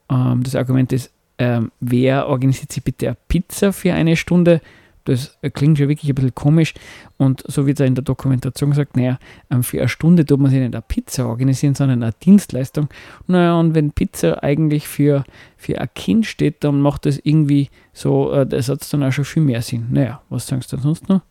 Ähm, 0.09 0.43
das 0.43 0.55
Argument 0.55 0.93
ist, 0.93 1.11
ähm, 1.39 1.71
wer 1.79 2.27
organisiert 2.27 2.71
sich 2.71 2.83
bitte 2.83 3.07
eine 3.07 3.17
Pizza 3.27 3.73
für 3.73 3.93
eine 3.93 4.15
Stunde? 4.15 4.61
Das 5.09 5.37
klingt 5.53 5.77
schon 5.77 5.89
wirklich 5.89 6.11
ein 6.11 6.15
bisschen 6.15 6.35
komisch. 6.35 6.73
Und 7.17 7.43
so 7.47 7.65
wird 7.65 7.79
er 7.79 7.87
in 7.87 7.95
der 7.95 8.03
Dokumentation 8.03 8.69
gesagt, 8.69 8.95
naja, 8.95 9.19
ähm, 9.49 9.63
für 9.63 9.79
eine 9.79 9.89
Stunde 9.89 10.25
tut 10.25 10.39
man 10.39 10.51
sich 10.51 10.59
nicht 10.59 10.73
eine 10.73 10.81
Pizza 10.81 11.27
organisieren, 11.27 11.75
sondern 11.75 12.03
eine 12.03 12.13
Dienstleistung. 12.13 12.89
Naja, 13.27 13.59
und 13.59 13.75
wenn 13.75 13.91
Pizza 13.91 14.43
eigentlich 14.43 14.87
für, 14.87 15.23
für 15.57 15.79
ein 15.79 15.89
Kind 15.95 16.25
steht, 16.25 16.63
dann 16.63 16.81
macht 16.81 17.05
das 17.05 17.19
irgendwie 17.23 17.69
so, 17.93 18.31
äh, 18.31 18.45
der 18.45 18.61
Satz 18.61 18.89
dann 18.89 19.03
auch 19.03 19.11
schon 19.11 19.25
viel 19.25 19.43
mehr 19.43 19.61
Sinn. 19.61 19.87
Naja, 19.91 20.21
was 20.29 20.47
sagst 20.47 20.71
du 20.73 20.77
sonst 20.77 21.09
noch? 21.09 21.21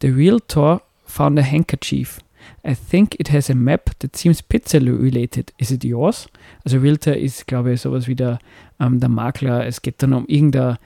The 0.00 0.08
Realtor 0.08 0.82
found 1.04 1.38
a 1.38 1.42
handkerchief. 1.42 2.20
I 2.66 2.74
think 2.74 3.18
it 3.18 3.32
has 3.32 3.50
a 3.50 3.54
map 3.54 3.90
that 3.98 4.16
seems 4.16 4.42
pizza 4.42 4.78
related. 4.78 5.52
Is 5.58 5.70
it 5.70 5.84
yours? 5.84 6.28
Also 6.64 6.78
Realtor 6.78 7.14
ist, 7.14 7.46
glaube 7.46 7.72
ich, 7.72 7.80
sowas 7.80 8.06
wie 8.06 8.14
der, 8.14 8.38
ähm, 8.80 9.00
der 9.00 9.08
Makler. 9.08 9.66
Es 9.66 9.82
geht 9.82 10.02
dann 10.02 10.12
um 10.12 10.26
irgendein, 10.26 10.76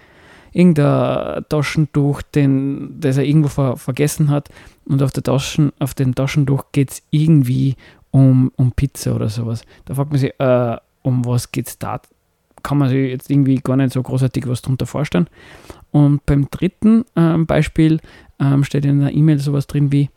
irgendein 0.59 1.44
Taschentuch, 1.48 2.20
den, 2.22 2.96
das 2.98 3.16
er 3.16 3.24
irgendwo 3.24 3.48
ver 3.48 3.76
vergessen 3.76 4.28
hat. 4.28 4.48
Und 4.86 5.02
auf, 5.02 5.12
der 5.12 5.22
Taschen, 5.22 5.72
auf 5.78 5.94
dem 5.94 6.14
Taschentuch 6.14 6.64
geht 6.72 6.90
es 6.90 7.02
irgendwie 7.11 7.76
um, 8.11 8.50
um 8.56 8.72
Pizza 8.72 9.14
oder 9.14 9.28
sowas. 9.28 9.62
Da 9.84 9.94
fragt 9.94 10.11
man 10.11 10.18
sich, 10.18 10.32
äh, 10.38 10.76
um 11.02 11.24
was 11.24 11.52
geht 11.52 11.68
es 11.68 11.78
da? 11.78 12.00
Kann 12.64 12.78
man 12.78 12.88
sich 12.88 13.09
jetzt 13.09 13.30
irgendwie 13.30 13.61
gar 13.61 13.76
nicht 13.76 13.92
so 13.92 14.02
großartig 14.02 14.48
was 14.48 14.62
drunter 14.62 14.86
vorstellen. 14.86 15.28
Und 15.92 16.26
beim 16.26 16.50
dritten 16.50 17.04
ähm, 17.14 17.46
Beispiel 17.46 18.00
ähm, 18.40 18.64
steht 18.64 18.84
in 18.84 19.00
der 19.00 19.14
E-Mail 19.14 19.38
sowas 19.38 19.68
drin 19.68 19.92
wie 19.92 20.11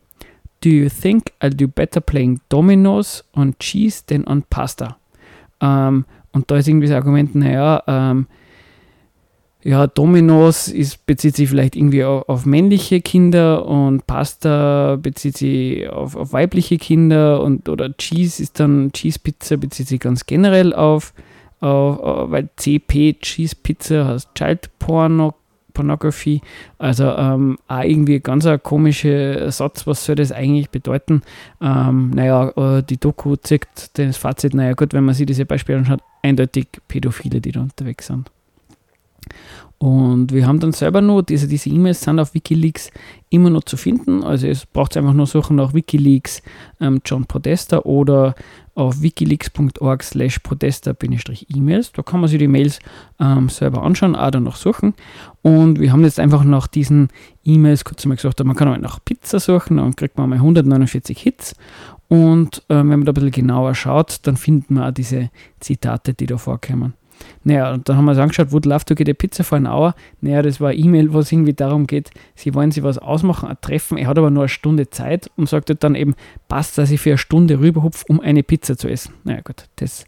Do 0.64 0.70
you 0.70 0.90
think 0.90 1.32
I'll 1.40 1.56
do 1.56 1.68
better 1.68 2.02
playing 2.02 2.40
Dominoes 2.50 3.24
on 3.36 3.56
cheese 3.60 4.04
than 4.08 4.28
on 4.28 4.44
pasta? 4.50 4.98
Ähm, 5.60 6.06
und 6.32 6.50
da 6.50 6.58
ist 6.58 6.68
irgendwie 6.68 6.88
das 6.88 6.96
Argument, 6.96 7.36
naja, 7.36 7.84
ähm, 7.86 8.26
ja, 9.64 9.88
Dominoes 9.88 10.68
ist, 10.68 11.06
bezieht 11.06 11.36
sich 11.36 11.50
vielleicht 11.50 11.76
irgendwie 11.76 12.04
auf, 12.04 12.28
auf, 12.28 12.46
männliche 12.46 13.02
Kinder 13.02 13.66
und 13.66 14.08
Pasta 14.08 14.98
bezieht 15.00 15.38
sich 15.38 15.88
auf, 15.90 16.16
auf, 16.16 16.34
weibliche 16.34 16.78
Kinder 16.78 17.44
und 17.44 17.70
oder 17.70 17.96
Cheese 17.96 18.42
ist 18.42 18.60
dann 18.60 18.92
Cheese 18.92 19.20
Pizza 19.20 19.58
bezieht 19.58 19.88
sich 19.88 20.00
ganz 20.00 20.26
generell 20.26 20.74
auf, 20.74 21.14
auf 21.60 22.32
weil 22.32 22.50
CP 22.56 23.18
Cheese 23.22 23.56
Pizza 23.62 24.08
heißt 24.08 24.30
Child 24.34 24.70
Porno 24.80 25.36
Pornography. 25.74 26.42
Also 26.78 27.06
ähm, 27.06 27.58
auch 27.68 27.84
irgendwie 27.84 28.20
ganz 28.20 28.46
ein 28.46 28.62
komischer 28.62 29.50
Satz, 29.52 29.88
was 29.88 30.06
soll 30.06 30.16
das 30.16 30.32
eigentlich 30.32 30.70
bedeuten? 30.70 31.22
Ähm, 31.62 32.12
naja, 32.12 32.50
äh, 32.58 32.84
die 32.84 32.98
Doku 32.98 33.36
zeigt 33.38 33.98
das 33.98 34.18
Fazit, 34.18 34.54
naja 34.54 34.74
gut, 34.74 34.94
wenn 34.94 35.06
man 35.06 35.16
sich 35.16 35.26
diese 35.26 35.46
Beispiele 35.46 35.78
anschaut, 35.78 36.02
eindeutig 36.24 36.68
Pädophile, 36.88 37.40
die 37.40 37.52
da 37.54 37.62
unterwegs 37.62 38.08
sind. 38.08 38.30
Und 39.82 40.32
wir 40.32 40.46
haben 40.46 40.60
dann 40.60 40.74
selber 40.74 41.02
nur, 41.02 41.24
diese 41.24 41.70
E-Mails 41.72 42.02
sind 42.02 42.20
auf 42.20 42.36
Wikileaks 42.36 42.92
immer 43.32 43.50
noch 43.50 43.64
zu 43.64 43.78
finden. 43.78 44.24
Also 44.24 44.46
es 44.46 44.68
braucht 44.68 44.96
einfach 44.96 45.14
nur 45.14 45.26
suchen 45.26 45.56
nach 45.56 45.74
Wikileaks 45.74 46.44
ähm, 46.80 47.02
John 47.04 47.26
Podesta 47.26 47.80
oder 47.80 48.36
auf 48.76 49.02
wikileaks.org 49.02 50.04
slash 50.04 50.38
podesta-e-mails. 50.38 51.94
Da 51.94 52.04
kann 52.04 52.20
man 52.20 52.30
sich 52.30 52.38
die 52.38 52.48
Mails 52.48 52.78
ähm, 53.20 53.50
selber 53.50 53.82
anschauen, 53.82 54.16
auch 54.16 54.30
danach 54.30 54.56
suchen. 54.56 54.94
Und 55.42 55.80
wir 55.80 55.92
haben 55.92 56.04
jetzt 56.04 56.20
einfach 56.20 56.44
nach 56.44 56.68
diesen 56.68 57.08
E-Mails 57.44 57.84
kurz 57.84 58.06
mal 58.06 58.14
gesagt, 58.14 58.44
man 58.44 58.56
kann 58.56 58.68
auch 58.68 58.78
nach 58.78 59.00
Pizza 59.04 59.40
suchen, 59.40 59.78
dann 59.78 59.96
kriegt 59.96 60.16
man 60.16 60.30
mal 60.30 60.36
149 60.36 61.20
Hits. 61.20 61.56
Und 62.08 62.60
äh, 62.68 62.76
wenn 62.76 62.88
man 62.88 63.06
da 63.06 63.14
ein 63.14 63.16
bisschen 63.16 63.32
genauer 63.32 63.74
schaut, 63.74 64.20
dann 64.28 64.38
findet 64.38 64.70
man 64.70 64.84
auch 64.84 64.94
diese 64.94 65.32
Zitate, 65.60 66.14
die 66.14 66.28
da 66.28 66.38
vorkommen. 66.38 66.94
Naja, 67.44 67.74
und 67.74 67.88
dann 67.88 67.98
haben 67.98 68.06
wir 68.06 68.12
uns 68.12 68.20
angeschaut, 68.20 68.52
would 68.52 68.66
love 68.66 68.86
to 68.86 68.96
get 68.96 69.10
a 69.10 69.14
pizza 69.14 69.44
for 69.44 69.58
an 69.58 69.68
hour. 69.68 69.96
Naja, 70.22 70.42
das 70.42 70.62
war 70.62 70.70
eine 70.70 70.80
E-Mail, 70.80 71.14
wo 71.14 71.20
es 71.20 71.32
irgendwie 71.32 71.54
darum 71.54 71.88
geht, 71.88 72.12
sie 72.36 72.54
wollen 72.54 72.72
sich 72.72 72.84
was 72.84 72.98
ausmachen, 72.98 73.50
ein 73.50 73.58
Treffen. 73.62 73.98
Er 73.98 74.08
hat 74.08 74.18
aber 74.18 74.32
nur 74.32 74.44
eine 74.44 74.50
Stunde 74.50 74.90
Zeit 74.90 75.30
und 75.36 75.50
sagt 75.50 75.72
dann 75.84 75.96
eben, 75.96 76.16
passt, 76.48 76.78
dass 76.78 76.92
ich 76.92 77.02
für 77.02 77.12
eine 77.12 77.18
Stunde 77.18 77.60
rüberhupfe, 77.60 78.06
um 78.08 78.20
eine 78.20 78.44
Pizza 78.44 78.78
zu 78.78 78.88
essen. 78.88 79.14
Naja, 79.24 79.42
gut, 79.42 79.66
das 79.78 80.06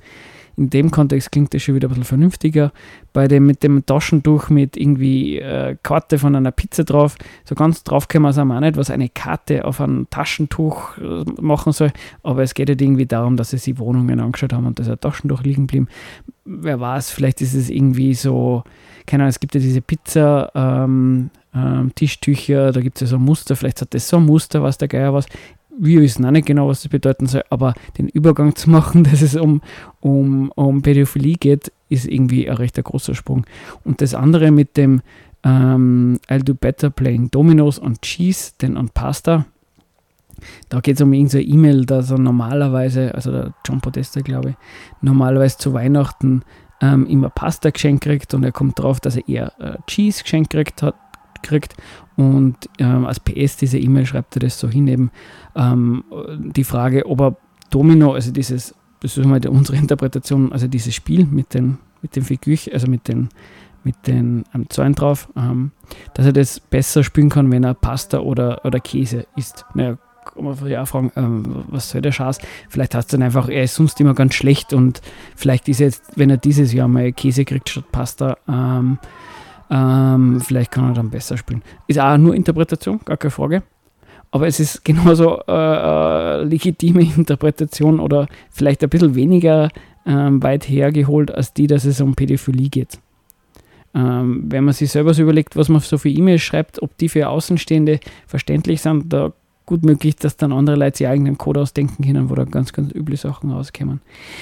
in 0.56 0.70
dem 0.70 0.91
Kontext 0.91 1.32
klingt 1.32 1.54
das 1.54 1.64
schon 1.64 1.76
wieder 1.76 1.88
ein 1.88 1.89
bisschen 1.89 2.04
vernünftiger. 2.04 2.72
Bei 3.12 3.28
dem 3.28 3.45
mit 3.45 3.64
dem 3.64 3.86
Taschentuch 3.86 4.49
mit 4.49 4.78
irgendwie 4.78 5.39
äh, 5.39 5.76
Karte 5.82 6.20
von 6.20 6.36
einer 6.36 6.51
Pizza 6.51 6.84
drauf, 6.84 7.16
so 7.43 7.56
ganz 7.56 7.84
drauf 7.84 8.08
können 8.08 8.24
wir 8.24 8.30
es 8.30 8.38
auch 8.38 8.45
nicht, 8.45 8.78
was 8.78 8.89
eine 8.89 9.10
Karte 9.10 9.66
auf 9.66 9.82
ein 9.82 10.08
Taschentuch 10.10 10.97
äh, 10.97 11.24
machen 11.41 11.74
soll. 11.74 11.91
Aber 12.22 12.43
es 12.43 12.54
geht 12.54 12.70
halt 12.70 12.82
irgendwie 12.82 13.06
darum, 13.06 13.38
dass 13.38 13.49
sie 13.49 13.58
sich 13.58 13.80
Wohnungen 13.80 14.20
angeschaut 14.20 14.54
haben 14.54 14.68
und 14.68 14.78
da 14.78 14.84
ist 14.84 14.89
ein 14.89 14.99
Taschentuch 14.99 15.41
liegen 15.41 15.68
geblieben. 15.68 15.88
Wer 16.45 16.80
weiß, 16.80 17.10
vielleicht 17.10 17.41
ist 17.41 17.54
es 17.54 17.70
irgendwie 17.70 18.14
so, 18.14 18.64
keine 19.08 19.24
Ahnung, 19.24 19.30
es 19.30 19.39
gibt 19.39 19.56
ja 19.56 19.62
diese 19.62 19.82
Pizza. 19.82 20.51
Ähm, 20.54 21.30
ähm, 21.56 21.91
Tischtücher, 21.93 22.72
da 22.72 22.82
gibt 22.82 22.97
es 22.97 23.01
ja 23.01 23.08
so 23.08 23.18
ein 23.18 23.22
Muster, 23.22 23.56
vielleicht 23.56 23.80
hat 23.82 23.93
das 23.93 24.10
so 24.10 24.18
ein 24.18 24.26
Muster, 24.26 24.64
was 24.64 24.80
der 24.80 24.88
Geier 24.88 25.14
was 25.14 25.28
wir 25.80 26.01
wissen 26.01 26.26
auch 26.26 26.32
nicht 26.32 26.45
genau, 26.45 26.67
was 26.67 26.84
das 26.84 26.89
bedeuten 26.89 27.28
soll, 27.28 27.43
aber 27.49 27.74
den 27.97 28.07
Übergang 28.07 28.55
zu 28.55 28.69
machen, 28.69 29.03
dass 29.09 29.21
es 29.21 29.36
um, 29.36 29.61
um, 29.99 30.51
um 30.51 30.82
Pädophilie 30.82 31.36
geht, 31.36 31.71
ist 31.89 32.07
irgendwie 32.07 32.49
ein 32.49 32.57
recht 32.57 32.82
großer 32.84 33.15
Sprung. 33.15 33.45
Und 33.84 34.01
das 34.01 34.13
andere 34.15 34.51
mit 34.51 34.78
dem 34.78 35.01
ähm, 35.43 36.19
I'll 36.30 36.43
do 36.43 36.53
better 36.53 36.89
playing 36.89 37.30
Dominoes 37.30 37.82
on 37.82 37.99
Cheese 38.01 38.53
than 38.57 38.78
on 38.78 38.89
Pasta, 38.89 39.45
da 40.69 40.80
geht 40.80 40.95
es 40.95 41.01
um 41.01 41.13
irgendeine 41.13 41.43
E-Mail, 41.43 41.86
dass 41.86 42.11
er 42.11 42.17
normalerweise, 42.17 43.13
also 43.13 43.32
der 43.32 43.53
John 43.65 43.82
Podesta, 43.82 44.21
glaube 44.21 44.51
ich, 44.51 44.55
normalerweise 45.01 45.57
zu 45.57 45.74
Weihnachten 45.74 46.43
ähm, 46.82 47.05
immer 47.07 47.30
Pasta 47.30 47.69
geschenkt 47.69 48.03
kriegt 48.03 48.34
und 48.34 48.43
er 48.43 48.51
kommt 48.51 48.80
drauf, 48.80 48.99
dass 48.99 49.15
er 49.15 49.28
eher 49.28 49.53
äh, 49.59 49.78
Cheese 49.88 50.24
geschenkt 50.24 50.51
kriegt 50.51 50.82
hat, 50.82 50.95
kriegt. 51.43 51.75
Und 52.15 52.57
ähm, 52.79 53.05
als 53.05 53.19
PS 53.19 53.57
diese 53.57 53.77
E-Mail 53.77 54.05
schreibt 54.05 54.35
er 54.35 54.41
das 54.41 54.59
so 54.59 54.69
hin, 54.69 54.87
eben 54.87 55.11
ähm, 55.55 56.03
die 56.55 56.63
Frage, 56.63 57.05
ob 57.05 57.21
er 57.21 57.37
Domino, 57.69 58.13
also 58.13 58.31
dieses, 58.31 58.75
das 58.99 59.17
ist 59.17 59.25
mal 59.25 59.45
unsere 59.47 59.77
Interpretation, 59.77 60.51
also 60.51 60.67
dieses 60.67 60.93
Spiel 60.93 61.25
mit 61.25 61.53
den, 61.53 61.77
mit 62.01 62.15
den 62.15 62.23
Figürchen, 62.23 62.73
also 62.73 62.87
mit 62.87 63.07
den, 63.07 63.29
mit 63.83 63.95
den 64.07 64.43
ähm, 64.53 64.69
Zäunen 64.69 64.95
drauf, 64.95 65.27
ähm, 65.35 65.71
dass 66.13 66.25
er 66.25 66.33
das 66.33 66.59
besser 66.59 67.03
spielen 67.03 67.29
kann, 67.29 67.51
wenn 67.51 67.63
er 67.63 67.73
Pasta 67.73 68.19
oder, 68.19 68.63
oder 68.63 68.79
Käse 68.79 69.25
isst. 69.35 69.65
Naja, 69.73 69.97
kann 70.25 70.43
man 70.45 70.55
sich 70.55 70.77
auch 70.77 70.87
fragen, 70.87 71.11
ähm, 71.15 71.65
was 71.67 71.89
soll 71.89 72.01
der 72.01 72.11
Schatz? 72.11 72.39
Vielleicht 72.69 72.95
heißt 72.95 73.09
es 73.09 73.11
dann 73.11 73.23
einfach, 73.23 73.49
er 73.49 73.63
ist 73.63 73.75
sonst 73.75 73.99
immer 73.99 74.13
ganz 74.13 74.35
schlecht 74.35 74.73
und 74.73 75.01
vielleicht 75.35 75.67
ist 75.67 75.79
jetzt, 75.79 76.03
wenn 76.15 76.29
er 76.29 76.37
dieses 76.37 76.73
Jahr 76.73 76.87
mal 76.87 77.11
Käse 77.11 77.45
kriegt 77.45 77.69
statt 77.69 77.91
Pasta, 77.91 78.37
ähm, 78.47 78.99
ähm, 79.70 80.41
vielleicht 80.41 80.72
kann 80.72 80.89
er 80.89 80.93
dann 80.93 81.09
besser 81.09 81.38
spielen. 81.38 81.61
Ist 81.88 81.99
auch 81.99 82.18
nur 82.18 82.36
Interpretation, 82.36 82.99
gar 83.05 83.18
keine 83.18 83.32
Frage. 83.32 83.64
Aber 84.32 84.47
es 84.47 84.59
ist 84.59 84.84
genauso 84.84 85.39
äh, 85.47 85.51
äh, 85.51 86.43
legitime 86.43 87.01
Interpretation 87.18 87.99
oder 87.99 88.28
vielleicht 88.49 88.84
ein 88.84 88.89
bisschen 88.89 89.16
weniger 89.16 89.70
ähm, 90.05 90.41
weit 90.41 90.68
hergeholt 90.68 91.32
als 91.32 91.53
die, 91.53 91.68
dass 91.68 91.86
es 91.86 92.01
um 92.01 92.16
Pädophilie 92.16 92.70
geht. 92.70 92.99
Ähm, 93.93 94.45
wenn 94.47 94.64
man 94.64 94.74
sich 94.74 94.91
selber 94.91 95.14
so 95.14 95.22
überlegt, 95.22 95.55
was 95.55 95.70
man 95.70 95.82
so 95.82 95.99
für 95.99 96.09
E-Mails 96.09 96.41
schreibt, 96.41 96.82
ob 96.82 96.97
die 96.97 97.09
für 97.09 97.30
Außenstehende 97.30 97.99
verständlich 98.26 98.82
sind, 98.82 99.14
da 99.14 99.34
gut 99.66 99.86
möglich, 99.86 100.16
dass 100.16 100.36
dann 100.36 100.51
andere 100.51 100.76
Leute 100.76 100.97
sich 100.97 101.07
eigenen 101.07 101.38
Code 101.38 101.61
ausdenken 101.61 102.03
können, 102.03 102.30
wo 102.30 102.36
da 102.36 102.43
ganz, 102.43 102.74
ganz 102.74 102.93
üble 102.93 103.16
Sachen 103.16 103.51
rauskommen. 103.51 104.01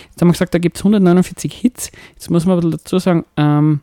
Jetzt 0.10 0.22
haben 0.22 0.30
wir 0.30 0.34
gesagt, 0.34 0.54
da 0.54 0.60
gibt 0.60 0.78
es 0.78 0.82
149 0.82 1.54
Hits. 1.54 1.92
Jetzt 2.14 2.32
muss 2.32 2.46
man 2.46 2.72
dazu 2.72 2.98
sagen, 2.98 3.26
ähm, 3.38 3.82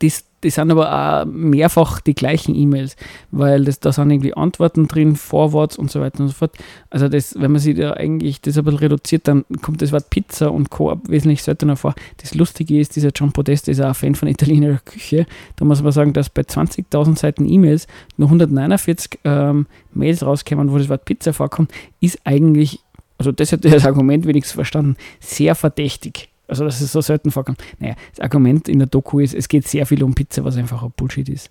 das, 0.00 0.24
das 0.42 0.54
sind 0.54 0.70
aber 0.70 0.92
auch 0.92 1.24
mehrfach 1.26 2.00
die 2.00 2.14
gleichen 2.14 2.54
E-Mails, 2.54 2.96
weil 3.30 3.64
das, 3.64 3.80
da 3.80 3.90
sind 3.90 4.10
irgendwie 4.10 4.34
Antworten 4.34 4.86
drin, 4.86 5.16
Forwards 5.16 5.76
und 5.76 5.90
so 5.90 6.00
weiter 6.00 6.20
und 6.20 6.28
so 6.28 6.34
fort. 6.34 6.56
Also 6.90 7.08
das, 7.08 7.34
wenn 7.38 7.50
man 7.50 7.60
sich 7.60 7.76
da 7.76 7.94
eigentlich 7.94 8.40
das 8.40 8.56
ein 8.56 8.64
bisschen 8.64 8.78
reduziert, 8.78 9.26
dann 9.26 9.44
kommt 9.62 9.82
das 9.82 9.90
Wort 9.90 10.10
Pizza 10.10 10.52
und 10.52 10.70
Co. 10.70 11.00
wesentlich 11.08 11.42
seltener 11.42 11.76
vor. 11.76 11.94
Das 12.18 12.34
Lustige 12.34 12.78
ist, 12.78 12.94
dieser 12.94 13.10
John 13.14 13.32
Podesta 13.32 13.72
ist 13.72 13.80
auch 13.80 13.88
ein 13.88 13.94
Fan 13.94 14.14
von 14.14 14.28
italienischer 14.28 14.80
Küche. 14.84 15.26
Da 15.56 15.64
muss 15.64 15.82
man 15.82 15.92
sagen, 15.92 16.12
dass 16.12 16.30
bei 16.30 16.42
20.000 16.42 17.18
Seiten 17.18 17.48
E-Mails 17.48 17.88
nur 18.16 18.28
149 18.28 19.18
ähm, 19.24 19.66
Mails 19.92 20.24
rauskommen, 20.24 20.70
wo 20.70 20.78
das 20.78 20.88
Wort 20.88 21.04
Pizza 21.04 21.32
vorkommt, 21.32 21.72
ist 22.00 22.20
eigentlich, 22.24 22.80
also 23.18 23.32
das 23.32 23.50
hat 23.50 23.64
das 23.64 23.84
Argument 23.84 24.26
wenigstens 24.26 24.54
verstanden, 24.54 24.96
sehr 25.18 25.56
verdächtig. 25.56 26.28
Also, 26.48 26.64
dass 26.64 26.80
es 26.80 26.90
so 26.90 27.00
selten 27.00 27.30
vorkommt. 27.30 27.62
Naja, 27.78 27.94
das 28.10 28.20
Argument 28.20 28.68
in 28.68 28.78
der 28.78 28.88
Doku 28.88 29.20
ist, 29.20 29.34
es 29.34 29.48
geht 29.48 29.68
sehr 29.68 29.86
viel 29.86 30.02
um 30.02 30.14
Pizza, 30.14 30.44
was 30.44 30.56
einfach 30.56 30.82
ein 30.82 30.92
Bullshit 30.96 31.28
ist. 31.28 31.50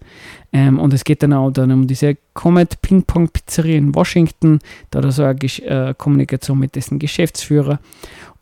Ähm, 0.52 0.80
und 0.80 0.94
es 0.94 1.04
geht 1.04 1.24
dann 1.24 1.34
auch 1.34 1.52
dann 1.52 1.72
um 1.72 1.88
diese 1.88 2.18
Comet 2.34 2.82
Ping 2.82 3.04
Pong 3.04 3.30
Pizzeria 3.30 3.78
in 3.78 3.94
Washington. 3.94 4.60
Da 4.90 5.00
hat 5.00 5.06
er 5.06 5.12
so 5.12 5.24
eine 5.24 5.36
Gesch 5.36 5.60
äh, 5.60 5.94
Kommunikation 5.98 6.58
mit 6.58 6.76
dessen 6.76 7.00
Geschäftsführer 7.00 7.80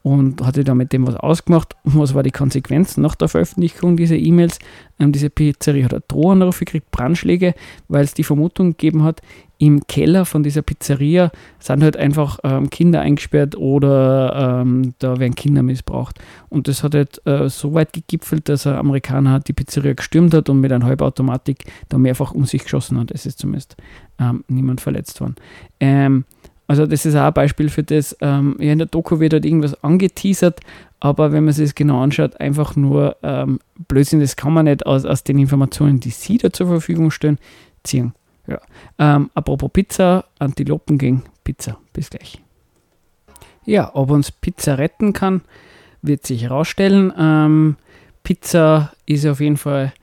und 0.06 0.46
hatte 0.46 0.64
da 0.64 0.76
mit 0.76 0.94
dem 0.94 1.08
was 1.08 1.16
ausgemacht. 1.16 1.76
Und 1.84 1.98
was 1.98 2.14
war 2.14 2.22
die 2.22 2.30
Konsequenz 2.30 2.96
nach 2.96 3.16
der 3.16 3.28
Veröffentlichung 3.28 3.98
dieser 3.98 4.18
E-Mails? 4.18 4.60
Ähm, 5.00 5.12
diese 5.12 5.32
Pizzeria 5.32 5.90
hat 5.90 6.04
Drohanrufe 6.10 6.64
gekriegt, 6.64 6.92
Brandschläge, 6.92 7.56
weil 7.88 8.04
es 8.04 8.14
die 8.14 8.24
Vermutung 8.24 8.78
gegeben 8.78 9.02
hat, 9.02 9.24
im 9.58 9.88
Keller 9.88 10.26
von 10.26 10.44
dieser 10.44 10.62
Pizzeria 10.62 11.32
sind 11.60 11.82
halt 11.82 11.98
einfach 11.98 12.38
ähm, 12.44 12.70
Kinder 12.70 13.02
eingesperrt 13.02 13.56
oder 13.56 14.62
ähm, 14.62 14.94
da 15.00 15.18
werden 15.18 15.34
Kinder 15.34 15.64
missbraucht. 15.64 16.20
Und 16.50 16.68
das 16.68 16.84
hat 16.84 16.94
halt 16.94 17.26
äh, 17.26 17.50
so 17.50 17.74
weit 17.74 17.94
gegipfelt, 17.94 18.48
dass 18.48 18.68
ein 18.68 18.76
Amerikaner 18.76 19.40
die 19.40 19.54
Pizzeria 19.54 19.94
gestürmt 19.94 20.36
hat 20.36 20.50
und 20.50 20.60
mit 20.60 20.72
einer 20.72 20.86
Halbautomatik 20.86 21.66
da 21.90 21.98
mehrfach 21.98 22.32
um 22.32 22.46
sich 22.46 22.64
geschossen 22.64 23.00
hat. 23.00 23.10
Es 23.10 23.26
ist 23.26 23.40
zumindest 23.40 23.76
ähm, 24.20 24.44
niemand 24.48 24.82
verletzt 24.82 25.20
worden. 25.20 25.36
Ähm, 25.80 26.26
also 26.68 26.86
das 26.86 27.06
ist 27.06 27.16
auch 27.16 27.26
ein 27.26 27.34
Beispiel 27.34 27.70
für 27.70 27.84
das, 27.84 28.16
ähm, 28.22 28.56
ja, 28.60 28.72
in 28.72 28.80
der 28.80 28.88
Doku 28.88 29.20
wird 29.20 29.34
halt 29.34 29.46
irgendwas 29.46 29.82
angeteasert, 29.84 30.62
aber 31.00 31.32
wenn 31.32 31.46
man 31.46 31.54
sich 31.54 31.66
das 31.66 31.76
genau 31.76 32.02
anschaut, 32.02 32.40
einfach 32.40 32.76
nur 32.76 33.18
ähm, 33.22 33.60
Blödsinn, 33.88 34.20
das 34.20 34.36
kann 34.36 34.54
man 34.54 34.66
nicht 34.66 34.86
aus, 34.86 35.06
aus 35.06 35.24
den 35.24 35.38
Informationen, 35.38 36.00
die 36.00 36.10
sie 36.10 36.38
da 36.38 36.52
zur 36.52 36.68
Verfügung 36.68 37.12
stellen, 37.12 37.38
ziehen. 37.84 38.14
Ja. 38.48 38.60
Ähm, 38.98 39.30
apropos 39.34 39.70
Pizza, 39.72 40.26
Antilopen 40.40 40.98
gegen 40.98 41.24
Pizza. 41.44 41.78
Bis 41.94 42.10
gleich. 42.10 42.42
Ja, 43.66 43.92
ob 43.94 44.12
uns 44.12 44.32
Pizza 44.32 44.78
retten 44.78 45.14
kann, 45.14 45.42
wird 46.02 46.26
sich 46.26 46.44
herausstellen. 46.44 47.12
Ähm, 47.18 47.78
Pizza 48.24 48.94
ist 49.06 49.26
auf 49.26 49.40
jeden 49.40 49.58
Fall 49.58 49.94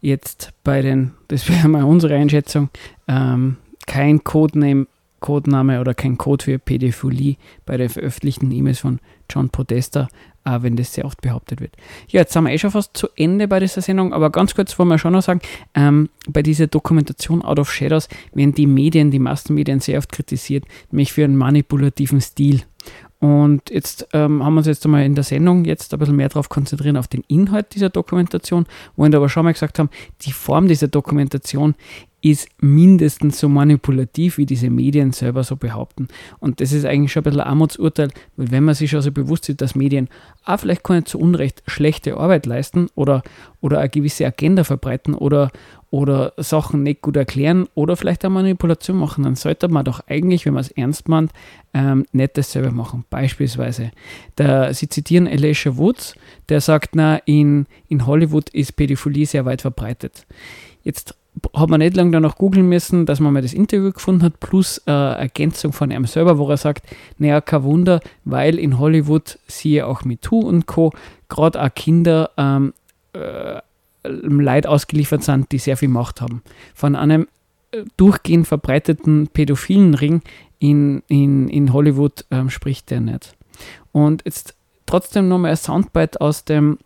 jetzt 0.00 0.52
bei 0.64 0.82
den, 0.82 1.12
das 1.28 1.48
wäre 1.48 1.68
mal 1.68 1.84
unsere 1.84 2.14
Einschätzung, 2.14 2.68
ähm, 3.08 3.56
kein 3.86 4.22
Codename 4.24 4.86
Codename 5.24 5.80
oder 5.80 5.94
kein 5.94 6.18
Code 6.18 6.44
für 6.44 6.58
Pädophilie 6.58 7.36
bei 7.64 7.78
den 7.78 7.88
veröffentlichten 7.88 8.52
E-Mails 8.52 8.80
von 8.80 9.00
John 9.30 9.48
Podesta, 9.48 10.06
auch 10.44 10.62
wenn 10.62 10.76
das 10.76 10.92
sehr 10.92 11.06
oft 11.06 11.22
behauptet 11.22 11.62
wird. 11.62 11.74
Ja, 12.08 12.20
jetzt 12.20 12.34
sind 12.34 12.44
wir 12.44 12.52
eh 12.52 12.58
schon 12.58 12.72
fast 12.72 12.94
zu 12.94 13.08
Ende 13.16 13.48
bei 13.48 13.58
dieser 13.58 13.80
Sendung, 13.80 14.12
aber 14.12 14.28
ganz 14.28 14.54
kurz 14.54 14.78
wollen 14.78 14.90
wir 14.90 14.98
schon 14.98 15.14
noch 15.14 15.22
sagen, 15.22 15.40
ähm, 15.74 16.10
bei 16.28 16.42
dieser 16.42 16.66
Dokumentation 16.66 17.42
Out 17.42 17.58
of 17.58 17.72
Shadows 17.72 18.10
werden 18.34 18.52
die 18.52 18.66
Medien, 18.66 19.10
die 19.10 19.18
Massenmedien 19.18 19.80
sehr 19.80 19.96
oft 19.96 20.12
kritisiert, 20.12 20.66
nämlich 20.90 21.14
für 21.14 21.24
einen 21.24 21.38
manipulativen 21.38 22.20
Stil. 22.20 22.60
Und 23.18 23.70
jetzt 23.70 24.06
ähm, 24.12 24.44
haben 24.44 24.52
wir 24.52 24.58
uns 24.58 24.66
jetzt 24.66 24.84
einmal 24.84 25.06
in 25.06 25.14
der 25.14 25.24
Sendung 25.24 25.64
jetzt 25.64 25.94
ein 25.94 25.98
bisschen 25.98 26.16
mehr 26.16 26.28
darauf 26.28 26.50
konzentrieren, 26.50 26.98
auf 26.98 27.08
den 27.08 27.24
Inhalt 27.28 27.74
dieser 27.74 27.88
Dokumentation, 27.88 28.66
wo 28.96 29.08
wir 29.08 29.16
aber 29.16 29.30
schon 29.30 29.44
mal 29.44 29.54
gesagt 29.54 29.78
haben, 29.78 29.88
die 30.20 30.32
Form 30.32 30.68
dieser 30.68 30.88
Dokumentation 30.88 31.74
ist 32.24 32.48
mindestens 32.62 33.38
so 33.38 33.50
manipulativ, 33.50 34.38
wie 34.38 34.46
diese 34.46 34.70
Medien 34.70 35.12
selber 35.12 35.44
so 35.44 35.56
behaupten. 35.56 36.08
Und 36.40 36.62
das 36.62 36.72
ist 36.72 36.86
eigentlich 36.86 37.12
schon 37.12 37.20
ein 37.20 37.24
bisschen 37.24 37.40
ein 37.42 37.48
Armutsurteil, 37.48 38.08
weil 38.36 38.50
wenn 38.50 38.64
man 38.64 38.74
sich 38.74 38.90
schon 38.90 39.02
so 39.02 39.12
bewusst 39.12 39.50
ist, 39.50 39.60
dass 39.60 39.74
Medien 39.74 40.08
auch 40.42 40.58
vielleicht 40.58 40.82
keine 40.82 41.04
zu 41.04 41.18
Unrecht 41.18 41.62
schlechte 41.66 42.16
Arbeit 42.16 42.46
leisten 42.46 42.88
oder, 42.94 43.22
oder 43.60 43.78
eine 43.78 43.90
gewisse 43.90 44.24
Agenda 44.24 44.64
verbreiten 44.64 45.12
oder, 45.12 45.50
oder 45.90 46.32
Sachen 46.38 46.82
nicht 46.82 47.02
gut 47.02 47.18
erklären 47.18 47.68
oder 47.74 47.94
vielleicht 47.94 48.24
eine 48.24 48.32
Manipulation 48.32 48.96
machen, 48.96 49.24
dann 49.24 49.36
sollte 49.36 49.68
man 49.68 49.84
doch 49.84 50.00
eigentlich, 50.06 50.46
wenn 50.46 50.54
man 50.54 50.62
es 50.62 50.70
ernst 50.70 51.10
meint, 51.10 51.30
ähm, 51.74 52.06
nicht 52.12 52.38
dasselbe 52.38 52.70
machen. 52.70 53.04
Beispielsweise, 53.10 53.90
der, 54.38 54.72
Sie 54.72 54.88
zitieren 54.88 55.26
Elisha 55.26 55.76
Woods, 55.76 56.14
der 56.48 56.62
sagt, 56.62 56.96
na, 56.96 57.18
in, 57.26 57.66
in 57.88 58.06
Hollywood 58.06 58.48
ist 58.48 58.76
Pädophilie 58.76 59.26
sehr 59.26 59.44
weit 59.44 59.60
verbreitet. 59.60 60.26
Jetzt 60.84 61.14
hat 61.54 61.68
man 61.68 61.80
nicht 61.80 61.96
lange 61.96 62.12
danach 62.12 62.36
googeln 62.36 62.68
müssen, 62.68 63.06
dass 63.06 63.20
man 63.20 63.32
mal 63.32 63.42
das 63.42 63.52
Interview 63.52 63.92
gefunden 63.92 64.22
hat, 64.22 64.40
plus 64.40 64.78
äh, 64.86 64.90
Ergänzung 64.92 65.72
von 65.72 65.90
einem 65.90 66.06
selber, 66.06 66.38
wo 66.38 66.48
er 66.48 66.56
sagt, 66.56 66.86
naja, 67.18 67.40
kein 67.40 67.64
Wunder, 67.64 68.00
weil 68.24 68.58
in 68.58 68.78
Hollywood, 68.78 69.38
siehe 69.46 69.86
auch 69.86 70.04
MeToo 70.04 70.40
und 70.40 70.66
Co., 70.66 70.92
gerade 71.28 71.60
auch 71.62 71.74
Kinder 71.74 72.30
ähm, 72.36 72.72
äh, 73.12 73.60
Leid 74.06 74.66
ausgeliefert 74.66 75.22
sind, 75.22 75.50
die 75.50 75.58
sehr 75.58 75.76
viel 75.76 75.88
Macht 75.88 76.20
haben. 76.20 76.42
Von 76.74 76.94
einem 76.94 77.26
äh, 77.72 77.84
durchgehend 77.96 78.46
verbreiteten 78.46 79.28
pädophilen 79.32 79.94
Ring 79.94 80.22
in, 80.58 81.02
in, 81.08 81.48
in 81.48 81.72
Hollywood 81.72 82.24
ähm, 82.30 82.50
spricht 82.50 82.90
der 82.90 83.00
nicht. 83.00 83.34
Und 83.92 84.22
jetzt 84.24 84.54
trotzdem 84.86 85.28
nochmal 85.28 85.52
ein 85.52 85.56
Soundbite 85.56 86.20
aus 86.20 86.44
dem 86.44 86.78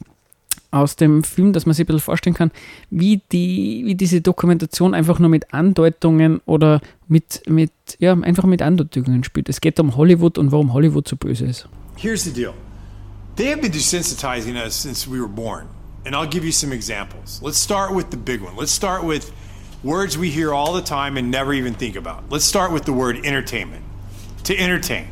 aus 0.70 0.96
dem 0.96 1.24
Film, 1.24 1.52
dass 1.52 1.66
man 1.66 1.74
sich 1.74 1.84
ein 1.84 1.86
bisschen 1.86 2.00
vorstellen 2.00 2.34
kann, 2.34 2.50
wie, 2.90 3.22
die, 3.32 3.82
wie 3.86 3.94
diese 3.94 4.20
Dokumentation 4.20 4.94
einfach 4.94 5.18
nur 5.18 5.30
mit 5.30 5.52
Andeutungen 5.54 6.40
oder 6.44 6.80
mit, 7.08 7.42
mit, 7.48 7.72
ja, 7.98 8.12
einfach 8.12 8.44
mit 8.44 8.60
Andeutungen 8.60 9.24
spielt. 9.24 9.48
Es 9.48 9.60
geht 9.60 9.80
um 9.80 9.96
Hollywood 9.96 10.36
und 10.38 10.52
warum 10.52 10.72
Hollywood 10.72 11.08
so 11.08 11.16
böse 11.16 11.46
ist. 11.46 11.68
Here's 11.96 12.24
the 12.24 12.32
deal. 12.32 12.54
They 13.36 13.50
have 13.50 13.60
been 13.60 13.72
desensitizing 13.72 14.56
us 14.56 14.74
since 14.74 15.08
we 15.08 15.18
were 15.18 15.28
born. 15.28 15.68
And 16.04 16.14
I'll 16.14 16.28
give 16.28 16.44
you 16.44 16.52
some 16.52 16.72
examples. 16.72 17.40
Let's 17.42 17.58
start 17.58 17.94
with 17.94 18.10
the 18.10 18.16
big 18.16 18.40
one. 18.40 18.56
Let's 18.56 18.72
start 18.72 19.04
with 19.04 19.32
words 19.82 20.16
we 20.16 20.30
hear 20.30 20.52
all 20.52 20.72
the 20.72 20.82
time 20.82 21.16
and 21.16 21.30
never 21.30 21.52
even 21.52 21.74
think 21.74 21.96
about. 21.96 22.24
Let's 22.30 22.44
start 22.44 22.72
with 22.72 22.84
the 22.84 22.92
word 22.92 23.24
entertainment. 23.24 23.84
To 24.44 24.56
entertain. 24.56 25.08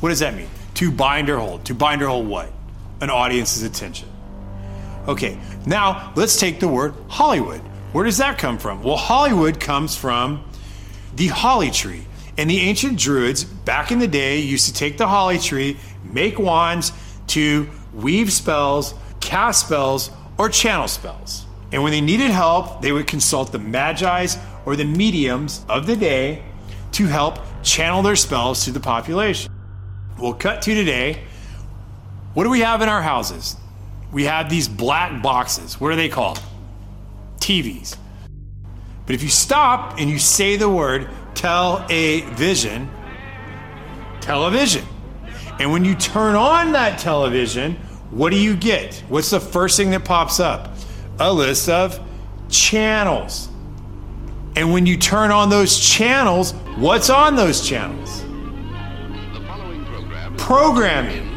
What 0.00 0.08
does 0.08 0.20
that 0.20 0.34
mean? 0.34 0.48
To 0.74 0.90
bind 0.90 1.28
or 1.28 1.38
hold. 1.38 1.64
To 1.66 1.74
bind 1.74 2.02
or 2.02 2.08
hold 2.08 2.26
what? 2.26 2.50
An 3.00 3.10
audience's 3.10 3.62
attention. 3.62 4.08
Okay, 5.08 5.38
now 5.66 6.12
let's 6.16 6.38
take 6.38 6.60
the 6.60 6.68
word 6.68 6.94
Hollywood. 7.08 7.60
Where 7.92 8.04
does 8.04 8.18
that 8.18 8.38
come 8.38 8.58
from? 8.58 8.82
Well, 8.82 8.96
Hollywood 8.96 9.60
comes 9.60 9.96
from 9.96 10.44
the 11.14 11.28
holly 11.28 11.70
tree. 11.70 12.06
And 12.38 12.48
the 12.48 12.60
ancient 12.60 12.98
druids 12.98 13.44
back 13.44 13.92
in 13.92 13.98
the 13.98 14.08
day 14.08 14.38
used 14.38 14.66
to 14.66 14.72
take 14.72 14.96
the 14.96 15.06
holly 15.06 15.38
tree, 15.38 15.76
make 16.02 16.38
wands 16.38 16.92
to 17.28 17.68
weave 17.92 18.32
spells, 18.32 18.94
cast 19.20 19.66
spells, 19.66 20.10
or 20.38 20.48
channel 20.48 20.88
spells. 20.88 21.44
And 21.72 21.82
when 21.82 21.92
they 21.92 22.00
needed 22.00 22.30
help, 22.30 22.80
they 22.80 22.92
would 22.92 23.06
consult 23.06 23.52
the 23.52 23.58
magi's 23.58 24.38
or 24.64 24.76
the 24.76 24.84
mediums 24.84 25.64
of 25.68 25.86
the 25.86 25.96
day 25.96 26.42
to 26.92 27.06
help 27.06 27.38
channel 27.62 28.02
their 28.02 28.16
spells 28.16 28.64
to 28.64 28.70
the 28.70 28.80
population. 28.80 29.52
We'll 30.18 30.34
cut 30.34 30.62
to 30.62 30.74
today. 30.74 31.22
What 32.34 32.44
do 32.44 32.50
we 32.50 32.60
have 32.60 32.80
in 32.80 32.88
our 32.88 33.02
houses? 33.02 33.56
We 34.12 34.24
have 34.24 34.48
these 34.50 34.68
black 34.68 35.22
boxes. 35.22 35.80
What 35.80 35.92
are 35.92 35.96
they 35.96 36.08
called? 36.08 36.40
TVs. 37.38 37.96
But 39.06 39.14
if 39.14 39.22
you 39.22 39.30
stop 39.30 39.98
and 39.98 40.08
you 40.08 40.18
say 40.18 40.56
the 40.56 40.68
word 40.68 41.10
tell 41.34 41.84
a 41.90 42.20
vision, 42.32 42.88
television. 44.20 44.84
And 45.58 45.72
when 45.72 45.84
you 45.84 45.94
turn 45.94 46.34
on 46.34 46.72
that 46.72 46.98
television, 46.98 47.74
what 48.10 48.30
do 48.30 48.38
you 48.38 48.54
get? 48.54 49.02
What's 49.08 49.30
the 49.30 49.40
first 49.40 49.76
thing 49.76 49.90
that 49.90 50.04
pops 50.04 50.38
up? 50.38 50.76
A 51.18 51.32
list 51.32 51.68
of 51.68 51.98
channels. 52.48 53.48
And 54.54 54.72
when 54.72 54.84
you 54.84 54.98
turn 54.98 55.30
on 55.30 55.48
those 55.48 55.78
channels, 55.78 56.52
what's 56.76 57.08
on 57.10 57.36
those 57.36 57.66
channels? 57.66 58.22
Programming. 60.36 61.28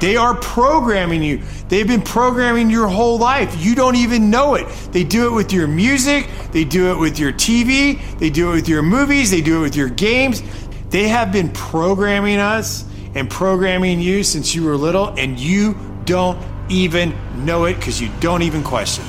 They 0.00 0.16
are 0.16 0.34
programming 0.36 1.22
you. 1.22 1.42
They've 1.70 1.86
been 1.86 2.02
programming 2.02 2.68
your 2.68 2.88
whole 2.88 3.16
life. 3.16 3.64
You 3.64 3.76
don't 3.76 3.94
even 3.94 4.28
know 4.28 4.56
it. 4.56 4.66
They 4.90 5.04
do 5.04 5.28
it 5.28 5.32
with 5.32 5.52
your 5.52 5.68
music, 5.68 6.28
they 6.50 6.64
do 6.64 6.90
it 6.90 6.98
with 6.98 7.16
your 7.16 7.32
TV, 7.32 8.00
they 8.18 8.28
do 8.28 8.50
it 8.50 8.54
with 8.56 8.68
your 8.68 8.82
movies, 8.82 9.30
they 9.30 9.40
do 9.40 9.60
it 9.60 9.62
with 9.62 9.76
your 9.76 9.88
games. 9.88 10.42
They 10.90 11.06
have 11.06 11.30
been 11.30 11.48
programming 11.50 12.40
us 12.40 12.84
and 13.14 13.30
programming 13.30 14.00
you 14.00 14.24
since 14.24 14.52
you 14.52 14.64
were 14.64 14.76
little, 14.76 15.14
and 15.16 15.38
you 15.38 15.76
don't 16.06 16.36
even 16.68 17.14
know 17.44 17.66
it 17.66 17.76
because 17.76 18.00
you 18.00 18.10
don't 18.18 18.42
even 18.42 18.64
question. 18.64 19.04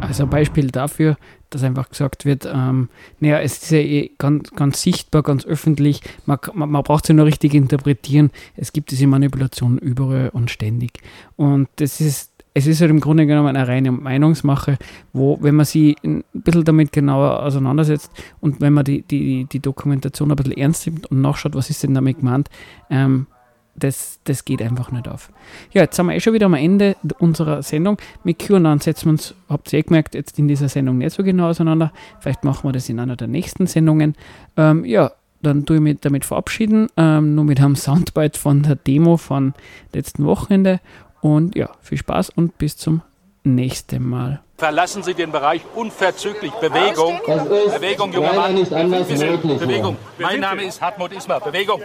Also 0.00 0.24
a 0.24 0.26
Beispiel 0.26 0.70
dafür, 0.70 1.16
dass 1.54 1.62
einfach 1.62 1.90
gesagt 1.90 2.24
wird, 2.24 2.46
ähm, 2.52 2.88
naja, 3.20 3.40
es 3.40 3.62
ist 3.62 3.70
ja 3.70 3.78
eh 3.78 4.10
ganz, 4.18 4.50
ganz 4.50 4.82
sichtbar, 4.82 5.22
ganz 5.22 5.44
öffentlich, 5.44 6.00
man, 6.26 6.38
man, 6.54 6.70
man 6.70 6.82
braucht 6.82 7.06
sie 7.06 7.14
nur 7.14 7.26
richtig 7.26 7.54
interpretieren. 7.54 8.30
Es 8.56 8.72
gibt 8.72 8.90
diese 8.90 9.06
Manipulationen 9.06 9.78
überall 9.78 10.30
und 10.30 10.50
ständig. 10.50 11.00
Und 11.36 11.68
das 11.76 12.00
ist 12.00 12.32
es 12.54 12.66
ist 12.66 12.80
halt 12.80 12.90
im 12.90 13.00
Grunde 13.00 13.26
genommen 13.26 13.56
eine 13.56 13.66
reine 13.66 13.92
Meinungsmache, 13.92 14.76
wo, 15.12 15.38
wenn 15.40 15.54
man 15.54 15.64
sie 15.64 15.96
ein 16.04 16.22
bisschen 16.32 16.64
damit 16.64 16.92
genauer 16.92 17.42
auseinandersetzt 17.42 18.10
und 18.40 18.60
wenn 18.60 18.74
man 18.74 18.84
die, 18.84 19.02
die, 19.02 19.46
die 19.46 19.60
Dokumentation 19.60 20.30
ein 20.30 20.36
bisschen 20.36 20.56
ernst 20.58 20.86
nimmt 20.86 21.06
und 21.10 21.20
nachschaut, 21.20 21.54
was 21.54 21.70
ist 21.70 21.82
denn 21.82 21.94
damit 21.94 22.18
gemeint, 22.18 22.50
ähm, 22.90 23.26
das, 23.74 24.20
das 24.24 24.44
geht 24.44 24.62
einfach 24.62 24.90
nicht 24.92 25.08
auf. 25.08 25.30
Ja, 25.72 25.82
jetzt 25.82 25.96
sind 25.96 26.06
wir 26.06 26.14
eh 26.14 26.20
schon 26.20 26.34
wieder 26.34 26.46
am 26.46 26.54
Ende 26.54 26.96
unserer 27.18 27.62
Sendung. 27.62 27.98
Mit 28.24 28.38
QAnon 28.38 28.80
setzen 28.80 29.06
wir 29.06 29.10
uns, 29.12 29.34
habt 29.48 29.72
ihr 29.72 29.80
eh 29.80 29.82
gemerkt, 29.82 30.14
jetzt 30.14 30.38
in 30.38 30.48
dieser 30.48 30.68
Sendung 30.68 30.98
nicht 30.98 31.14
so 31.14 31.22
genau 31.22 31.48
auseinander. 31.48 31.92
Vielleicht 32.20 32.44
machen 32.44 32.68
wir 32.68 32.72
das 32.72 32.88
in 32.88 33.00
einer 33.00 33.16
der 33.16 33.28
nächsten 33.28 33.66
Sendungen. 33.66 34.14
Ähm, 34.56 34.84
ja, 34.84 35.12
dann 35.42 35.66
tue 35.66 35.76
ich 35.76 35.82
mich 35.82 35.98
damit 36.00 36.24
verabschieden, 36.24 36.88
ähm, 36.96 37.34
nur 37.34 37.44
mit 37.44 37.60
einem 37.60 37.76
Soundbite 37.76 38.38
von 38.38 38.62
der 38.62 38.76
Demo 38.76 39.16
von 39.16 39.54
letzten 39.92 40.24
Wochenende. 40.24 40.80
Und 41.20 41.56
ja, 41.56 41.70
viel 41.80 41.98
Spaß 41.98 42.30
und 42.30 42.58
bis 42.58 42.76
zum 42.76 43.02
nächsten 43.44 44.08
Mal. 44.08 44.40
Verlassen 44.56 45.02
Sie 45.02 45.14
den 45.14 45.32
Bereich 45.32 45.62
unverzüglich. 45.74 46.52
Bewegung. 46.52 47.18
Bewegung, 47.26 48.12
junger 48.12 48.32
Mann. 48.34 48.54
nicht 48.54 48.72
anders 48.72 49.08
möglich. 49.08 49.58
Bewegung. 49.58 49.96
Mein 50.20 50.40
Name 50.40 50.64
ist 50.64 50.80
Hartmut 50.80 51.12
Ismar. 51.12 51.40
Bewegung. 51.40 51.82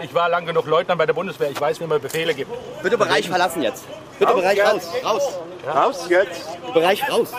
Ich 0.00 0.14
war 0.14 0.28
lang 0.28 0.46
genug 0.46 0.66
Leutnant 0.66 0.98
bei 0.98 1.06
der 1.06 1.12
Bundeswehr. 1.12 1.50
Ich 1.50 1.60
weiß, 1.60 1.80
wie 1.80 1.86
man 1.86 2.00
Befehle 2.00 2.34
gibt. 2.34 2.50
Bitte 2.82 2.96
Bereich 2.96 3.28
verlassen 3.28 3.62
jetzt. 3.62 3.84
Bitte 4.18 4.32
Bereich 4.32 4.60
raus. 4.60 4.88
Raus. 5.04 5.38
Raus 5.66 6.06
jetzt. 6.08 6.72
Bereich 6.72 7.08
raus. 7.10 7.32